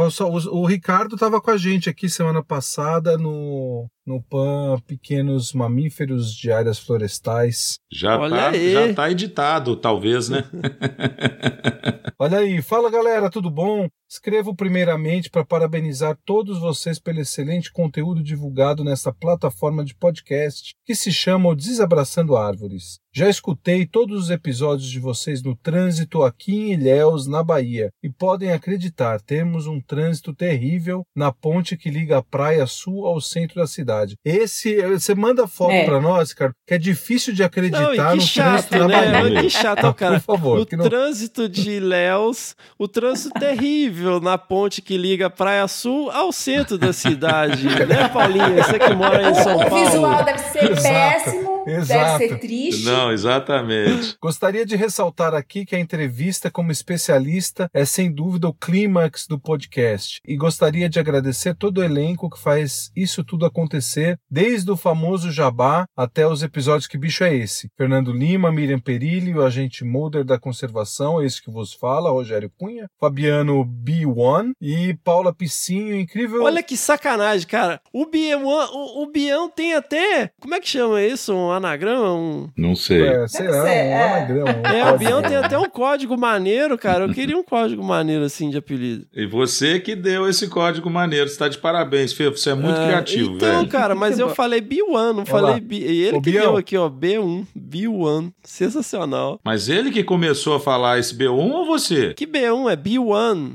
O 0.51 0.65
Ricardo 0.65 1.15
estava 1.15 1.43
com 1.43 1.51
a 1.51 1.57
gente 1.59 1.91
aqui 1.91 2.09
semana 2.09 2.43
passada 2.43 3.19
no, 3.19 3.87
no 4.07 4.23
PAN 4.23 4.79
Pequenos 4.87 5.53
Mamíferos 5.53 6.35
de 6.35 6.51
Áreas 6.51 6.79
Florestais. 6.79 7.79
Já 7.93 8.19
Olha 8.19 8.37
tá, 8.37 8.49
aí. 8.51 8.73
já 8.73 8.95
tá 8.95 9.11
editado, 9.11 9.77
talvez, 9.77 10.29
né? 10.29 10.45
Olha 12.19 12.39
aí, 12.39 12.61
fala 12.61 12.91
galera, 12.91 13.31
tudo 13.31 13.51
bom? 13.51 13.89
Escrevo 14.07 14.55
primeiramente 14.55 15.31
para 15.31 15.45
parabenizar 15.45 16.19
todos 16.27 16.59
vocês 16.59 16.99
pelo 16.99 17.21
excelente 17.21 17.73
conteúdo 17.73 18.23
divulgado 18.23 18.83
nesta 18.83 19.13
plataforma 19.13 19.85
de 19.85 19.95
podcast 19.95 20.75
que 20.85 20.97
se 20.97 21.13
chama 21.13 21.49
o 21.49 21.55
Desabraçando 21.55 22.37
Árvores. 22.37 22.99
Já 23.15 23.29
escutei 23.31 23.87
todos 23.87 24.25
os 24.25 24.31
episódios 24.31 24.91
de 24.91 24.99
vocês 24.99 25.43
no 25.43 25.57
trânsito 25.57 26.23
aqui 26.23 26.53
em 26.53 26.73
Ilhéus, 26.73 27.27
na 27.27 27.43
Bahia, 27.43 27.91
e 28.03 28.11
podem 28.11 28.53
acreditar, 28.53 29.21
temos 29.21 29.67
um 29.67 29.81
trânsito 29.81 30.35
terrível 30.35 31.05
na 31.15 31.33
ponte 31.33 31.77
que 31.77 31.89
liga 31.89 32.19
a 32.19 32.23
Praia 32.23 32.67
Sul 32.67 33.07
ao 33.07 33.21
centro 33.21 33.61
da 33.61 33.67
cidade. 33.67 33.90
Esse, 34.25 34.81
você 34.89 35.15
manda 35.15 35.47
foto 35.47 35.71
É. 35.73 35.85
para 35.85 36.01
nós, 36.01 36.33
cara, 36.33 36.53
que 36.67 36.75
é 36.75 36.79
difícil 36.79 37.33
de 37.35 37.43
acreditar 37.43 37.81
Não, 37.83 37.95
e 37.95 37.99
no 37.99 38.13
que 38.13 38.21
chato, 38.21 38.69
trânsito 38.69 38.89
né? 38.89 39.11
Bahia. 39.23 39.41
Que 39.43 39.51
chato, 39.51 39.87
Ah, 39.87 39.95
cara. 39.95 40.15
Por 40.21 40.37
favor, 40.37 40.59
o 40.61 40.67
que 40.67 40.77
não... 40.77 40.85
trânsito 40.89 41.49
de 41.49 41.71
Ilhéus, 41.73 42.55
o 42.79 42.87
trânsito 42.89 43.39
terrível 43.39 44.21
na 44.21 44.37
ponte 44.39 44.81
que 44.83 44.97
liga 44.97 45.27
a 45.27 45.31
Praia 45.31 45.67
Sul 45.69 46.11
ao 46.11 46.33
centro 46.33 46.79
da 46.79 46.93
cidade. 46.93 47.67
né, 47.87 48.09
Paulinha? 48.09 48.63
Você 48.65 48.79
que 48.79 48.95
mora 48.95 49.31
em 49.31 49.35
São 49.43 49.57
O 49.57 49.69
Paulo. 49.69 49.85
visual 49.87 50.25
deve 50.25 50.39
ser 50.39 50.71
Exato. 50.71 50.83
péssimo. 50.83 51.60
Exato. 51.77 52.19
Deve 52.19 52.29
ser 52.29 52.39
triste. 52.39 52.85
Não, 52.85 53.13
exatamente. 53.13 54.17
Gostaria 54.23 54.67
de 54.67 54.77
ressaltar 54.77 55.35
aqui 55.35 55.65
que 55.65 55.77
a 55.77 55.81
entrevista 55.81 56.51
como 56.51 56.73
especialista 56.73 57.69
é 57.73 57.85
sem 57.85 58.13
dúvida 58.13 58.49
o 58.49 58.55
clímax 58.55 59.27
do 59.27 59.39
podcast 59.39 60.21
e 60.27 60.37
gostaria 60.37 60.89
de 60.89 60.99
agradecer 60.99 61.55
todo 61.55 61.79
o 61.79 61.85
elenco 61.85 62.31
que 62.31 62.41
faz 62.41 62.91
isso 62.97 63.25
tudo 63.25 63.47
acontecer, 63.47 64.19
desde 64.31 64.71
o 64.71 64.77
famoso 64.77 65.31
Jabá 65.31 65.87
até 65.97 66.27
os 66.27 66.43
episódios 66.43 66.87
Que 66.87 66.99
Bicho 66.99 67.25
é 67.25 67.35
Esse? 67.35 67.69
Fernando 67.77 68.13
Lima, 68.13 68.53
Miriam 68.53 68.79
Perilli, 68.79 69.35
o 69.35 69.43
agente 69.43 69.85
Mulder 69.85 70.25
da 70.25 70.39
Conservação, 70.39 71.23
esse 71.23 71.43
que 71.43 71.51
vos 71.51 71.73
fala, 71.73 72.11
Rogério 72.11 72.51
Cunha, 72.59 72.89
Fabiano 72.99 73.65
B1 73.65 74.53
e 74.61 74.95
Paula 75.05 75.35
Piscinho, 75.35 75.99
incrível... 75.99 76.43
Olha 76.43 76.63
que 76.63 76.77
sacanagem, 76.77 77.47
cara. 77.47 77.81
O 77.93 78.07
Bião, 78.07 78.45
o, 78.45 79.03
o 79.03 79.07
Bião 79.07 79.49
tem 79.49 79.75
até. 79.75 80.31
Como 80.41 80.55
é 80.55 80.61
que 80.61 80.69
chama 80.69 81.03
isso? 81.03 81.35
Um 81.35 81.51
anagrama? 81.61 82.13
Um... 82.15 82.49
Não 82.57 82.75
sei. 82.75 83.07
É, 83.07 83.29
sei 83.29 83.49
lá, 83.49 83.63
um 83.63 83.67
é. 83.67 84.03
anagrama. 84.17 84.51
um 84.51 84.67
É, 84.67 84.83
o 84.83 84.87
código. 84.87 84.99
Bião 84.99 85.23
tem 85.23 85.37
até 85.37 85.59
um 85.59 85.69
código 85.69 86.19
maneiro, 86.19 86.77
cara. 86.77 87.05
Eu 87.05 87.13
queria 87.15 87.37
um 87.37 87.45
código 87.45 87.83
maneiro 87.85 88.25
assim 88.25 88.51
de 88.51 88.59
apelido. 88.59 89.07
E 89.15 89.27
você 89.27 89.79
que 89.81 89.95
deu 89.95 90.29
esse 90.29 90.49
código 90.49 90.91
maneiro. 90.91 91.29
Você 91.29 91.39
tá 91.39 91.49
de 91.49 91.59
parabéns, 91.59 92.13
Fê. 92.13 92.29
Você 92.31 92.51
é 92.51 92.55
muito 92.55 92.79
É, 92.81 92.87
criativo, 92.87 93.37
então, 93.37 93.59
velho. 93.59 93.69
cara, 93.69 93.95
mas 93.95 94.19
eu 94.19 94.31
falei 94.35 94.61
B1, 94.61 95.13
não 95.15 95.25
falei. 95.27 95.61
B. 95.61 95.77
E 95.77 96.03
ele 96.05 96.17
Ô, 96.17 96.21
que 96.23 96.31
Bião. 96.31 96.43
deu 96.43 96.57
aqui, 96.57 96.77
ó, 96.77 96.89
B1, 96.89 97.47
B1. 97.57 98.33
Sensacional. 98.43 99.39
Mas 99.45 99.69
ele 99.69 99.91
que 99.91 100.03
começou 100.03 100.55
a 100.55 100.61
falar 100.61 100.99
esse 100.99 101.15
B1 101.17 101.31
ou 101.53 101.67
você? 101.67 102.15
Que 102.15 102.27
B1 102.27 102.71
é 102.73 102.77
B1. 102.77 103.53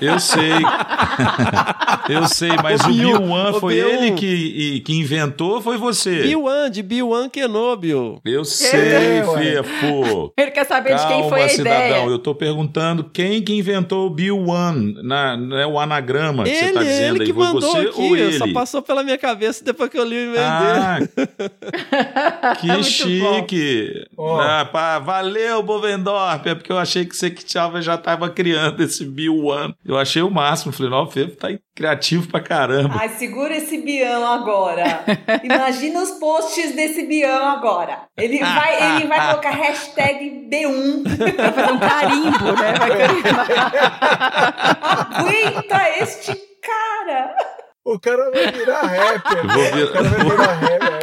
Eu 0.00 0.18
sei. 0.18 0.52
Eu 2.08 2.26
sei, 2.26 2.50
mas 2.62 2.80
o 2.82 2.88
Bill, 2.88 3.20
B1 3.20 3.50
ô, 3.56 3.60
foi 3.60 3.74
Bill. 3.74 3.88
ele 3.88 4.12
que, 4.12 4.26
e- 4.26 4.80
que 4.80 4.92
inventou 4.94 5.54
ou 5.54 5.60
foi 5.62 5.76
você? 5.76 6.22
B1 6.24 6.70
de 6.70 6.82
B1 6.82 7.21
Kenobi. 7.28 7.90
Eu 8.24 8.44
sei, 8.44 8.80
É. 8.80 9.22
Fefo. 9.24 10.32
Ele 10.36 10.50
quer 10.50 10.64
saber 10.64 10.94
de 10.96 11.00
quem 11.06 11.20
Calma, 11.20 11.28
foi 11.28 11.42
a 11.42 11.48
cidadão. 11.48 11.86
ideia. 11.86 12.04
Eu 12.06 12.18
tô 12.18 12.34
perguntando 12.34 13.04
quem 13.04 13.42
que 13.42 13.52
inventou 13.54 14.06
o 14.06 14.10
Bill 14.10 14.38
One, 14.48 15.02
na, 15.02 15.36
não 15.36 15.58
é 15.58 15.66
o 15.66 15.78
anagrama 15.78 16.44
que 16.44 16.54
você 16.54 16.64
Ele, 16.64 16.72
tá 16.72 16.82
dizendo 16.82 17.14
ele 17.16 17.20
aí. 17.22 17.26
que 17.26 17.32
Foi 17.34 17.44
mandou 17.44 17.70
você 17.72 17.78
aqui, 17.88 18.12
ele? 18.14 18.38
só 18.38 18.52
passou 18.52 18.82
pela 18.82 19.02
minha 19.02 19.18
cabeça 19.18 19.64
depois 19.64 19.90
que 19.90 19.98
eu 19.98 20.04
li 20.04 20.16
o 20.16 20.34
e-mail 20.34 20.34
dele. 20.34 21.08
Ah, 21.22 22.56
que 22.60 22.66
Muito 22.66 22.84
chique. 22.84 24.06
Ó. 24.16 24.40
Ah, 24.40 24.64
pá, 24.64 24.98
valeu, 24.98 25.62
Bovendorp. 25.62 26.46
É 26.46 26.54
porque 26.54 26.72
eu 26.72 26.78
achei 26.78 27.04
que 27.04 27.16
você 27.16 27.30
que 27.30 27.44
tava, 27.44 27.80
já 27.82 27.96
tava 27.96 28.28
criando 28.30 28.82
esse 28.82 29.04
Bill 29.04 29.44
One. 29.46 29.74
Eu 29.84 29.96
achei 29.98 30.22
o 30.22 30.30
máximo. 30.30 30.72
Falei, 30.72 30.90
não, 30.90 31.04
o 31.04 31.06
Fefo 31.10 31.36
tá 31.36 31.50
criativo 31.74 32.28
pra 32.28 32.40
caramba. 32.40 32.96
Ai, 32.98 33.08
segura 33.10 33.56
esse 33.56 33.78
bião 33.78 34.26
agora. 34.26 35.04
Imagina 35.42 36.00
os 36.02 36.10
posts 36.12 36.74
desse 36.74 37.04
bião 37.06 37.48
agora. 37.48 38.02
Ele 38.16 38.38
vai, 38.38 38.96
ele 38.96 39.06
vai 39.06 39.26
colocar 39.30 39.50
hashtag 39.50 40.48
B1. 40.50 41.02
Vai 41.36 41.52
fazer 41.52 41.72
um 41.72 41.78
carimbo, 41.78 42.44
né? 42.60 42.72
Vai 42.78 42.98
carimbar. 42.98 43.46
Aguenta 45.18 45.88
este 46.00 46.34
cara. 46.62 47.34
O 47.84 47.98
cara 47.98 48.30
vai 48.30 48.52
virar 48.52 48.82
rapper. 48.82 49.46
Vou 49.46 49.64
vir- 49.72 49.84
O 49.84 49.92
cara 49.92 50.08
vai 50.08 50.24
virar 50.24 50.52
rapper. 50.52 51.02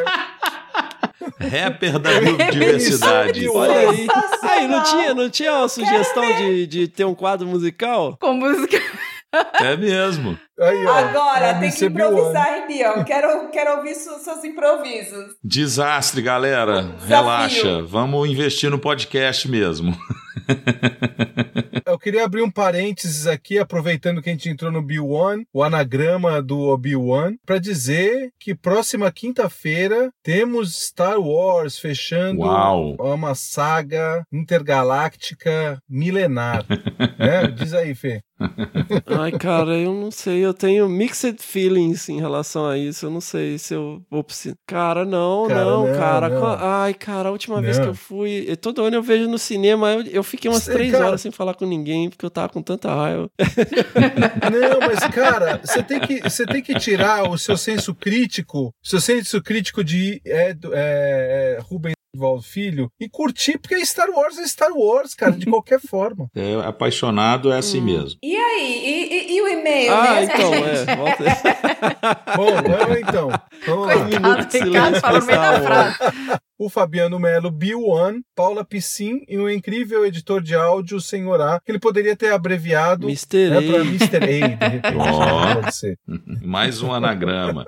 Rapper 1.41 1.99
da 1.99 2.11
diversidade. 2.51 3.45
Isso. 3.45 3.53
Olha 3.57 3.89
aí. 3.89 4.07
Aí, 4.43 4.67
não 4.67 4.83
tinha, 4.83 5.13
não 5.13 5.29
tinha 5.29 5.53
uma 5.53 5.67
sugestão 5.69 6.25
de, 6.35 6.67
de 6.67 6.87
ter 6.87 7.05
um 7.05 7.15
quadro 7.15 7.47
musical? 7.47 8.17
Com 8.19 8.33
música. 8.33 8.77
É 9.61 9.77
mesmo. 9.77 10.37
Aí, 10.59 10.85
ó, 10.85 10.91
Agora 10.93 11.53
tem 11.59 11.69
que 11.69 11.75
ser 11.75 11.89
B1. 11.89 11.93
improvisar, 12.09 12.53
hein, 12.57 12.63
Bião? 12.67 13.03
Quero, 13.03 13.49
quero 13.51 13.77
ouvir 13.77 13.93
su- 13.95 14.17
seus 14.19 14.43
improvisos. 14.43 15.35
Desastre, 15.43 16.21
galera. 16.21 16.81
Desafio. 16.83 17.07
Relaxa. 17.07 17.81
Vamos 17.83 18.27
investir 18.29 18.69
no 18.71 18.79
podcast 18.79 19.47
mesmo. 19.47 19.95
Eu 22.09 22.13
queria 22.13 22.25
abrir 22.25 22.41
um 22.41 22.49
parênteses 22.49 23.27
aqui, 23.27 23.59
aproveitando 23.59 24.19
que 24.19 24.31
a 24.31 24.31
gente 24.31 24.49
entrou 24.49 24.71
no 24.71 24.81
B1, 24.81 25.43
o 25.53 25.63
anagrama 25.63 26.41
do 26.41 26.59
Obi-Wan, 26.61 27.35
para 27.45 27.59
dizer 27.59 28.31
que 28.39 28.55
próxima 28.55 29.11
quinta-feira 29.11 30.09
temos 30.23 30.87
Star 30.87 31.19
Wars 31.19 31.77
fechando 31.77 32.41
Uau. 32.41 32.95
uma 32.99 33.35
saga 33.35 34.23
intergaláctica 34.33 35.79
milenar. 35.87 36.65
né? 37.19 37.45
Diz 37.55 37.75
aí, 37.75 37.93
Fê. 37.93 38.23
Ai, 39.05 39.31
cara, 39.33 39.77
eu 39.77 39.93
não 39.93 40.11
sei. 40.11 40.39
Eu 40.39 40.53
tenho 40.53 40.87
mixed 40.87 41.41
feelings 41.41 42.07
em 42.07 42.19
relação 42.19 42.65
a 42.65 42.77
isso. 42.77 43.05
Eu 43.05 43.11
não 43.11 43.19
sei 43.21 43.57
se 43.57 43.73
eu 43.73 44.01
vou 44.09 44.23
precisar. 44.23 44.55
Cara, 44.65 45.05
não, 45.05 45.47
Cara, 45.47 45.65
não, 45.65 45.87
não, 45.87 45.93
cara. 45.93 46.29
não. 46.29 46.45
Ai, 46.45 46.93
cara, 46.93 47.29
a 47.29 47.31
última 47.31 47.61
vez 47.61 47.77
Não. 47.77 47.85
que 47.85 47.89
eu 47.91 47.95
fui. 47.95 48.55
Todo 48.57 48.83
ano 48.83 48.95
eu 48.95 49.03
vejo 49.03 49.27
no 49.27 49.37
cinema. 49.37 49.91
Eu, 49.91 50.01
eu 50.03 50.23
fiquei 50.23 50.49
umas 50.49 50.65
três 50.65 50.91
cara. 50.91 51.07
horas 51.07 51.21
sem 51.21 51.31
falar 51.31 51.53
com 51.53 51.65
ninguém, 51.65 51.98
porque 52.07 52.25
eu 52.25 52.29
tava 52.29 52.49
com 52.49 52.61
tanta 52.61 52.93
raiva. 52.93 53.29
Não, 54.51 54.79
mas, 54.79 54.99
cara, 55.13 55.59
você 55.63 55.81
tem 55.81 55.99
que, 55.99 56.21
você 56.21 56.45
tem 56.45 56.61
que 56.61 56.77
tirar 56.77 57.29
o 57.29 57.37
seu 57.37 57.57
senso 57.57 57.95
crítico, 57.95 58.73
seu 58.81 59.01
senso 59.01 59.41
crítico 59.41 59.83
de 59.83 60.21
é, 60.25 60.51
é, 60.51 60.55
é, 60.73 61.59
Rubens 61.63 61.98
Val 62.15 62.41
Filho 62.41 62.91
e 62.99 63.07
curtir, 63.09 63.57
porque 63.57 63.83
Star 63.85 64.09
Wars 64.09 64.37
é 64.37 64.47
Star 64.47 64.71
Wars, 64.73 65.13
cara, 65.13 65.31
de 65.33 65.45
qualquer 65.49 65.79
forma. 65.79 66.27
É, 66.35 66.55
apaixonado 66.65 67.51
é 67.51 67.57
assim 67.57 67.81
mesmo. 67.81 68.17
E 68.23 68.35
aí? 68.35 68.83
E, 68.85 69.13
e- 69.13 69.37
e 69.37 69.41
o 69.41 69.47
e-mail 69.47 69.93
ah, 69.93 70.13
mesmo? 70.15 70.33
então, 70.33 70.53
é. 70.53 70.95
Volta 70.95 71.23
aí. 71.23 72.35
Bom, 72.35 72.51
vamos 72.55 72.97
então. 72.97 73.29
Vamos 73.65 73.87
lá. 73.87 73.93
Coitado, 73.93 74.19
Ricardo 74.19 74.51
silêncio 74.51 75.01
falou 75.01 75.19
no 75.21 75.25
meio 75.27 75.39
da 75.39 75.61
frase. 75.61 75.97
o 76.57 76.69
Fabiano 76.69 77.19
Melo 77.19 77.51
B1, 77.51 78.19
Paula 78.35 78.65
Piscin 78.65 79.21
e 79.27 79.37
o 79.37 79.49
incrível 79.49 80.05
editor 80.05 80.41
de 80.41 80.55
áudio, 80.55 80.97
o 80.97 81.01
Senhor 81.01 81.39
A, 81.41 81.59
que 81.59 81.71
ele 81.71 81.79
poderia 81.79 82.15
ter 82.15 82.31
abreviado 82.33 83.07
Mr. 83.07 83.49
né, 83.49 83.61
para 83.61 83.81
A. 83.81 83.85
Mr. 83.85 84.17
A, 84.17 84.19
de 84.19 84.67
repente. 84.67 84.97
Ó. 84.97 85.55
Pode 85.55 85.75
ser. 85.75 85.97
Mais 86.41 86.81
um 86.81 86.91
anagrama. 86.93 87.65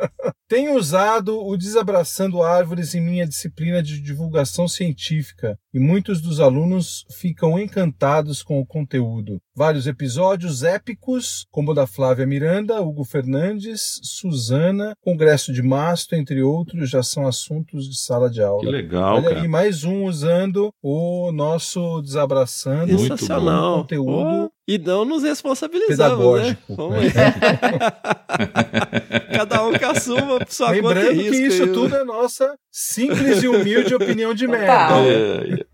Tenho 0.47 0.75
usado 0.75 1.39
o 1.39 1.55
Desabraçando 1.55 2.43
Árvores 2.43 2.93
em 2.93 2.99
minha 2.99 3.25
disciplina 3.25 3.81
de 3.81 4.01
divulgação 4.01 4.31
científica 4.67 5.57
e 5.73 5.79
muitos 5.79 6.21
dos 6.21 6.39
alunos 6.39 7.05
ficam 7.11 7.59
encantados 7.59 8.41
com 8.41 8.59
o 8.59 8.65
conteúdo. 8.65 9.41
Vários 9.61 9.85
episódios 9.85 10.63
épicos, 10.63 11.45
como 11.51 11.69
o 11.69 11.73
da 11.75 11.85
Flávia 11.85 12.25
Miranda, 12.25 12.81
Hugo 12.81 13.03
Fernandes, 13.03 13.99
Suzana, 14.01 14.95
Congresso 15.01 15.53
de 15.53 15.61
Masto, 15.61 16.15
entre 16.15 16.41
outros, 16.41 16.89
já 16.89 17.03
são 17.03 17.27
assuntos 17.27 17.87
de 17.87 17.95
sala 17.95 18.27
de 18.27 18.41
aula. 18.41 18.61
Que 18.61 18.65
legal, 18.65 19.17
Olha 19.17 19.29
cara. 19.29 19.41
aí, 19.43 19.47
mais 19.47 19.83
um 19.83 20.05
usando 20.05 20.73
o 20.81 21.31
nosso 21.31 22.01
Desabraçando. 22.01 22.87
Muito 22.93 23.19
Sensacional. 23.19 23.75
bom. 23.75 23.81
Conteúdo 23.81 24.49
Pô, 24.49 24.51
e 24.67 24.79
não 24.79 25.05
nos 25.05 25.21
responsabilizamos, 25.21 25.95
pedagógico. 25.95 26.61
né? 26.67 26.75
Vamos 26.75 26.97
aí. 26.97 27.11
Cada 29.37 29.63
um 29.63 29.73
que 29.73 29.85
assuma 29.85 30.39
por 30.39 30.51
sua 30.51 30.69
conta 30.69 30.77
e 30.77 30.81
Lembrando 30.81 31.11
risco. 31.21 31.31
que 31.37 31.47
isso 31.47 31.63
aí. 31.65 31.71
tudo 31.71 31.95
é 31.95 32.03
nossa 32.03 32.51
simples 32.71 33.43
e 33.43 33.47
humilde 33.47 33.93
opinião 33.93 34.33
de 34.33 34.47
merda. 34.47 34.95
É, 35.05 35.65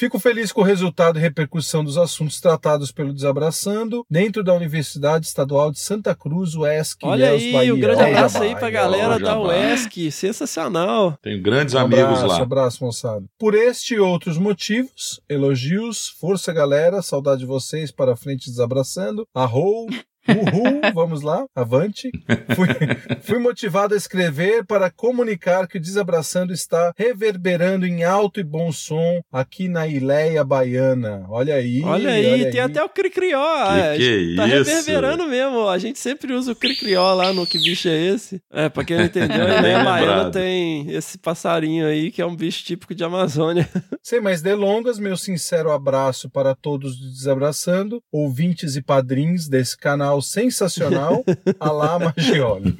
Fico 0.00 0.18
feliz 0.18 0.50
com 0.50 0.62
o 0.62 0.64
resultado 0.64 1.18
e 1.18 1.20
repercussão 1.20 1.84
dos 1.84 1.98
assuntos 1.98 2.40
tratados 2.40 2.90
pelo 2.90 3.12
Desabraçando 3.12 4.02
dentro 4.08 4.42
da 4.42 4.54
Universidade 4.54 5.26
Estadual 5.26 5.70
de 5.70 5.78
Santa 5.78 6.14
Cruz, 6.14 6.54
UESC, 6.54 7.00
Olha 7.04 7.26
Ilhéus, 7.26 7.42
aí, 7.42 7.52
Bahia. 7.52 7.74
um 7.74 7.78
grande 7.78 8.02
Olha, 8.04 8.16
abraço 8.16 8.36
aí 8.38 8.42
Bahia. 8.44 8.56
pra 8.56 8.70
galera 8.70 9.16
Ó, 9.16 9.18
da. 9.18 9.38
UESC. 9.38 10.10
Sensacional. 10.10 11.18
Tenho 11.20 11.42
grandes 11.42 11.74
Um 11.74 11.80
amigos 11.80 12.02
abraço, 12.02 12.26
lá. 12.28 12.40
abraço, 12.40 12.82
moçada. 12.82 13.26
Por 13.38 13.54
este 13.54 13.92
e 13.96 14.00
outros 14.00 14.38
motivos, 14.38 15.20
elogios, 15.28 16.08
força 16.18 16.50
galera, 16.50 17.02
saudade 17.02 17.40
de 17.40 17.46
vocês 17.46 17.90
para 17.92 18.16
frente 18.16 18.48
desabraçando, 18.48 19.28
arrou, 19.34 19.86
uhul, 20.30 20.80
vamos 20.94 21.22
lá, 21.22 21.44
avante. 21.54 22.10
Fui, 22.54 22.68
fui 23.22 23.38
motivado 23.38 23.94
a 23.94 23.96
escrever 23.96 24.64
para 24.64 24.90
comunicar 24.90 25.66
que 25.66 25.78
o 25.78 25.80
Desabraçando 25.80 26.52
está 26.52 26.92
reverberando 26.96 27.86
em 27.86 28.04
alto 28.04 28.40
e 28.40 28.44
bom 28.44 28.72
som 28.72 29.20
aqui 29.32 29.68
na 29.68 29.86
Ileia 29.86 30.44
Baiana. 30.44 31.24
Olha 31.28 31.54
aí, 31.54 31.82
Olha 31.82 32.10
aí, 32.10 32.50
tem 32.50 32.60
até 32.60 32.82
o 32.82 32.88
Cricrió. 32.88 33.40
Que 33.40 33.80
é, 33.80 33.96
que 33.96 34.36
tá 34.36 34.48
isso? 34.48 34.70
reverberando 34.70 35.26
mesmo. 35.26 35.68
A 35.68 35.78
gente 35.78 35.98
sempre 35.98 36.32
usa 36.32 36.52
o 36.52 36.56
Cricrió 36.56 37.12
lá 37.14 37.32
no 37.32 37.46
Que 37.46 37.58
Bicho 37.58 37.88
é 37.88 38.00
Esse? 38.00 38.40
É, 38.52 38.68
pra 38.68 38.84
quem 38.84 38.96
não 38.96 39.04
entendeu, 39.04 39.42
a 39.42 39.46
Bem 39.46 39.58
Ileia 39.58 39.78
lembrado. 39.78 40.00
Baiana 40.00 40.30
tem 40.30 40.90
esse 40.90 41.18
passarinho 41.18 41.86
aí 41.86 42.10
que 42.10 42.22
é 42.22 42.26
um 42.26 42.36
bicho 42.36 42.64
típico 42.64 42.94
de 42.94 43.04
Amazônia. 43.04 43.68
Sem 44.02 44.20
mais 44.20 44.42
delongas, 44.42 44.98
meu 44.98 45.16
sincero 45.16 45.70
abraço 45.70 46.28
para 46.28 46.54
todos 46.54 46.98
do 46.98 47.10
Desabraçando, 47.10 48.02
ouvintes 48.10 48.76
e 48.76 48.82
padrinhos 48.82 49.48
desse 49.48 49.76
canal 49.76 50.19
sensacional, 50.22 51.24
Alá 51.58 51.98
Magioli. 51.98 52.76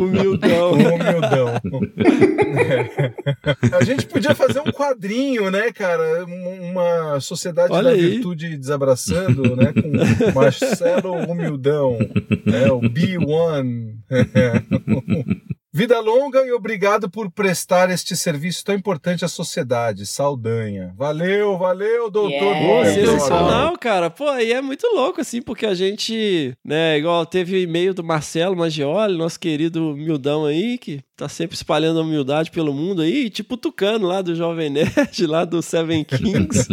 Humildão. 0.00 0.72
Humildão. 0.72 1.48
É. 3.70 3.76
A 3.76 3.84
gente 3.84 4.06
podia 4.06 4.34
fazer 4.34 4.60
um 4.60 4.70
quadrinho, 4.72 5.50
né, 5.50 5.70
cara? 5.72 6.24
Um- 6.26 6.70
Uma 6.70 7.20
sociedade 7.20 7.72
Olha 7.72 7.90
da 7.90 7.90
aí. 7.90 8.00
virtude 8.10 8.56
desabraçando, 8.56 9.56
né? 9.56 9.72
Com 9.72 10.32
Marcelo 10.38 11.12
Humildão, 11.28 11.98
né? 12.46 12.70
O 12.70 12.80
B1. 12.80 13.94
Vida 15.72 16.00
longa 16.00 16.44
e 16.44 16.50
obrigado 16.50 17.08
por 17.08 17.30
prestar 17.30 17.90
este 17.90 18.16
serviço 18.16 18.64
tão 18.64 18.74
importante 18.74 19.24
à 19.24 19.28
sociedade. 19.28 20.04
Saldanha. 20.04 20.92
Valeu, 20.96 21.56
valeu, 21.56 22.10
doutor. 22.10 22.32
Yeah. 22.32 22.66
Pô, 22.66 22.84
sensacional, 22.84 23.78
cara. 23.78 24.10
Pô, 24.10 24.28
aí 24.28 24.52
é 24.52 24.60
muito 24.60 24.84
louco, 24.92 25.20
assim, 25.20 25.40
porque 25.40 25.64
a 25.64 25.74
gente, 25.74 26.54
né, 26.64 26.98
igual 26.98 27.24
teve 27.24 27.54
o 27.54 27.58
e-mail 27.58 27.94
do 27.94 28.02
Marcelo 28.02 28.56
Maggioli, 28.56 29.16
nosso 29.16 29.38
querido 29.38 29.92
humildão 29.92 30.44
aí, 30.44 30.76
que 30.76 31.00
tá 31.20 31.28
sempre 31.28 31.54
espalhando 31.54 32.00
a 32.00 32.02
humildade 32.02 32.50
pelo 32.50 32.72
mundo 32.72 33.02
aí, 33.02 33.28
tipo 33.28 33.54
Tucano 33.56 34.06
lá 34.06 34.22
do 34.22 34.34
Jovem 34.34 34.70
Nerd, 34.70 35.26
lá 35.26 35.44
do 35.44 35.60
Seven 35.60 36.02
Kings. 36.02 36.66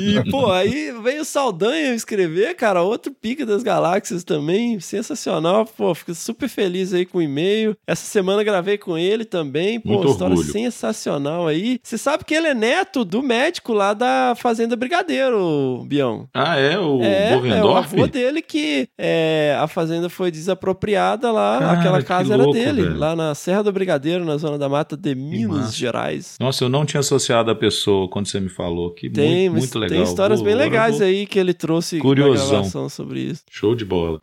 e, 0.00 0.30
pô, 0.30 0.50
aí 0.50 0.92
veio 1.00 1.22
o 1.22 1.24
Saldanha 1.24 1.94
escrever, 1.94 2.54
cara, 2.56 2.82
outro 2.82 3.12
pica 3.12 3.46
das 3.46 3.62
galáxias 3.62 4.24
também, 4.24 4.80
sensacional. 4.80 5.64
Pô, 5.64 5.94
fico 5.94 6.12
super 6.12 6.48
feliz 6.48 6.92
aí 6.92 7.06
com 7.06 7.18
o 7.18 7.22
e-mail. 7.22 7.76
Essa 7.86 8.04
semana 8.04 8.42
gravei 8.42 8.76
com 8.76 8.98
ele 8.98 9.24
também, 9.24 9.78
pô, 9.78 9.90
Muito 9.90 10.08
história 10.10 10.34
orgulho. 10.34 10.52
sensacional 10.52 11.46
aí. 11.46 11.78
Você 11.84 11.96
sabe 11.96 12.24
que 12.24 12.34
ele 12.34 12.48
é 12.48 12.54
neto 12.54 13.04
do 13.04 13.22
médico 13.22 13.72
lá 13.72 13.94
da 13.94 14.34
Fazenda 14.36 14.74
Brigadeiro, 14.74 15.84
Bião. 15.86 16.28
Ah, 16.34 16.58
é? 16.58 16.76
O 16.78 17.00
É, 17.00 17.32
é 17.32 17.64
o 17.64 17.76
avô 17.76 18.08
dele 18.08 18.42
que 18.42 18.88
é, 18.98 19.56
a 19.60 19.68
fazenda 19.68 20.08
foi 20.08 20.32
desapropriada 20.32 21.30
lá, 21.30 21.58
Cara, 21.60 21.72
aquela 21.78 21.98
que 22.00 22.04
casa 22.08 22.34
era 22.34 22.42
louco, 22.42 22.58
dele, 22.58 22.82
velho. 22.82 22.98
lá 22.98 23.14
na 23.14 23.34
Serra 23.34 23.51
do 23.60 23.72
Brigadeiro, 23.72 24.24
na 24.24 24.36
zona 24.36 24.56
da 24.56 24.68
mata 24.68 24.96
de 24.96 25.14
Minas. 25.16 25.74
Gerais. 25.74 26.36
Nossa, 26.38 26.64
eu 26.64 26.68
não 26.68 26.86
tinha 26.86 27.00
associado 27.00 27.50
a 27.50 27.54
pessoa 27.54 28.08
quando 28.08 28.26
você 28.28 28.38
me 28.38 28.48
falou. 28.48 28.94
Que 28.94 29.10
Tem, 29.10 29.50
muito, 29.50 29.62
muito 29.62 29.78
legal. 29.80 29.96
tem 29.98 30.06
histórias 30.08 30.40
bem 30.40 30.54
legais 30.54 30.98
vou- 30.98 31.06
aí 31.06 31.26
que 31.26 31.38
ele 31.38 31.52
trouxe 31.52 31.98
Curiosão. 31.98 32.48
gravação 32.48 32.88
sobre 32.88 33.20
isso. 33.20 33.42
Show 33.50 33.74
de 33.74 33.84
bola. 33.84 34.20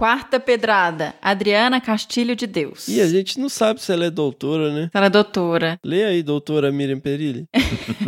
Quarta 0.00 0.40
pedrada, 0.40 1.14
Adriana 1.20 1.78
Castilho 1.78 2.34
de 2.34 2.46
Deus. 2.46 2.88
E 2.88 3.02
a 3.02 3.06
gente 3.06 3.38
não 3.38 3.50
sabe 3.50 3.82
se 3.82 3.92
ela 3.92 4.06
é 4.06 4.10
doutora, 4.10 4.72
né? 4.72 4.88
Ela 4.94 5.04
é 5.04 5.10
doutora. 5.10 5.78
Lê 5.84 6.02
aí, 6.04 6.22
doutora 6.22 6.72
Miriam 6.72 6.98
Perilli. 6.98 7.44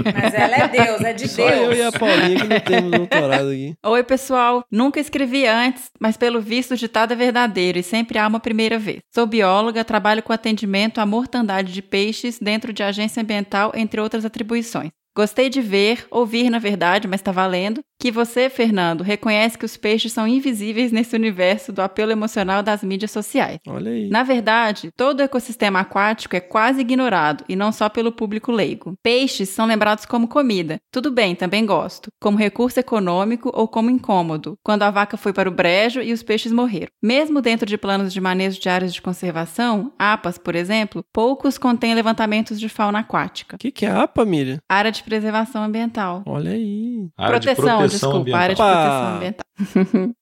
Mas 0.02 0.32
ela 0.32 0.56
é 0.56 0.68
Deus, 0.68 1.02
é 1.02 1.12
de 1.12 1.28
Só 1.28 1.46
eu 1.46 1.70
e 1.70 1.82
a 1.82 1.90
Deus. 1.90 1.98
Paulinha 1.98 2.40
que 2.40 2.46
não 2.46 2.60
temos 2.60 2.90
doutorado 2.92 3.50
aqui. 3.50 3.74
Oi, 3.84 4.02
pessoal. 4.04 4.64
Nunca 4.70 5.00
escrevi 5.00 5.46
antes, 5.46 5.90
mas 6.00 6.16
pelo 6.16 6.40
visto 6.40 6.72
o 6.72 6.78
ditado 6.78 7.12
é 7.12 7.14
verdadeiro 7.14 7.78
e 7.78 7.82
sempre 7.82 8.18
há 8.18 8.26
uma 8.26 8.40
primeira 8.40 8.78
vez. 8.78 9.00
Sou 9.14 9.26
bióloga, 9.26 9.84
trabalho 9.84 10.22
com 10.22 10.32
atendimento 10.32 10.98
à 10.98 11.04
mortandade 11.04 11.74
de 11.74 11.82
peixes 11.82 12.38
dentro 12.38 12.72
de 12.72 12.82
agência 12.82 13.22
ambiental, 13.22 13.70
entre 13.74 14.00
outras 14.00 14.24
atribuições. 14.24 14.92
Gostei 15.14 15.50
de 15.50 15.60
ver, 15.60 16.06
ouvir 16.10 16.48
na 16.48 16.58
verdade, 16.58 17.06
mas 17.06 17.20
tá 17.20 17.30
valendo, 17.30 17.82
que 18.02 18.10
você, 18.10 18.48
Fernando, 18.48 19.02
reconhece 19.02 19.56
que 19.56 19.64
os 19.64 19.76
peixes 19.76 20.12
são 20.12 20.26
invisíveis 20.26 20.90
nesse 20.90 21.14
universo 21.14 21.72
do 21.72 21.80
apelo 21.80 22.10
emocional 22.10 22.62
das 22.62 22.82
mídias 22.82 23.12
sociais. 23.12 23.60
Olha 23.68 23.92
aí. 23.92 24.08
Na 24.08 24.24
verdade, 24.24 24.90
todo 24.96 25.20
o 25.20 25.22
ecossistema 25.22 25.80
aquático 25.80 26.34
é 26.34 26.40
quase 26.40 26.80
ignorado, 26.80 27.44
e 27.48 27.54
não 27.54 27.70
só 27.70 27.88
pelo 27.88 28.10
público 28.10 28.50
leigo. 28.50 28.94
Peixes 29.02 29.50
são 29.50 29.66
lembrados 29.66 30.04
como 30.04 30.26
comida. 30.26 30.80
Tudo 30.90 31.12
bem, 31.12 31.36
também 31.36 31.64
gosto. 31.64 32.10
Como 32.20 32.38
recurso 32.38 32.80
econômico 32.80 33.52
ou 33.54 33.68
como 33.68 33.90
incômodo, 33.90 34.58
quando 34.64 34.82
a 34.82 34.90
vaca 34.90 35.16
foi 35.16 35.32
para 35.32 35.48
o 35.48 35.52
brejo 35.52 36.00
e 36.00 36.12
os 36.12 36.22
peixes 36.22 36.50
morreram. 36.50 36.88
Mesmo 37.00 37.40
dentro 37.40 37.66
de 37.66 37.78
planos 37.78 38.12
de 38.12 38.20
manejo 38.20 38.60
de 38.60 38.68
áreas 38.68 38.92
de 38.92 39.02
conservação, 39.02 39.92
APAS, 39.98 40.38
por 40.38 40.56
exemplo, 40.56 41.04
poucos 41.12 41.56
contêm 41.56 41.94
levantamentos 41.94 42.58
de 42.58 42.68
fauna 42.68 43.00
aquática. 43.00 43.56
O 43.56 43.58
que, 43.58 43.70
que 43.70 43.86
é 43.86 43.90
APA, 43.90 44.24
Miriam? 44.24 44.58
Área 44.68 44.90
de 44.90 45.01
preservação 45.02 45.62
ambiental. 45.62 46.22
Olha 46.26 46.52
aí. 46.52 47.08
Área 47.16 47.38
de 47.38 47.46
proteção, 47.54 47.86
desculpa, 47.86 48.16
ambiental. 48.18 48.40
área 48.40 48.54
de 48.54 48.62
proteção 48.62 49.16
ambiental. 49.16 49.46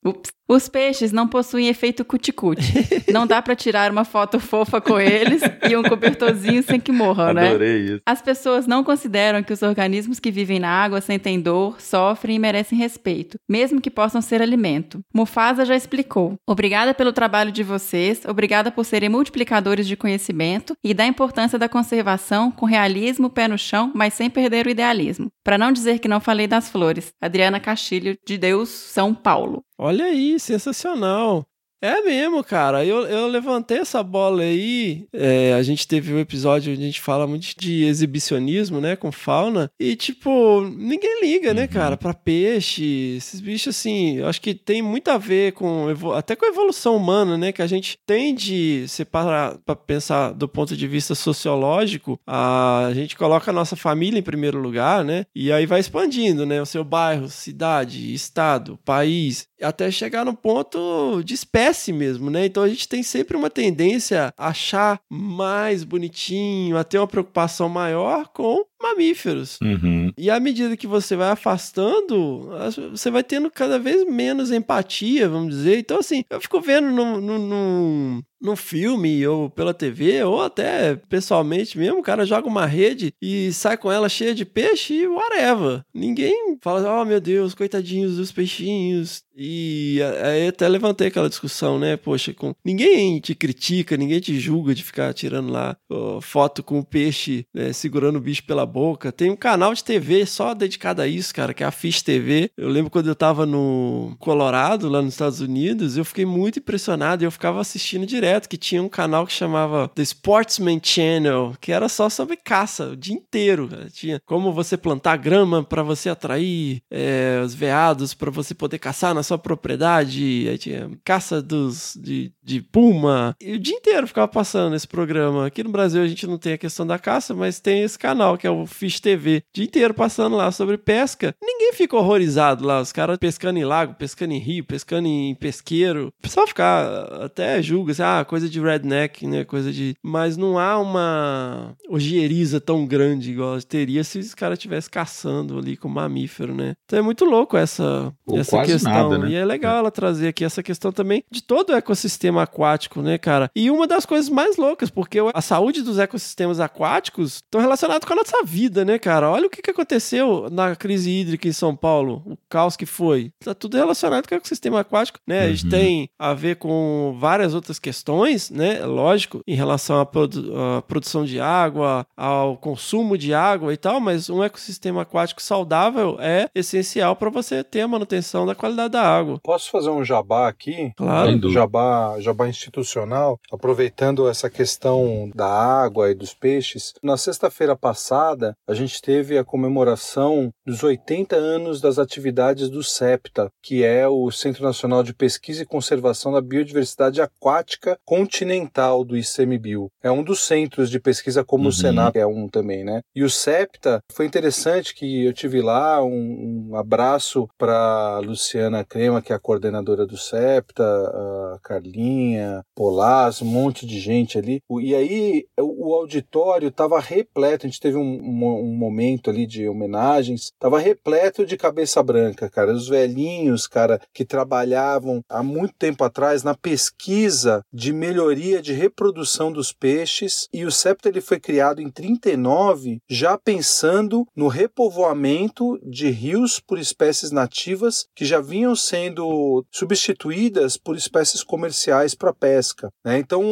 Ups. 0.04 0.39
Os 0.50 0.68
peixes 0.68 1.12
não 1.12 1.28
possuem 1.28 1.68
efeito 1.68 2.04
cuticute. 2.04 2.74
não 3.12 3.24
dá 3.24 3.40
pra 3.40 3.54
tirar 3.54 3.92
uma 3.92 4.04
foto 4.04 4.40
fofa 4.40 4.80
com 4.80 4.98
eles 4.98 5.40
e 5.70 5.76
um 5.76 5.82
cobertorzinho 5.84 6.60
sem 6.64 6.80
que 6.80 6.90
morram, 6.90 7.32
né? 7.32 7.50
Adorei 7.50 7.84
isso. 7.84 8.02
As 8.04 8.20
pessoas 8.20 8.66
não 8.66 8.82
consideram 8.82 9.44
que 9.44 9.52
os 9.52 9.62
organismos 9.62 10.18
que 10.18 10.32
vivem 10.32 10.58
na 10.58 10.68
água 10.68 11.00
sentem 11.00 11.40
dor, 11.40 11.80
sofrem 11.80 12.34
e 12.34 12.38
merecem 12.40 12.76
respeito, 12.76 13.38
mesmo 13.48 13.80
que 13.80 13.92
possam 13.92 14.20
ser 14.20 14.42
alimento. 14.42 14.98
Mufasa 15.14 15.64
já 15.64 15.76
explicou. 15.76 16.34
Obrigada 16.44 16.92
pelo 16.92 17.12
trabalho 17.12 17.52
de 17.52 17.62
vocês, 17.62 18.22
obrigada 18.26 18.72
por 18.72 18.84
serem 18.84 19.08
multiplicadores 19.08 19.86
de 19.86 19.96
conhecimento 19.96 20.74
e 20.82 20.92
da 20.92 21.06
importância 21.06 21.60
da 21.60 21.68
conservação 21.68 22.50
com 22.50 22.66
realismo, 22.66 23.30
pé 23.30 23.46
no 23.46 23.56
chão, 23.56 23.92
mas 23.94 24.14
sem 24.14 24.28
perder 24.28 24.66
o 24.66 24.70
idealismo. 24.70 25.30
Para 25.44 25.56
não 25.56 25.70
dizer 25.70 26.00
que 26.00 26.08
não 26.08 26.18
falei 26.18 26.48
das 26.48 26.68
flores. 26.68 27.12
Adriana 27.20 27.60
Castilho, 27.60 28.18
de 28.26 28.36
Deus, 28.36 28.68
São 28.68 29.14
Paulo. 29.14 29.62
Olha 29.82 30.04
aí, 30.04 30.38
sensacional. 30.38 31.49
É 31.82 32.02
mesmo, 32.02 32.44
cara. 32.44 32.84
Eu, 32.84 33.06
eu 33.06 33.26
levantei 33.26 33.78
essa 33.78 34.02
bola 34.02 34.42
aí. 34.42 35.06
é, 35.12 35.54
a 35.54 35.62
gente 35.62 35.88
teve 35.88 36.12
um 36.12 36.18
episódio 36.18 36.72
onde 36.72 36.82
a 36.82 36.86
gente 36.86 37.00
fala 37.00 37.26
muito 37.26 37.54
de 37.58 37.84
exibicionismo, 37.84 38.80
né? 38.80 38.96
Com 38.96 39.10
fauna. 39.10 39.70
E, 39.80 39.96
tipo, 39.96 40.60
ninguém 40.76 41.22
liga, 41.22 41.54
né, 41.54 41.66
cara? 41.66 41.96
Pra 41.96 42.12
peixe. 42.12 43.14
Esses 43.16 43.40
bichos, 43.40 43.74
assim, 43.74 44.18
eu 44.18 44.28
acho 44.28 44.40
que 44.42 44.54
tem 44.54 44.82
muito 44.82 45.08
a 45.10 45.16
ver 45.16 45.52
com. 45.52 45.86
Até 46.14 46.36
com 46.36 46.44
a 46.44 46.48
evolução 46.48 46.96
humana, 46.96 47.38
né? 47.38 47.50
Que 47.50 47.62
a 47.62 47.66
gente 47.66 47.98
tende, 48.06 48.86
se 48.86 49.04
parar 49.04 49.56
pra 49.64 49.74
pensar 49.74 50.32
do 50.32 50.48
ponto 50.48 50.76
de 50.76 50.86
vista 50.86 51.14
sociológico, 51.14 52.20
a 52.26 52.90
gente 52.92 53.16
coloca 53.16 53.50
a 53.50 53.54
nossa 53.54 53.74
família 53.74 54.18
em 54.18 54.22
primeiro 54.22 54.60
lugar, 54.60 55.02
né? 55.02 55.24
E 55.34 55.50
aí 55.50 55.64
vai 55.64 55.80
expandindo, 55.80 56.44
né? 56.44 56.60
O 56.60 56.66
seu 56.66 56.84
bairro, 56.84 57.28
cidade, 57.28 58.12
estado, 58.12 58.78
país, 58.84 59.46
até 59.62 59.90
chegar 59.90 60.24
no 60.26 60.34
ponto 60.34 61.22
de 61.24 61.32
espécie 61.34 61.69
mesmo, 61.92 62.30
né? 62.30 62.46
Então 62.46 62.62
a 62.62 62.68
gente 62.68 62.88
tem 62.88 63.02
sempre 63.02 63.36
uma 63.36 63.50
tendência 63.50 64.32
a 64.36 64.48
achar 64.48 65.00
mais 65.08 65.84
bonitinho, 65.84 66.76
a 66.76 66.84
ter 66.84 66.98
uma 66.98 67.06
preocupação 67.06 67.68
maior 67.68 68.28
com 68.28 68.64
mamíferos. 68.82 69.58
Uhum. 69.62 70.12
E 70.16 70.30
à 70.30 70.38
medida 70.40 70.76
que 70.76 70.86
você 70.86 71.16
vai 71.16 71.30
afastando, 71.30 72.50
as- 72.58 72.76
você 72.76 73.10
vai 73.10 73.22
tendo 73.22 73.50
cada 73.50 73.78
vez 73.78 74.04
menos 74.06 74.50
empatia, 74.50 75.28
vamos 75.28 75.54
dizer. 75.54 75.78
Então, 75.78 75.98
assim, 75.98 76.24
eu 76.30 76.40
fico 76.40 76.60
vendo 76.60 76.90
num, 76.90 77.20
num, 77.20 77.38
num, 77.38 78.22
num 78.40 78.56
filme 78.56 79.26
ou 79.26 79.50
pela 79.50 79.74
TV, 79.74 80.22
ou 80.24 80.42
até 80.42 80.96
pessoalmente 81.08 81.76
mesmo, 81.78 81.98
o 81.98 82.02
cara 82.02 82.24
joga 82.24 82.48
uma 82.48 82.66
rede 82.66 83.12
e 83.20 83.52
sai 83.52 83.76
com 83.76 83.90
ela 83.92 84.08
cheia 84.08 84.34
de 84.34 84.44
peixe 84.44 84.94
e 84.94 85.06
whatever. 85.06 85.82
Ninguém 85.94 86.56
fala, 86.62 87.00
oh 87.00 87.04
meu 87.04 87.20
Deus, 87.20 87.54
coitadinhos 87.54 88.16
dos 88.16 88.32
peixinhos. 88.32 89.22
E 89.42 89.98
aí 90.22 90.48
até 90.48 90.68
levantei 90.68 91.08
aquela 91.08 91.28
discussão, 91.28 91.78
né? 91.78 91.96
Poxa, 91.96 92.34
com... 92.34 92.54
ninguém 92.64 93.18
te 93.20 93.34
critica, 93.34 93.96
ninguém 93.96 94.20
te 94.20 94.38
julga 94.38 94.74
de 94.74 94.82
ficar 94.84 95.14
tirando 95.14 95.50
lá 95.50 95.76
ó, 95.88 96.20
foto 96.20 96.62
com 96.62 96.78
o 96.78 96.84
peixe 96.84 97.46
né, 97.54 97.72
segurando 97.72 98.16
o 98.16 98.20
bicho 98.20 98.44
pela 98.44 98.66
boca. 98.70 99.12
Tem 99.12 99.30
um 99.30 99.36
canal 99.36 99.74
de 99.74 99.84
TV 99.84 100.24
só 100.24 100.54
dedicado 100.54 101.02
a 101.02 101.06
isso, 101.06 101.34
cara, 101.34 101.52
que 101.52 101.62
é 101.62 101.66
a 101.66 101.70
Fish 101.70 102.02
TV. 102.02 102.50
Eu 102.56 102.68
lembro 102.68 102.90
quando 102.90 103.08
eu 103.08 103.14
tava 103.14 103.44
no 103.44 104.16
Colorado, 104.18 104.88
lá 104.88 105.02
nos 105.02 105.14
Estados 105.14 105.40
Unidos, 105.40 105.96
eu 105.96 106.04
fiquei 106.04 106.24
muito 106.24 106.58
impressionado 106.58 107.22
e 107.22 107.26
eu 107.26 107.30
ficava 107.30 107.60
assistindo 107.60 108.06
direto, 108.06 108.48
que 108.48 108.56
tinha 108.56 108.82
um 108.82 108.88
canal 108.88 109.26
que 109.26 109.32
chamava 109.32 109.88
The 109.94 110.02
Sportsman 110.02 110.80
Channel, 110.82 111.54
que 111.60 111.72
era 111.72 111.88
só 111.88 112.08
sobre 112.08 112.36
caça 112.36 112.90
o 112.90 112.96
dia 112.96 113.14
inteiro. 113.14 113.68
cara. 113.68 113.88
Tinha 113.90 114.20
como 114.24 114.52
você 114.52 114.76
plantar 114.76 115.16
grama 115.16 115.62
para 115.62 115.82
você 115.82 116.08
atrair 116.08 116.82
é, 116.90 117.42
os 117.44 117.54
veados, 117.54 118.14
para 118.14 118.30
você 118.30 118.54
poder 118.54 118.78
caçar 118.78 119.14
na 119.14 119.22
sua 119.22 119.38
propriedade. 119.38 120.46
Aí 120.48 120.58
tinha 120.58 120.90
caça 121.04 121.42
dos, 121.42 121.98
de, 122.00 122.32
de 122.42 122.60
puma. 122.60 123.34
E 123.40 123.54
o 123.54 123.58
dia 123.58 123.74
inteiro 123.74 124.06
ficava 124.06 124.28
passando 124.28 124.76
esse 124.76 124.86
programa. 124.86 125.46
Aqui 125.46 125.62
no 125.62 125.70
Brasil 125.70 126.02
a 126.02 126.08
gente 126.08 126.26
não 126.26 126.38
tem 126.38 126.52
a 126.52 126.58
questão 126.58 126.86
da 126.86 126.98
caça, 126.98 127.34
mas 127.34 127.60
tem 127.60 127.82
esse 127.82 127.98
canal 127.98 128.36
que 128.36 128.46
é 128.46 128.50
o 128.50 128.59
Fish 128.66 129.00
TV. 129.00 129.38
O 129.38 129.42
dia 129.54 129.64
inteiro 129.64 129.94
passando 129.94 130.36
lá 130.36 130.50
sobre 130.50 130.76
pesca. 130.76 131.34
Ninguém 131.42 131.72
fica 131.72 131.96
horrorizado 131.96 132.64
lá. 132.64 132.80
Os 132.80 132.92
caras 132.92 133.18
pescando 133.18 133.58
em 133.58 133.64
lago, 133.64 133.94
pescando 133.94 134.32
em 134.32 134.38
rio, 134.38 134.64
pescando 134.64 135.06
em 135.08 135.34
pesqueiro. 135.34 136.12
O 136.18 136.22
pessoal 136.22 136.46
fica 136.46 137.24
até 137.24 137.62
julga 137.62 137.92
assim, 137.92 138.02
ah, 138.02 138.24
coisa 138.24 138.48
de 138.48 138.60
redneck, 138.60 139.26
né? 139.26 139.44
Coisa 139.44 139.72
de. 139.72 139.94
Mas 140.02 140.36
não 140.36 140.58
há 140.58 140.78
uma 140.78 141.74
ojeriza 141.88 142.60
tão 142.60 142.86
grande 142.86 143.30
igual 143.30 143.60
teria 143.62 144.02
se 144.04 144.18
os 144.18 144.34
caras 144.34 144.58
estivessem 144.58 144.90
caçando 144.90 145.58
ali 145.58 145.76
com 145.76 145.88
mamífero, 145.88 146.54
né? 146.54 146.74
Então 146.84 146.98
é 146.98 147.02
muito 147.02 147.24
louco 147.24 147.56
essa, 147.56 148.12
Ou 148.26 148.38
essa 148.38 148.62
questão. 148.62 148.92
nada, 148.92 149.18
né? 149.18 149.30
E 149.30 149.34
é 149.34 149.44
legal 149.44 149.78
ela 149.78 149.90
trazer 149.90 150.28
aqui 150.28 150.44
essa 150.44 150.62
questão 150.62 150.92
também 150.92 151.24
de 151.30 151.42
todo 151.42 151.70
o 151.70 151.76
ecossistema 151.76 152.42
aquático, 152.42 153.00
né, 153.02 153.18
cara? 153.18 153.50
E 153.54 153.70
uma 153.70 153.86
das 153.86 154.04
coisas 154.06 154.28
mais 154.28 154.56
loucas, 154.56 154.90
porque 154.90 155.18
a 155.32 155.40
saúde 155.40 155.82
dos 155.82 155.98
ecossistemas 155.98 156.60
aquáticos 156.60 157.36
estão 157.36 157.60
relacionados 157.60 158.06
com 158.06 158.12
a 158.12 158.16
nossa 158.16 158.44
vida, 158.50 158.84
né, 158.84 158.98
cara? 158.98 159.30
Olha 159.30 159.46
o 159.46 159.50
que, 159.50 159.62
que 159.62 159.70
aconteceu 159.70 160.48
na 160.50 160.74
crise 160.74 161.10
hídrica 161.10 161.46
em 161.46 161.52
São 161.52 161.74
Paulo, 161.76 162.22
o 162.26 162.36
caos 162.48 162.76
que 162.76 162.84
foi. 162.86 163.30
Tá 163.44 163.54
tudo 163.54 163.76
relacionado 163.76 164.28
com 164.28 164.34
o 164.34 164.38
ecossistema 164.38 164.80
aquático, 164.80 165.18
né? 165.26 165.44
A 165.44 165.48
gente 165.50 165.64
Uhum. 165.64 165.70
tem 165.70 166.10
a 166.18 166.34
ver 166.34 166.56
com 166.56 167.16
várias 167.18 167.54
outras 167.54 167.78
questões, 167.78 168.50
né? 168.50 168.84
Lógico, 168.84 169.40
em 169.46 169.54
relação 169.54 170.00
à, 170.00 170.06
produ- 170.06 170.52
à 170.56 170.82
produção 170.82 171.24
de 171.24 171.38
água, 171.40 172.04
ao 172.16 172.56
consumo 172.56 173.16
de 173.16 173.32
água 173.32 173.72
e 173.72 173.76
tal, 173.76 174.00
mas 174.00 174.28
um 174.28 174.42
ecossistema 174.42 175.02
aquático 175.02 175.40
saudável 175.42 176.16
é 176.20 176.48
essencial 176.54 177.14
para 177.14 177.30
você 177.30 177.62
ter 177.62 177.82
a 177.82 177.88
manutenção 177.88 178.44
da 178.46 178.54
qualidade 178.54 178.90
da 178.92 179.02
água. 179.02 179.38
Posso 179.42 179.70
fazer 179.70 179.90
um 179.90 180.04
jabá 180.04 180.48
aqui? 180.48 180.92
Claro. 180.96 181.50
Jabá, 181.50 182.16
jabá 182.18 182.48
institucional, 182.48 183.38
aproveitando 183.52 184.28
essa 184.28 184.48
questão 184.50 185.30
da 185.34 185.46
água 185.46 186.10
e 186.10 186.14
dos 186.14 186.32
peixes. 186.34 186.94
Na 187.02 187.16
sexta-feira 187.16 187.76
passada, 187.76 188.39
a 188.66 188.74
gente 188.74 189.00
teve 189.00 189.38
a 189.38 189.44
comemoração 189.44 190.50
dos 190.66 190.82
80 190.82 191.36
anos 191.36 191.80
das 191.80 191.98
atividades 191.98 192.68
do 192.68 192.82
CEPTA, 192.82 193.50
que 193.62 193.84
é 193.84 194.06
o 194.08 194.30
Centro 194.30 194.64
Nacional 194.64 195.02
de 195.02 195.14
Pesquisa 195.14 195.62
e 195.62 195.66
Conservação 195.66 196.32
da 196.32 196.40
Biodiversidade 196.40 197.20
Aquática 197.20 197.98
Continental 198.04 199.04
do 199.04 199.16
ICMBio. 199.16 199.88
É 200.02 200.10
um 200.10 200.22
dos 200.22 200.40
centros 200.46 200.90
de 200.90 200.98
pesquisa, 201.00 201.44
como 201.44 201.64
Uhum. 201.64 201.68
o 201.68 201.72
Senap 201.72 202.16
é 202.16 202.26
um 202.26 202.48
também, 202.48 202.84
né? 202.84 203.00
E 203.14 203.22
o 203.22 203.30
CEPTA 203.30 204.00
foi 204.12 204.26
interessante 204.26 204.94
que 204.94 205.24
eu 205.24 205.32
tive 205.32 205.60
lá 205.60 206.02
um, 206.04 206.70
um 206.70 206.76
abraço 206.76 207.48
para 207.58 208.18
Luciana 208.20 208.84
Crema, 208.84 209.22
que 209.22 209.32
é 209.32 209.36
a 209.36 209.40
coordenadora 209.40 210.06
do 210.06 210.16
CEPTA, 210.16 210.84
a 210.84 211.58
Carlinha, 211.62 212.62
Polaz, 212.74 213.42
um 213.42 213.46
monte 213.46 213.86
de 213.86 213.98
gente 213.98 214.38
ali. 214.38 214.60
E 214.80 214.94
aí 214.94 215.44
o, 215.58 215.90
o 215.90 215.94
auditório 215.94 216.68
estava 216.68 216.98
repleto, 217.00 217.66
a 217.66 217.68
gente 217.68 217.80
teve 217.80 217.96
um, 217.96 218.20
um- 218.30 218.60
um 218.70 218.74
momento 218.74 219.28
ali 219.30 219.46
de 219.46 219.68
homenagens, 219.68 220.44
estava 220.52 220.78
repleto 220.78 221.44
de 221.44 221.56
cabeça 221.56 222.02
branca, 222.02 222.48
cara. 222.48 222.72
Os 222.72 222.88
velhinhos, 222.88 223.66
cara, 223.66 224.00
que 224.14 224.24
trabalhavam 224.24 225.22
há 225.28 225.42
muito 225.42 225.74
tempo 225.78 226.04
atrás 226.04 226.42
na 226.42 226.54
pesquisa 226.54 227.62
de 227.72 227.92
melhoria 227.92 228.60
de 228.62 228.72
reprodução 228.72 229.52
dos 229.52 229.72
peixes. 229.72 230.48
E 230.52 230.64
o 230.64 230.70
CEPTA 230.72 231.08
ele 231.08 231.20
foi 231.20 231.38
criado 231.40 231.80
em 231.80 231.90
39, 231.90 232.98
já 233.08 233.36
pensando 233.38 234.26
no 234.36 234.48
repovoamento 234.48 235.78
de 235.82 236.10
rios 236.10 236.60
por 236.60 236.78
espécies 236.78 237.30
nativas 237.30 238.06
que 238.14 238.24
já 238.24 238.40
vinham 238.40 238.74
sendo 238.76 239.64
substituídas 239.70 240.76
por 240.76 240.96
espécies 240.96 241.42
comerciais 241.42 242.14
para 242.14 242.32
pesca. 242.32 242.90
né? 243.04 243.18
Então 243.18 243.42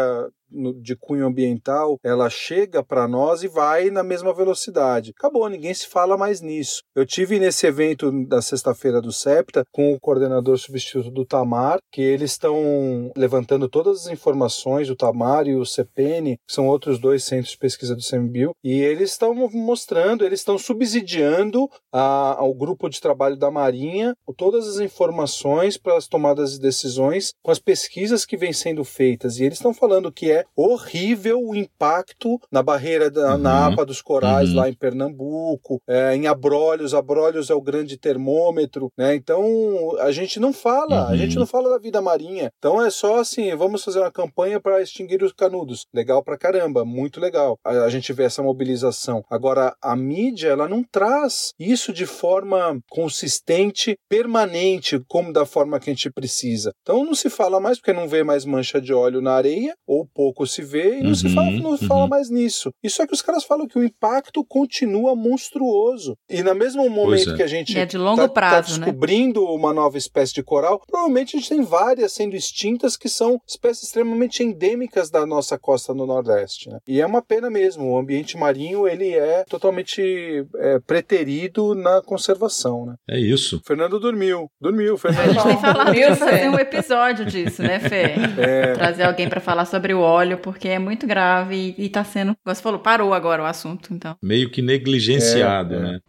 no- 0.42 0.42
de 0.81 0.95
cunho 0.95 1.25
ambiental, 1.25 1.97
ela 2.03 2.29
chega 2.29 2.83
para 2.83 3.07
nós 3.07 3.43
e 3.43 3.47
vai 3.47 3.89
na 3.89 4.03
mesma 4.03 4.33
velocidade. 4.33 5.13
Acabou, 5.17 5.47
ninguém 5.49 5.73
se 5.73 5.87
fala 5.87 6.17
mais 6.17 6.41
nisso. 6.41 6.81
Eu 6.95 7.05
tive 7.05 7.39
nesse 7.39 7.65
evento 7.65 8.11
da 8.27 8.41
sexta-feira 8.41 9.01
do 9.01 9.11
SEPTA 9.11 9.63
com 9.71 9.93
o 9.93 9.99
coordenador 9.99 10.57
substituto 10.57 11.09
do 11.11 11.25
Tamar, 11.25 11.79
que 11.91 12.01
eles 12.01 12.31
estão 12.31 13.11
levantando 13.15 13.67
todas 13.67 14.05
as 14.05 14.11
informações, 14.11 14.89
o 14.89 14.95
Tamar 14.95 15.47
e 15.47 15.55
o 15.55 15.65
CPN, 15.65 16.37
que 16.47 16.53
são 16.53 16.67
outros 16.67 16.99
dois 16.99 17.23
centros 17.23 17.51
de 17.51 17.57
pesquisa 17.57 17.95
do 17.95 18.01
CMBio, 18.03 18.51
e 18.63 18.81
eles 18.81 19.11
estão 19.11 19.33
mostrando, 19.51 20.23
eles 20.25 20.39
estão 20.39 20.57
subsidiando 20.57 21.69
a- 21.91 22.35
ao 22.37 22.53
grupo 22.53 22.89
de 22.89 23.01
trabalho 23.01 23.37
da 23.37 23.49
Marinha 23.51 24.15
todas 24.37 24.67
as 24.67 24.79
informações 24.79 25.77
para 25.77 25.95
as 25.95 26.07
tomadas 26.07 26.53
de 26.53 26.59
decisões 26.59 27.33
com 27.43 27.51
as 27.51 27.59
pesquisas 27.59 28.25
que 28.25 28.35
vêm 28.37 28.51
sendo 28.53 28.83
feitas. 28.83 29.37
E 29.37 29.43
eles 29.43 29.57
estão 29.57 29.73
falando 29.73 30.11
que 30.11 30.31
é 30.31 30.42
horrível 30.55 31.39
o 31.41 31.55
impacto 31.55 32.39
na 32.51 32.61
barreira 32.63 33.09
da, 33.09 33.37
na 33.37 33.67
Uhum. 33.67 33.73
APA 33.73 33.85
dos 33.85 34.01
corais 34.01 34.49
Uhum. 34.49 34.55
lá 34.55 34.69
em 34.69 34.73
Pernambuco, 34.73 35.81
é, 35.87 36.15
em 36.15 36.27
Abrolhos. 36.27 36.93
Abrolhos 36.93 37.49
é 37.49 37.53
o 37.53 37.61
grande 37.61 37.97
termômetro, 37.97 38.91
né? 38.97 39.15
Então 39.15 39.95
a 39.99 40.11
gente 40.11 40.39
não 40.39 40.53
fala, 40.53 41.07
a 41.07 41.11
Uhum. 41.11 41.17
gente 41.17 41.37
não 41.37 41.45
fala 41.45 41.69
da 41.69 41.77
vida 41.77 42.01
marinha. 42.01 42.51
Então 42.57 42.83
é 42.83 42.89
só 42.89 43.19
assim, 43.19 43.53
vamos 43.55 43.83
fazer 43.83 43.99
uma 43.99 44.11
campanha 44.11 44.59
para 44.59 44.81
extinguir 44.81 45.23
os 45.23 45.31
canudos. 45.33 45.85
Legal 45.93 46.23
pra 46.23 46.37
caramba, 46.37 46.83
muito 46.85 47.19
legal. 47.19 47.57
A, 47.63 47.71
a 47.85 47.89
gente 47.89 48.11
vê 48.13 48.23
essa 48.23 48.41
mobilização. 48.43 49.23
Agora 49.29 49.75
a 49.81 49.95
mídia 49.95 50.49
ela 50.49 50.67
não 50.67 50.83
traz 50.83 51.53
isso 51.59 51.91
de 51.93 52.05
forma 52.05 52.79
consistente, 52.89 53.95
permanente, 54.09 54.99
como 55.07 55.31
da 55.31 55.45
forma 55.45 55.79
que 55.79 55.89
a 55.89 55.93
gente 55.93 56.09
precisa. 56.09 56.71
Então 56.81 57.03
não 57.05 57.13
se 57.13 57.29
fala 57.29 57.59
mais 57.59 57.77
porque 57.77 57.93
não 57.93 58.07
vê 58.07 58.23
mais 58.23 58.43
mancha 58.45 58.81
de 58.81 58.93
óleo 58.93 59.21
na 59.21 59.33
areia, 59.33 59.73
ou 59.85 60.07
pouco 60.13 60.32
se 60.47 60.61
vê, 60.61 60.99
e 60.99 61.03
não 61.03 61.15
se 61.15 61.27
Uhum, 61.27 61.33
fala, 61.35 61.51
não 61.51 61.77
se 61.77 61.87
fala 61.87 62.01
uhum. 62.03 62.07
mais 62.09 62.29
nisso. 62.29 62.71
Isso 62.83 63.01
é 63.01 63.07
que 63.07 63.13
os 63.13 63.21
caras 63.21 63.43
falam 63.43 63.67
que 63.67 63.77
o 63.77 63.83
impacto 63.83 64.43
continua 64.45 65.15
monstruoso. 65.15 66.15
E 66.29 66.41
no 66.43 66.53
mesmo 66.55 66.89
momento 66.89 67.31
é. 67.31 67.35
que 67.35 67.43
a 67.43 67.47
gente 67.47 67.77
é 67.77 67.85
de 67.85 67.97
longo 67.97 68.21
tá, 68.21 68.29
prazo, 68.29 68.73
tá 68.73 68.79
né? 68.79 68.85
descobrindo 68.85 69.43
uma 69.45 69.73
nova 69.73 69.97
espécie 69.97 70.33
de 70.33 70.43
coral, 70.43 70.81
provavelmente 70.87 71.35
a 71.35 71.39
gente 71.39 71.49
tem 71.49 71.61
várias 71.63 72.13
sendo 72.13 72.35
extintas 72.35 72.97
que 72.97 73.09
são 73.09 73.39
espécies 73.47 73.83
extremamente 73.83 74.43
endêmicas 74.43 75.09
da 75.09 75.25
nossa 75.25 75.57
costa 75.57 75.93
no 75.93 76.05
Nordeste. 76.05 76.69
né? 76.69 76.77
E 76.87 76.99
é 77.01 77.05
uma 77.05 77.21
pena 77.21 77.49
mesmo. 77.49 77.91
O 77.91 77.97
ambiente 77.97 78.37
marinho 78.37 78.87
ele 78.87 79.13
é 79.13 79.43
totalmente 79.49 80.45
é, 80.57 80.79
preterido 80.79 81.75
na 81.75 82.01
conservação. 82.01 82.85
Né? 82.85 82.95
É 83.09 83.19
isso. 83.19 83.57
O 83.57 83.61
Fernando 83.65 83.99
dormiu. 83.99 84.47
Dormiu, 84.59 84.93
o 84.93 84.95
A 84.95 84.99
Fernando. 84.99 85.33
gente 85.33 85.43
tem 85.43 85.57
falado 85.61 85.91
Viu, 85.93 86.09
de 86.11 86.15
fazer 86.15 86.49
um 86.49 86.59
episódio 86.59 87.25
disso, 87.25 87.61
né, 87.61 87.79
Fê? 87.79 88.13
É, 88.37 88.73
Trazer 88.73 89.03
alguém 89.03 89.29
pra 89.29 89.39
falar 89.39 89.65
sobre 89.65 89.93
o 89.93 89.99
óleo, 90.13 90.37
porque 90.37 90.67
é 90.67 90.79
muito 90.79 91.07
grave 91.07 91.75
e, 91.77 91.85
e 91.85 91.89
tá 91.89 92.03
sendo. 92.03 92.35
Você 92.45 92.61
falou, 92.61 92.79
parou 92.79 93.13
agora 93.13 93.41
o 93.43 93.45
assunto, 93.45 93.93
então. 93.93 94.15
Meio 94.21 94.49
que 94.49 94.61
negligenciado, 94.61 95.75
É, 95.75 95.77
é. 95.77 95.81
né? 95.81 95.99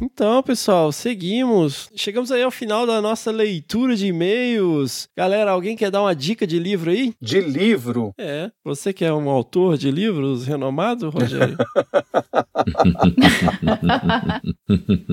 Então, 0.00 0.40
pessoal, 0.44 0.92
seguimos. 0.92 1.90
Chegamos 1.96 2.30
aí 2.30 2.42
ao 2.42 2.52
final 2.52 2.86
da 2.86 3.00
nossa 3.02 3.32
leitura 3.32 3.96
de 3.96 4.06
e-mails. 4.06 5.08
Galera, 5.16 5.50
alguém 5.50 5.76
quer 5.76 5.90
dar 5.90 6.02
uma 6.02 6.14
dica 6.14 6.46
de 6.46 6.56
livro 6.58 6.90
aí? 6.90 7.12
de 7.20 7.40
livro. 7.40 8.12
É, 8.16 8.48
você 8.64 8.92
que 8.92 9.04
é 9.04 9.12
um 9.12 9.28
autor 9.28 9.76
de 9.76 9.90
livros 9.90 10.46
renomado, 10.46 11.10
Rogério? 11.10 11.56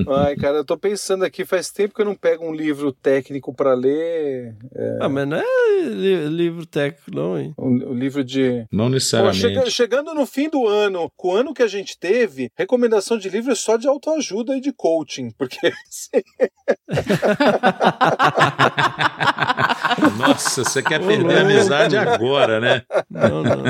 Ai, 0.07 0.35
cara, 0.35 0.57
eu 0.57 0.65
tô 0.65 0.77
pensando 0.77 1.23
aqui, 1.25 1.43
faz 1.45 1.71
tempo 1.71 1.95
que 1.95 2.01
eu 2.01 2.05
não 2.05 2.15
pego 2.15 2.45
um 2.47 2.53
livro 2.53 2.91
técnico 2.91 3.53
para 3.55 3.73
ler. 3.73 4.55
ah, 5.01 5.09
mas 5.09 5.27
não 5.27 5.37
é 5.37 5.43
li- 5.89 6.27
livro 6.27 6.65
técnico, 6.65 7.09
não, 7.11 7.39
hein? 7.39 7.53
Um, 7.57 7.89
um 7.89 7.93
livro 7.93 8.23
de. 8.23 8.65
Não 8.71 8.85
Pô, 8.85 8.89
necessariamente. 8.91 9.39
chega- 9.41 9.69
chegando 9.69 10.13
no 10.13 10.25
fim 10.27 10.47
do 10.49 10.67
ano, 10.67 11.09
com 11.15 11.29
o 11.29 11.35
ano 11.35 11.53
que 11.53 11.63
a 11.63 11.67
gente 11.67 11.97
teve, 11.97 12.49
recomendação 12.55 13.17
de 13.17 13.29
livro 13.29 13.51
é 13.51 13.55
só 13.55 13.77
de 13.77 13.87
autoajuda 13.87 14.55
e 14.55 14.61
de 14.61 14.71
coaching, 14.75 15.31
porque 15.37 15.69
Nossa, 20.17 20.63
você 20.63 20.81
quer 20.81 21.01
Ô, 21.01 21.07
perder 21.07 21.37
a 21.37 21.41
amizade 21.41 21.97
agora, 21.97 22.59
né? 22.59 22.81
Não, 23.09 23.43
não. 23.43 23.63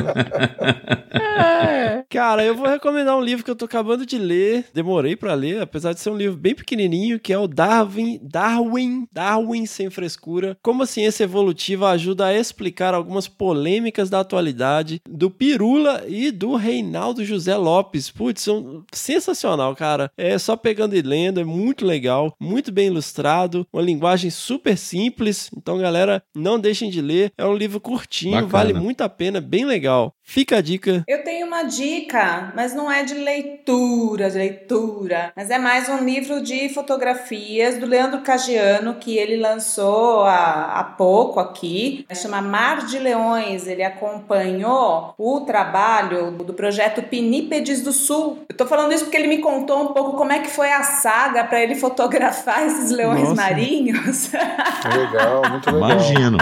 Cara, 2.09 2.45
eu 2.45 2.55
vou 2.55 2.67
recomendar 2.67 3.17
um 3.17 3.21
livro 3.21 3.43
que 3.43 3.51
eu 3.51 3.55
tô 3.55 3.65
acabando 3.65 4.05
de 4.05 4.17
ler. 4.17 4.65
Demorei 4.73 5.15
pra 5.17 5.33
ler, 5.33 5.61
apesar 5.61 5.91
de 5.91 5.99
ser 5.99 6.09
um 6.09 6.15
livro 6.15 6.37
bem 6.37 6.55
pequenininho, 6.55 7.19
que 7.19 7.33
é 7.33 7.37
o 7.37 7.47
Darwin, 7.47 8.19
Darwin, 8.21 9.05
Darwin 9.11 9.65
sem 9.65 9.89
frescura. 9.89 10.57
Como 10.61 10.83
a 10.83 10.85
ciência 10.85 11.25
evolutiva 11.25 11.89
ajuda 11.89 12.27
a 12.27 12.33
explicar 12.33 12.93
algumas 12.93 13.27
polêmicas 13.27 14.09
da 14.09 14.21
atualidade 14.21 15.01
do 15.09 15.29
Pirula 15.29 16.03
e 16.07 16.31
do 16.31 16.55
Reinaldo 16.55 17.25
José 17.25 17.55
Lopes. 17.57 18.09
Putz, 18.09 18.43
são 18.43 18.83
sensacional, 18.93 19.75
cara. 19.75 20.09
É 20.17 20.37
só 20.37 20.55
pegando 20.55 20.95
e 20.95 21.01
lendo, 21.01 21.41
é 21.41 21.43
muito 21.43 21.85
legal, 21.85 22.33
muito 22.39 22.71
bem 22.71 22.87
ilustrado, 22.87 23.67
uma 23.73 23.81
linguagem 23.81 24.29
super 24.29 24.77
simples. 24.77 25.49
Então, 25.55 25.77
galera, 25.77 26.14
não 26.35 26.59
deixem 26.59 26.89
de 26.89 27.01
ler. 27.01 27.31
É 27.37 27.45
um 27.45 27.55
livro 27.55 27.79
curtinho, 27.79 28.33
Bacana. 28.33 28.51
vale 28.51 28.73
muito 28.73 29.01
a 29.01 29.09
pena, 29.09 29.39
bem 29.41 29.65
legal. 29.65 30.13
Fica 30.27 30.57
a 30.57 30.61
dica. 30.61 31.03
Eu 31.07 31.23
tenho 31.23 31.45
uma 31.45 31.63
dica, 31.63 32.51
mas 32.55 32.73
não 32.73 32.91
é 32.91 33.03
de 33.03 33.13
leitura, 33.13 34.29
de 34.29 34.37
leitura, 34.37 35.31
mas 35.35 35.51
é 35.51 35.59
mais 35.59 35.87
um 35.87 36.03
livro 36.03 36.41
de 36.41 36.67
fotografias 36.69 37.77
do 37.77 37.85
Leandro 37.85 38.21
Cagiano 38.21 38.95
que 38.95 39.15
ele 39.17 39.37
lançou 39.37 40.23
há, 40.23 40.79
há 40.79 40.83
pouco 40.83 41.39
aqui. 41.39 42.05
Chama 42.13 42.41
Mar 42.41 42.85
de 42.87 42.97
Leões. 42.97 43.67
Ele 43.67 43.83
acompanhou 43.83 45.13
o 45.17 45.41
trabalho 45.41 46.31
do 46.31 46.53
projeto 46.53 47.03
Pinípedes 47.03 47.83
do 47.83 47.93
Sul. 47.93 48.39
Eu 48.49 48.57
tô 48.57 48.65
falando 48.65 48.93
isso 48.93 49.05
porque 49.05 49.17
ele 49.17 49.27
me 49.27 49.37
contou 49.37 49.83
um 49.83 49.93
pouco 49.93 50.17
como 50.17 50.33
é 50.33 50.39
que 50.39 50.49
foi 50.49 50.71
a 50.71 50.81
saga 50.81 51.43
para 51.43 51.61
ele 51.61 51.75
fotografar 51.75 52.65
esses 52.65 52.89
leões 52.89 53.29
Nossa. 53.29 53.35
marinhos. 53.35 54.31
legal, 54.97 55.49
muito 55.49 55.69
legal. 55.71 55.91
Imagino. 55.91 56.37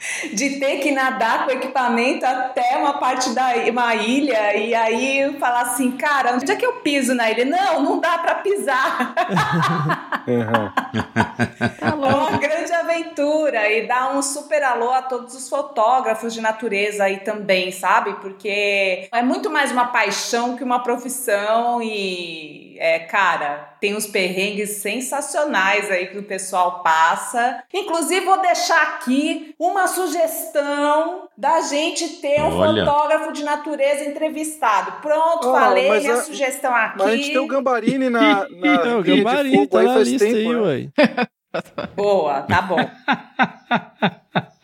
de 0.32 0.58
ter 0.58 0.78
que 0.78 0.90
nadar 0.90 1.44
com 1.44 1.50
o 1.50 1.54
equipamento 1.54 2.24
até 2.24 2.76
uma 2.76 2.98
parte 2.98 3.30
da 3.30 3.50
uma 3.70 3.94
ilha 3.94 4.56
e 4.56 4.74
aí 4.74 5.36
falar 5.38 5.62
assim, 5.62 5.92
cara, 5.92 6.34
onde 6.34 6.50
é 6.50 6.56
que 6.56 6.64
eu 6.64 6.74
piso 6.74 7.14
na 7.14 7.30
ilha? 7.30 7.44
Não, 7.44 7.82
não 7.82 8.00
dá 8.00 8.18
pra 8.18 8.36
pisar. 8.36 9.14
Uhum. 10.26 10.70
É 11.80 11.94
uma 11.94 12.36
grande 12.38 12.72
aventura 12.72 13.70
e 13.70 13.86
dá 13.86 14.10
um 14.10 14.22
super 14.22 14.62
alô 14.62 14.90
a 14.92 15.02
todos 15.02 15.34
os 15.34 15.48
fotógrafos 15.48 16.34
de 16.34 16.40
natureza 16.40 17.04
aí 17.04 17.18
também, 17.18 17.72
sabe? 17.72 18.14
Porque 18.14 19.08
é 19.10 19.22
muito 19.22 19.50
mais 19.50 19.72
uma 19.72 19.86
paixão 19.86 20.56
que 20.56 20.64
uma 20.64 20.82
profissão 20.82 21.80
e 21.82 22.76
é, 22.78 22.98
cara, 23.00 23.74
tem 23.78 23.94
uns 23.94 24.06
perrengues 24.06 24.78
sensacionais 24.78 25.90
aí 25.90 26.06
que 26.06 26.16
o 26.16 26.22
pessoal 26.22 26.82
passa. 26.82 27.62
Inclusive 27.72 28.24
vou 28.24 28.40
deixar 28.40 28.80
aqui 28.82 29.54
uma 29.58 29.86
sugestão 29.90 31.28
da 31.36 31.60
gente 31.62 32.08
ter 32.20 32.40
um 32.42 32.56
Olha. 32.58 32.84
fotógrafo 32.84 33.32
de 33.32 33.42
natureza 33.44 34.04
entrevistado. 34.04 34.92
Pronto, 35.02 35.48
Oh, 35.48 35.52
falei 35.52 35.88
mas 35.88 36.02
minha 36.02 36.14
a- 36.14 36.22
sugestão 36.22 36.74
aqui. 36.74 36.98
Mas 36.98 37.06
a 37.08 37.16
gente 37.16 37.28
tem 37.28 37.38
o 37.38 37.46
Gambarini 37.46 38.08
na, 38.10 38.20
na 38.48 38.68
É, 38.68 38.96
o 38.96 39.02
Pilha 39.02 39.02
de 39.02 39.22
Gambari 39.22 39.50
Fogo 39.52 39.66
tá 39.68 39.78
aí 39.80 39.86
na 39.86 39.98
lista 39.98 40.24
tempo, 40.26 40.38
aí, 40.38 40.48
né? 40.48 40.92
ué. 41.16 41.26
Boa, 41.96 42.42
tá 42.42 42.62
bom. 42.62 42.76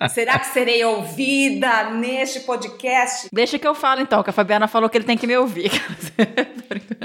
Será 0.09 0.39
que 0.39 0.47
serei 0.47 0.85
ouvida 0.85 1.91
neste 1.91 2.41
podcast? 2.41 3.29
Deixa 3.33 3.59
que 3.59 3.66
eu 3.66 3.74
falo 3.74 4.01
então, 4.01 4.22
que 4.22 4.31
a 4.31 4.33
Fabiana 4.33 4.68
falou 4.68 4.89
que 4.89 4.97
ele 4.97 5.05
tem 5.05 5.16
que 5.18 5.27
me 5.27 5.37
ouvir. 5.37 5.70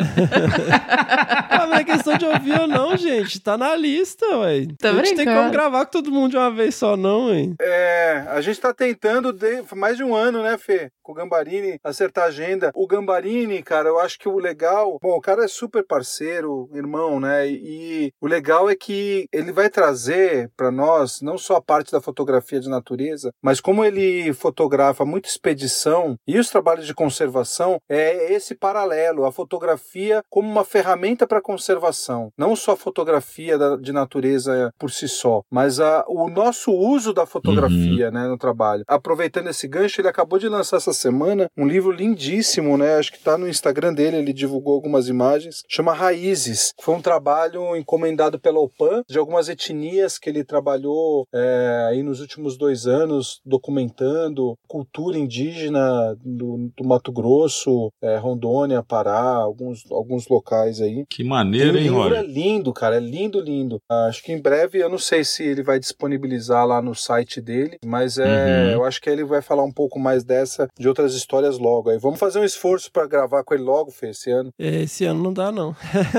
Ah, 0.02 1.58
mas 1.60 1.70
não 1.70 1.76
é 1.78 1.84
questão 1.84 2.18
de 2.18 2.26
ouvir 2.26 2.60
ou 2.60 2.68
não, 2.68 2.98
gente. 2.98 3.40
Tá 3.40 3.58
na 3.58 3.76
lista, 3.76 4.26
ué. 4.38 4.68
Tô 4.80 4.88
a 4.88 4.94
gente 4.94 5.06
tem 5.08 5.16
brincando. 5.16 5.40
como 5.40 5.52
gravar 5.52 5.86
com 5.86 5.92
todo 5.92 6.12
mundo 6.12 6.32
de 6.32 6.38
uma 6.38 6.52
vez 6.52 6.76
só, 6.76 6.98
não, 6.98 7.34
hein? 7.34 7.56
É, 7.60 8.26
a 8.28 8.42
gente 8.42 8.60
tá 8.60 8.74
tentando 8.74 9.32
de 9.32 9.64
mais 9.76 9.98
de 9.98 10.04
um 10.04 10.16
ano, 10.16 10.42
né, 10.44 10.58
Fê? 10.58 10.92
Com 11.12 11.16
o 11.16 11.24
Gambarini, 11.24 11.78
acertar 11.84 12.24
a 12.24 12.28
agenda. 12.28 12.72
O 12.74 12.88
Gambarini, 12.88 13.62
cara, 13.62 13.90
eu 13.90 14.00
acho 14.00 14.18
que 14.18 14.30
o 14.30 14.40
legal. 14.40 14.98
Bom, 15.02 15.18
o 15.18 15.22
cara 15.22 15.44
é 15.44 15.48
super 15.48 15.86
parceiro, 15.86 16.70
irmão, 16.74 17.20
né? 17.20 17.50
E 17.50 18.14
o 18.22 18.28
legal 18.28 18.70
é 18.70 18.76
que 18.76 19.28
ele 19.32 19.52
vai 19.52 19.70
trazer 19.70 20.50
pra 20.56 20.72
nós 20.72 21.22
não 21.22 21.38
só 21.38 21.58
a 21.58 21.62
parte 21.62 21.92
da 21.92 22.00
fotografia 22.00 22.62
de 22.62 22.70
natureza, 22.70 23.34
mas 23.44 23.60
como 23.60 23.84
ele 23.84 24.32
fotografa 24.32 25.04
muita 25.04 25.28
expedição 25.28 26.16
e 26.26 26.40
os 26.40 26.50
trabalhos 26.50 26.86
de 26.86 26.94
conservação, 26.94 27.78
é 27.90 28.34
esse 28.34 28.56
paralelo, 28.56 29.26
a 29.26 29.34
fotografia 29.34 30.24
como 30.30 30.50
uma 30.50 30.64
ferramenta 30.64 31.28
para 31.28 31.42
conservação. 31.42 32.32
Não 32.38 32.56
só 32.56 32.72
a 32.72 32.78
fotografia 32.78 33.58
de 33.82 33.92
natureza 33.92 34.72
por 34.80 34.90
si 34.90 35.10
só, 35.10 35.42
mas 35.52 35.82
a, 35.82 36.06
o 36.08 36.30
nosso 36.30 36.72
uso 36.72 37.14
da 37.14 37.26
fotografia 37.26 38.10
né, 38.12 38.28
no 38.28 38.38
trabalho. 38.38 38.86
Aproveitando 38.88 39.50
esse 39.50 39.68
gancho, 39.68 40.00
ele 40.00 40.08
acabou 40.08 40.40
de 40.40 40.48
lançar 40.48 40.78
essa 40.78 40.94
semana 41.02 41.48
um 41.58 41.68
livro 41.68 41.92
lindíssimo, 41.92 42.78
né? 42.78 42.96
Acho 42.96 43.12
que 43.12 43.20
tá 43.24 43.38
no 43.38 43.48
Instagram 43.48 43.94
dele, 43.94 44.18
ele 44.18 44.34
divulgou 44.34 44.74
algumas 44.74 45.08
imagens. 45.08 45.64
Chama 45.68 45.94
Raízes. 45.94 46.72
Foi 46.82 46.96
um 46.96 47.02
trabalho 47.02 47.76
encomendado 47.76 48.40
pela 48.40 48.60
OPAN 48.60 49.02
de 49.10 49.18
algumas 49.18 49.50
etnias 49.50 50.18
que 50.18 50.30
ele 50.30 50.44
trabalhou 50.44 51.26
é, 51.34 51.88
aí 51.90 52.04
nos 52.04 52.20
últimos 52.22 52.58
dois 52.58 52.86
anos, 52.88 53.40
documentando 53.46 54.56
cultura 54.68 55.18
indígena 55.18 56.16
do, 56.24 56.72
do 56.78 56.84
Mato 56.88 57.12
Grosso, 57.12 57.90
é, 58.02 58.18
Rondônia, 58.18 58.84
Pará, 58.84 59.20
alguns, 59.36 59.84
alguns 59.92 60.28
locais 60.28 60.82
aí. 60.82 61.04
Que 61.10 61.24
maneiro, 61.24 61.78
hein, 61.78 61.84
livro 61.84 62.00
é 62.16 62.20
Roger? 62.20 62.24
lindo, 62.26 62.74
cara, 62.74 62.98
é 62.98 63.00
lindo, 63.00 63.40
lindo. 63.40 63.80
Acho 63.90 64.24
que 64.24 64.32
em 64.32 64.42
breve, 64.42 64.80
eu 64.80 64.90
não 64.90 64.98
sei 64.98 65.24
se 65.24 65.44
ele 65.44 65.64
vai 65.64 65.80
disponibilizar 65.80 66.66
lá 66.66 66.82
no 66.82 66.94
site 66.96 67.42
dele, 67.42 67.78
mas 67.86 68.18
é, 68.18 68.32
Uhum. 68.32 68.72
eu 68.72 68.84
acho 68.86 69.02
que 69.02 69.10
ele 69.10 69.24
vai 69.24 69.42
falar 69.42 69.64
um 69.64 69.72
pouco 69.72 70.00
mais 70.00 70.24
dessa, 70.24 70.68
de 70.82 70.88
outras 70.88 71.14
histórias 71.14 71.58
logo 71.58 71.90
aí. 71.90 71.98
Vamos 71.98 72.20
fazer 72.20 72.40
um 72.40 72.44
esforço 72.44 72.92
pra 72.92 73.08
gravar 73.08 73.44
com 73.44 73.54
ele 73.54 73.64
logo, 73.64 73.92
Fê, 73.92 74.10
esse 74.10 74.30
ano. 74.32 74.52
É, 74.60 74.82
Esse 74.82 75.06
ano 75.06 75.24
não 75.24 75.32
dá, 75.34 75.52
não. 75.52 75.76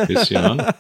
Esse 0.09 0.35
ano. 0.35 0.57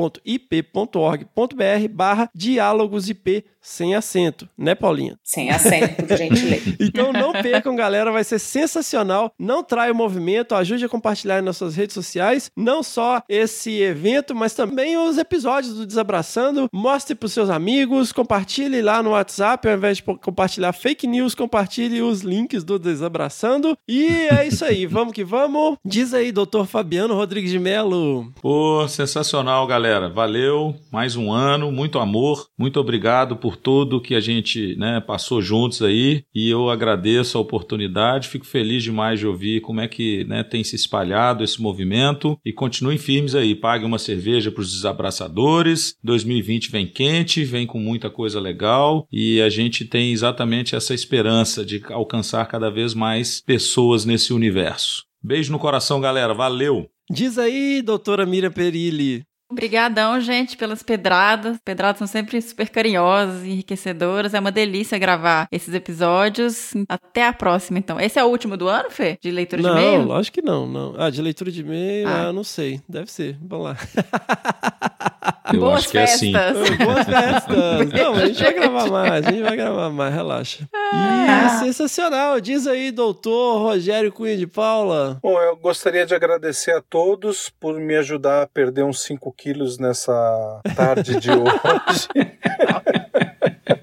barra 1.91 2.28
diálogos 2.35 3.09
IP 3.09 3.45
sem 3.69 3.95
acento, 3.95 4.49
né, 4.57 4.75
Paulinha? 4.75 5.19
Sem 5.23 5.51
acento, 5.51 6.03
por 6.03 6.17
gentileza. 6.17 6.77
Então 6.81 7.13
não 7.13 7.33
percam, 7.33 7.77
galera, 7.77 8.11
vai 8.11 8.25
ser 8.25 8.39
sensacional. 8.39 9.33
Não 9.39 9.63
traia 9.63 9.93
o 9.93 9.95
movimento, 9.95 10.55
ajude 10.55 10.85
a 10.85 10.89
compartilhar 10.89 11.43
nas 11.43 11.57
suas 11.57 11.77
redes 11.77 11.93
sociais, 11.93 12.51
não 12.57 12.83
só 12.83 13.23
esse 13.29 13.81
evento, 13.81 14.35
mas 14.35 14.55
também 14.55 14.97
os 14.97 15.19
episódios 15.19 15.75
do 15.75 15.87
Desabraçando. 15.87 16.69
Mostre 16.73 17.15
para 17.15 17.27
os 17.27 17.33
seus 17.33 17.51
amigos, 17.51 18.11
compartilhe 18.11 18.81
lá 18.81 19.03
no 19.03 19.11
WhatsApp, 19.11 19.69
ao 19.69 19.77
invés 19.77 19.99
de 19.99 20.03
compartilhar 20.03 20.73
fake 20.73 21.07
news, 21.07 21.35
compartilhe 21.35 22.01
os 22.01 22.23
links 22.23 22.65
do 22.65 22.79
Desabraçando. 22.79 23.77
E 23.87 24.07
é 24.31 24.47
isso 24.47 24.65
aí, 24.65 24.87
vamos 24.87 25.13
que 25.13 25.25
vamos. 25.25 25.77
Diz 25.85 26.15
aí, 26.15 26.33
doutor 26.33 26.67
Fabiano 26.67 27.15
Rodrigues 27.15 27.51
de 27.51 27.59
Melo. 27.59 28.33
Pô, 28.41 28.89
sensacional, 28.89 29.67
galera. 29.67 30.09
Valeu. 30.09 30.75
Mais 30.91 31.17
um 31.17 31.31
ano, 31.31 31.71
muito 31.71 31.99
amor. 31.99 32.49
Muito 32.57 32.81
obrigado 32.81 33.37
por 33.37 33.58
tudo 33.63 34.01
que 34.01 34.15
a 34.15 34.21
gente 34.21 34.77
né, 34.77 35.01
passou 35.01 35.43
juntos 35.43 35.83
aí. 35.83 36.25
E 36.35 36.49
eu 36.49 36.71
agradeço 36.71 37.37
a 37.37 37.41
oportunidade. 37.41 38.29
Fico 38.29 38.47
feliz 38.47 38.83
demais 38.83 39.19
de 39.19 39.27
ouvir 39.27 39.61
como 39.61 39.81
é 39.81 39.89
que 39.89 40.25
né, 40.25 40.43
tem 40.43 40.65
se 40.65 40.77
espalhado 40.77 41.45
esse 41.45 41.61
movimento. 41.61 42.39
E 42.45 42.53
continuem 42.53 42.99
firmes 42.99 43.35
aí. 43.35 43.55
Pague 43.55 43.85
uma 43.85 43.99
cerveja 43.99 44.51
para 44.51 44.63
os 44.63 44.73
desabraçadores. 44.73 45.97
2020 46.03 46.71
vem 46.71 46.87
quente, 46.87 47.45
vem 47.45 47.67
com 47.67 47.79
muita 47.79 48.09
coisa 48.11 48.41
legal. 48.41 49.07
E 49.13 49.41
a 49.41 49.49
gente 49.49 49.85
tem 49.85 50.13
exatamente 50.13 50.75
essa 50.75 50.95
esperança 50.95 51.65
de 51.65 51.83
alcançar 51.91 52.47
cada 52.47 52.71
vez 52.71 52.95
mais 52.95 53.41
pessoas 53.41 54.05
nesse 54.05 54.33
universo. 54.33 55.05
Beijo 55.23 55.53
no 55.53 55.59
coração, 55.59 56.01
galera. 56.01 56.33
Valeu! 56.33 56.89
Diz 57.11 57.39
aí, 57.39 57.81
doutora 57.81 58.27
Miriam 58.27 58.51
Perilli. 58.51 59.25
Obrigadão, 59.51 60.21
gente, 60.21 60.57
pelas 60.57 60.83
pedradas. 60.83 61.57
Pedradas 61.65 61.99
são 61.99 62.07
sempre 62.07 62.41
super 62.43 62.69
carinhosas 62.69 63.45
e 63.45 63.51
enriquecedoras. 63.51 64.35
É 64.35 64.41
uma 64.41 64.53
delícia 64.53 64.99
gravar 64.99 65.49
esses 65.51 65.73
episódios. 65.75 66.73
Até 66.89 67.27
a 67.27 67.33
próxima, 67.33 67.79
então. 67.79 67.99
Esse 67.99 68.19
é 68.19 68.25
o 68.25 68.29
último 68.29 68.57
do 68.59 68.69
ano, 68.69 68.91
Fê? 68.91 69.19
De 69.21 69.31
leitura 69.31 69.63
não, 69.63 69.75
de 69.75 69.81
e-mail? 69.81 70.05
lógico 70.05 70.35
que 70.35 70.43
não, 70.43 70.67
não. 70.67 70.95
Ah, 70.99 71.09
de 71.09 71.23
leitura 71.23 71.51
de 71.51 71.61
e-mail, 71.63 72.07
Ah. 72.07 72.29
ah, 72.29 72.33
não 72.33 72.45
sei. 72.45 72.81
Deve 72.89 73.11
ser. 73.11 73.39
Vamos 73.41 73.65
lá. 73.67 73.77
Eu 75.53 75.61
Boas 75.61 75.81
acho 75.81 75.89
que 75.89 75.99
é 75.99 76.05
assim. 76.05 76.33
festas. 76.33 76.77
Boas 76.77 77.05
festas. 77.07 77.93
Não, 77.93 78.15
a 78.15 78.27
gente 78.27 78.43
vai 78.43 78.53
gravar 78.55 78.87
mais, 78.91 79.13
a 79.27 79.31
gente 79.31 79.43
vai 79.43 79.57
gravar 79.57 79.91
mais, 79.91 80.15
relaxa. 80.15 80.69
Ah. 80.75 81.47
E 81.47 81.65
sensacional. 81.65 82.41
Diz 82.41 82.67
aí, 82.67 82.91
doutor 82.91 83.59
Rogério 83.63 84.13
Cunha 84.13 84.37
de 84.37 84.47
Paula. 84.47 85.19
Bom, 85.23 85.41
eu 85.41 85.57
gostaria 85.57 86.05
de 86.05 86.15
agradecer 86.15 86.73
a 86.73 86.83
todos 86.83 87.51
por 87.61 87.79
me 87.81 87.97
ajudar 87.97 88.43
a 88.43 88.47
perder 88.47 88.85
uns 88.85 89.03
5 89.03 89.33
quilos 89.33 89.79
nessa 89.79 90.61
tarde 90.77 91.19
de 91.19 91.31
hoje. 91.33 92.09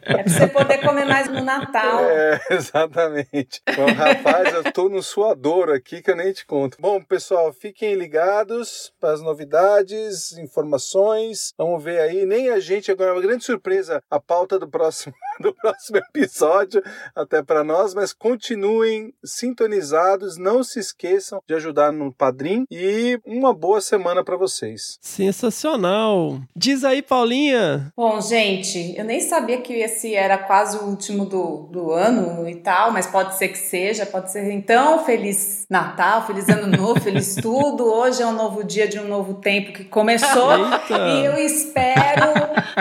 É 0.05 0.21
pra 0.21 0.31
você 0.31 0.47
poder 0.47 0.77
comer 0.79 1.05
mais 1.05 1.27
no 1.27 1.43
Natal. 1.43 2.05
É, 2.05 2.39
exatamente. 2.51 3.61
Bom, 3.75 3.91
rapaz, 3.91 4.53
eu 4.53 4.71
tô 4.71 4.87
no 4.87 5.01
suador 5.01 5.71
aqui 5.71 6.01
que 6.01 6.11
eu 6.11 6.15
nem 6.15 6.31
te 6.31 6.45
conto. 6.45 6.77
Bom, 6.79 7.01
pessoal, 7.01 7.51
fiquem 7.51 7.95
ligados 7.95 8.93
para 8.99 9.13
as 9.13 9.21
novidades, 9.21 10.37
informações. 10.37 11.53
Vamos 11.57 11.83
ver 11.83 11.99
aí. 11.99 12.25
Nem 12.25 12.49
a 12.49 12.59
gente, 12.59 12.91
agora 12.91 13.09
é 13.09 13.13
uma 13.13 13.21
grande 13.21 13.43
surpresa, 13.43 14.01
a 14.09 14.19
pauta 14.19 14.59
do 14.59 14.69
próximo, 14.69 15.15
do 15.39 15.53
próximo 15.53 15.97
episódio, 15.97 16.81
até 17.15 17.41
para 17.41 17.63
nós, 17.63 17.93
mas 17.93 18.13
continuem 18.13 19.13
sintonizados, 19.23 20.37
não 20.37 20.63
se 20.63 20.79
esqueçam 20.79 21.41
de 21.47 21.53
ajudar 21.55 21.91
no 21.91 22.11
Padrim 22.11 22.65
e 22.71 23.19
uma 23.25 23.53
boa 23.53 23.81
semana 23.81 24.23
para 24.23 24.37
vocês. 24.37 24.97
Sensacional. 25.01 26.39
Diz 26.55 26.83
aí, 26.83 27.01
Paulinha. 27.01 27.91
Bom, 27.95 28.19
gente, 28.21 28.95
eu 28.97 29.03
nem 29.03 29.19
sabia 29.19 29.61
que 29.61 29.73
esse 29.73 30.13
era 30.15 30.37
quase 30.37 30.77
o 30.77 30.83
último 30.83 31.25
do, 31.25 31.67
do 31.71 31.91
ano 31.91 32.47
e 32.47 32.55
tal, 32.55 32.91
mas 32.91 33.07
pode 33.07 33.35
ser 33.35 33.49
que 33.49 33.57
seja, 33.57 34.05
pode 34.05 34.31
ser. 34.31 34.49
Então, 34.51 35.03
feliz 35.05 35.65
Natal, 35.69 36.25
feliz 36.25 36.47
Ano 36.49 36.67
Novo, 36.67 36.99
feliz 36.99 37.35
tudo. 37.41 37.85
Hoje 37.85 38.21
é 38.21 38.25
um 38.25 38.33
novo 38.33 38.63
dia 38.63 38.87
de 38.87 38.99
um 38.99 39.07
novo 39.07 39.35
tempo 39.35 39.73
que 39.73 39.83
começou. 39.83 40.51
Eita. 40.55 40.97
E 40.97 41.25
eu 41.25 41.37
espero, 41.37 42.33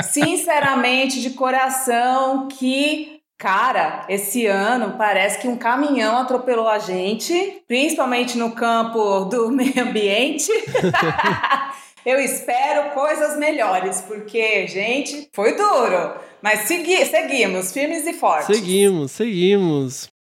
sinceramente, 0.02 1.20
de 1.20 1.30
coração, 1.30 2.43
que. 2.48 3.12
Cara, 3.36 4.06
esse 4.08 4.46
ano 4.46 4.94
parece 4.96 5.40
que 5.40 5.48
um 5.48 5.56
caminhão 5.56 6.16
atropelou 6.18 6.68
a 6.68 6.78
gente, 6.78 7.62
principalmente 7.66 8.38
no 8.38 8.52
campo 8.52 9.24
do 9.24 9.50
meio 9.52 9.82
ambiente. 9.82 10.48
Eu 12.06 12.20
espero 12.20 12.90
coisas 12.90 13.36
melhores, 13.38 14.02
porque, 14.02 14.66
gente, 14.68 15.28
foi 15.32 15.56
duro. 15.56 16.14
Mas 16.40 16.60
segui 16.60 17.04
seguimos, 17.06 17.72
firmes 17.72 18.06
e 18.06 18.12
fortes. 18.12 18.54
Seguimos, 18.54 19.10
seguimos. 19.10 20.13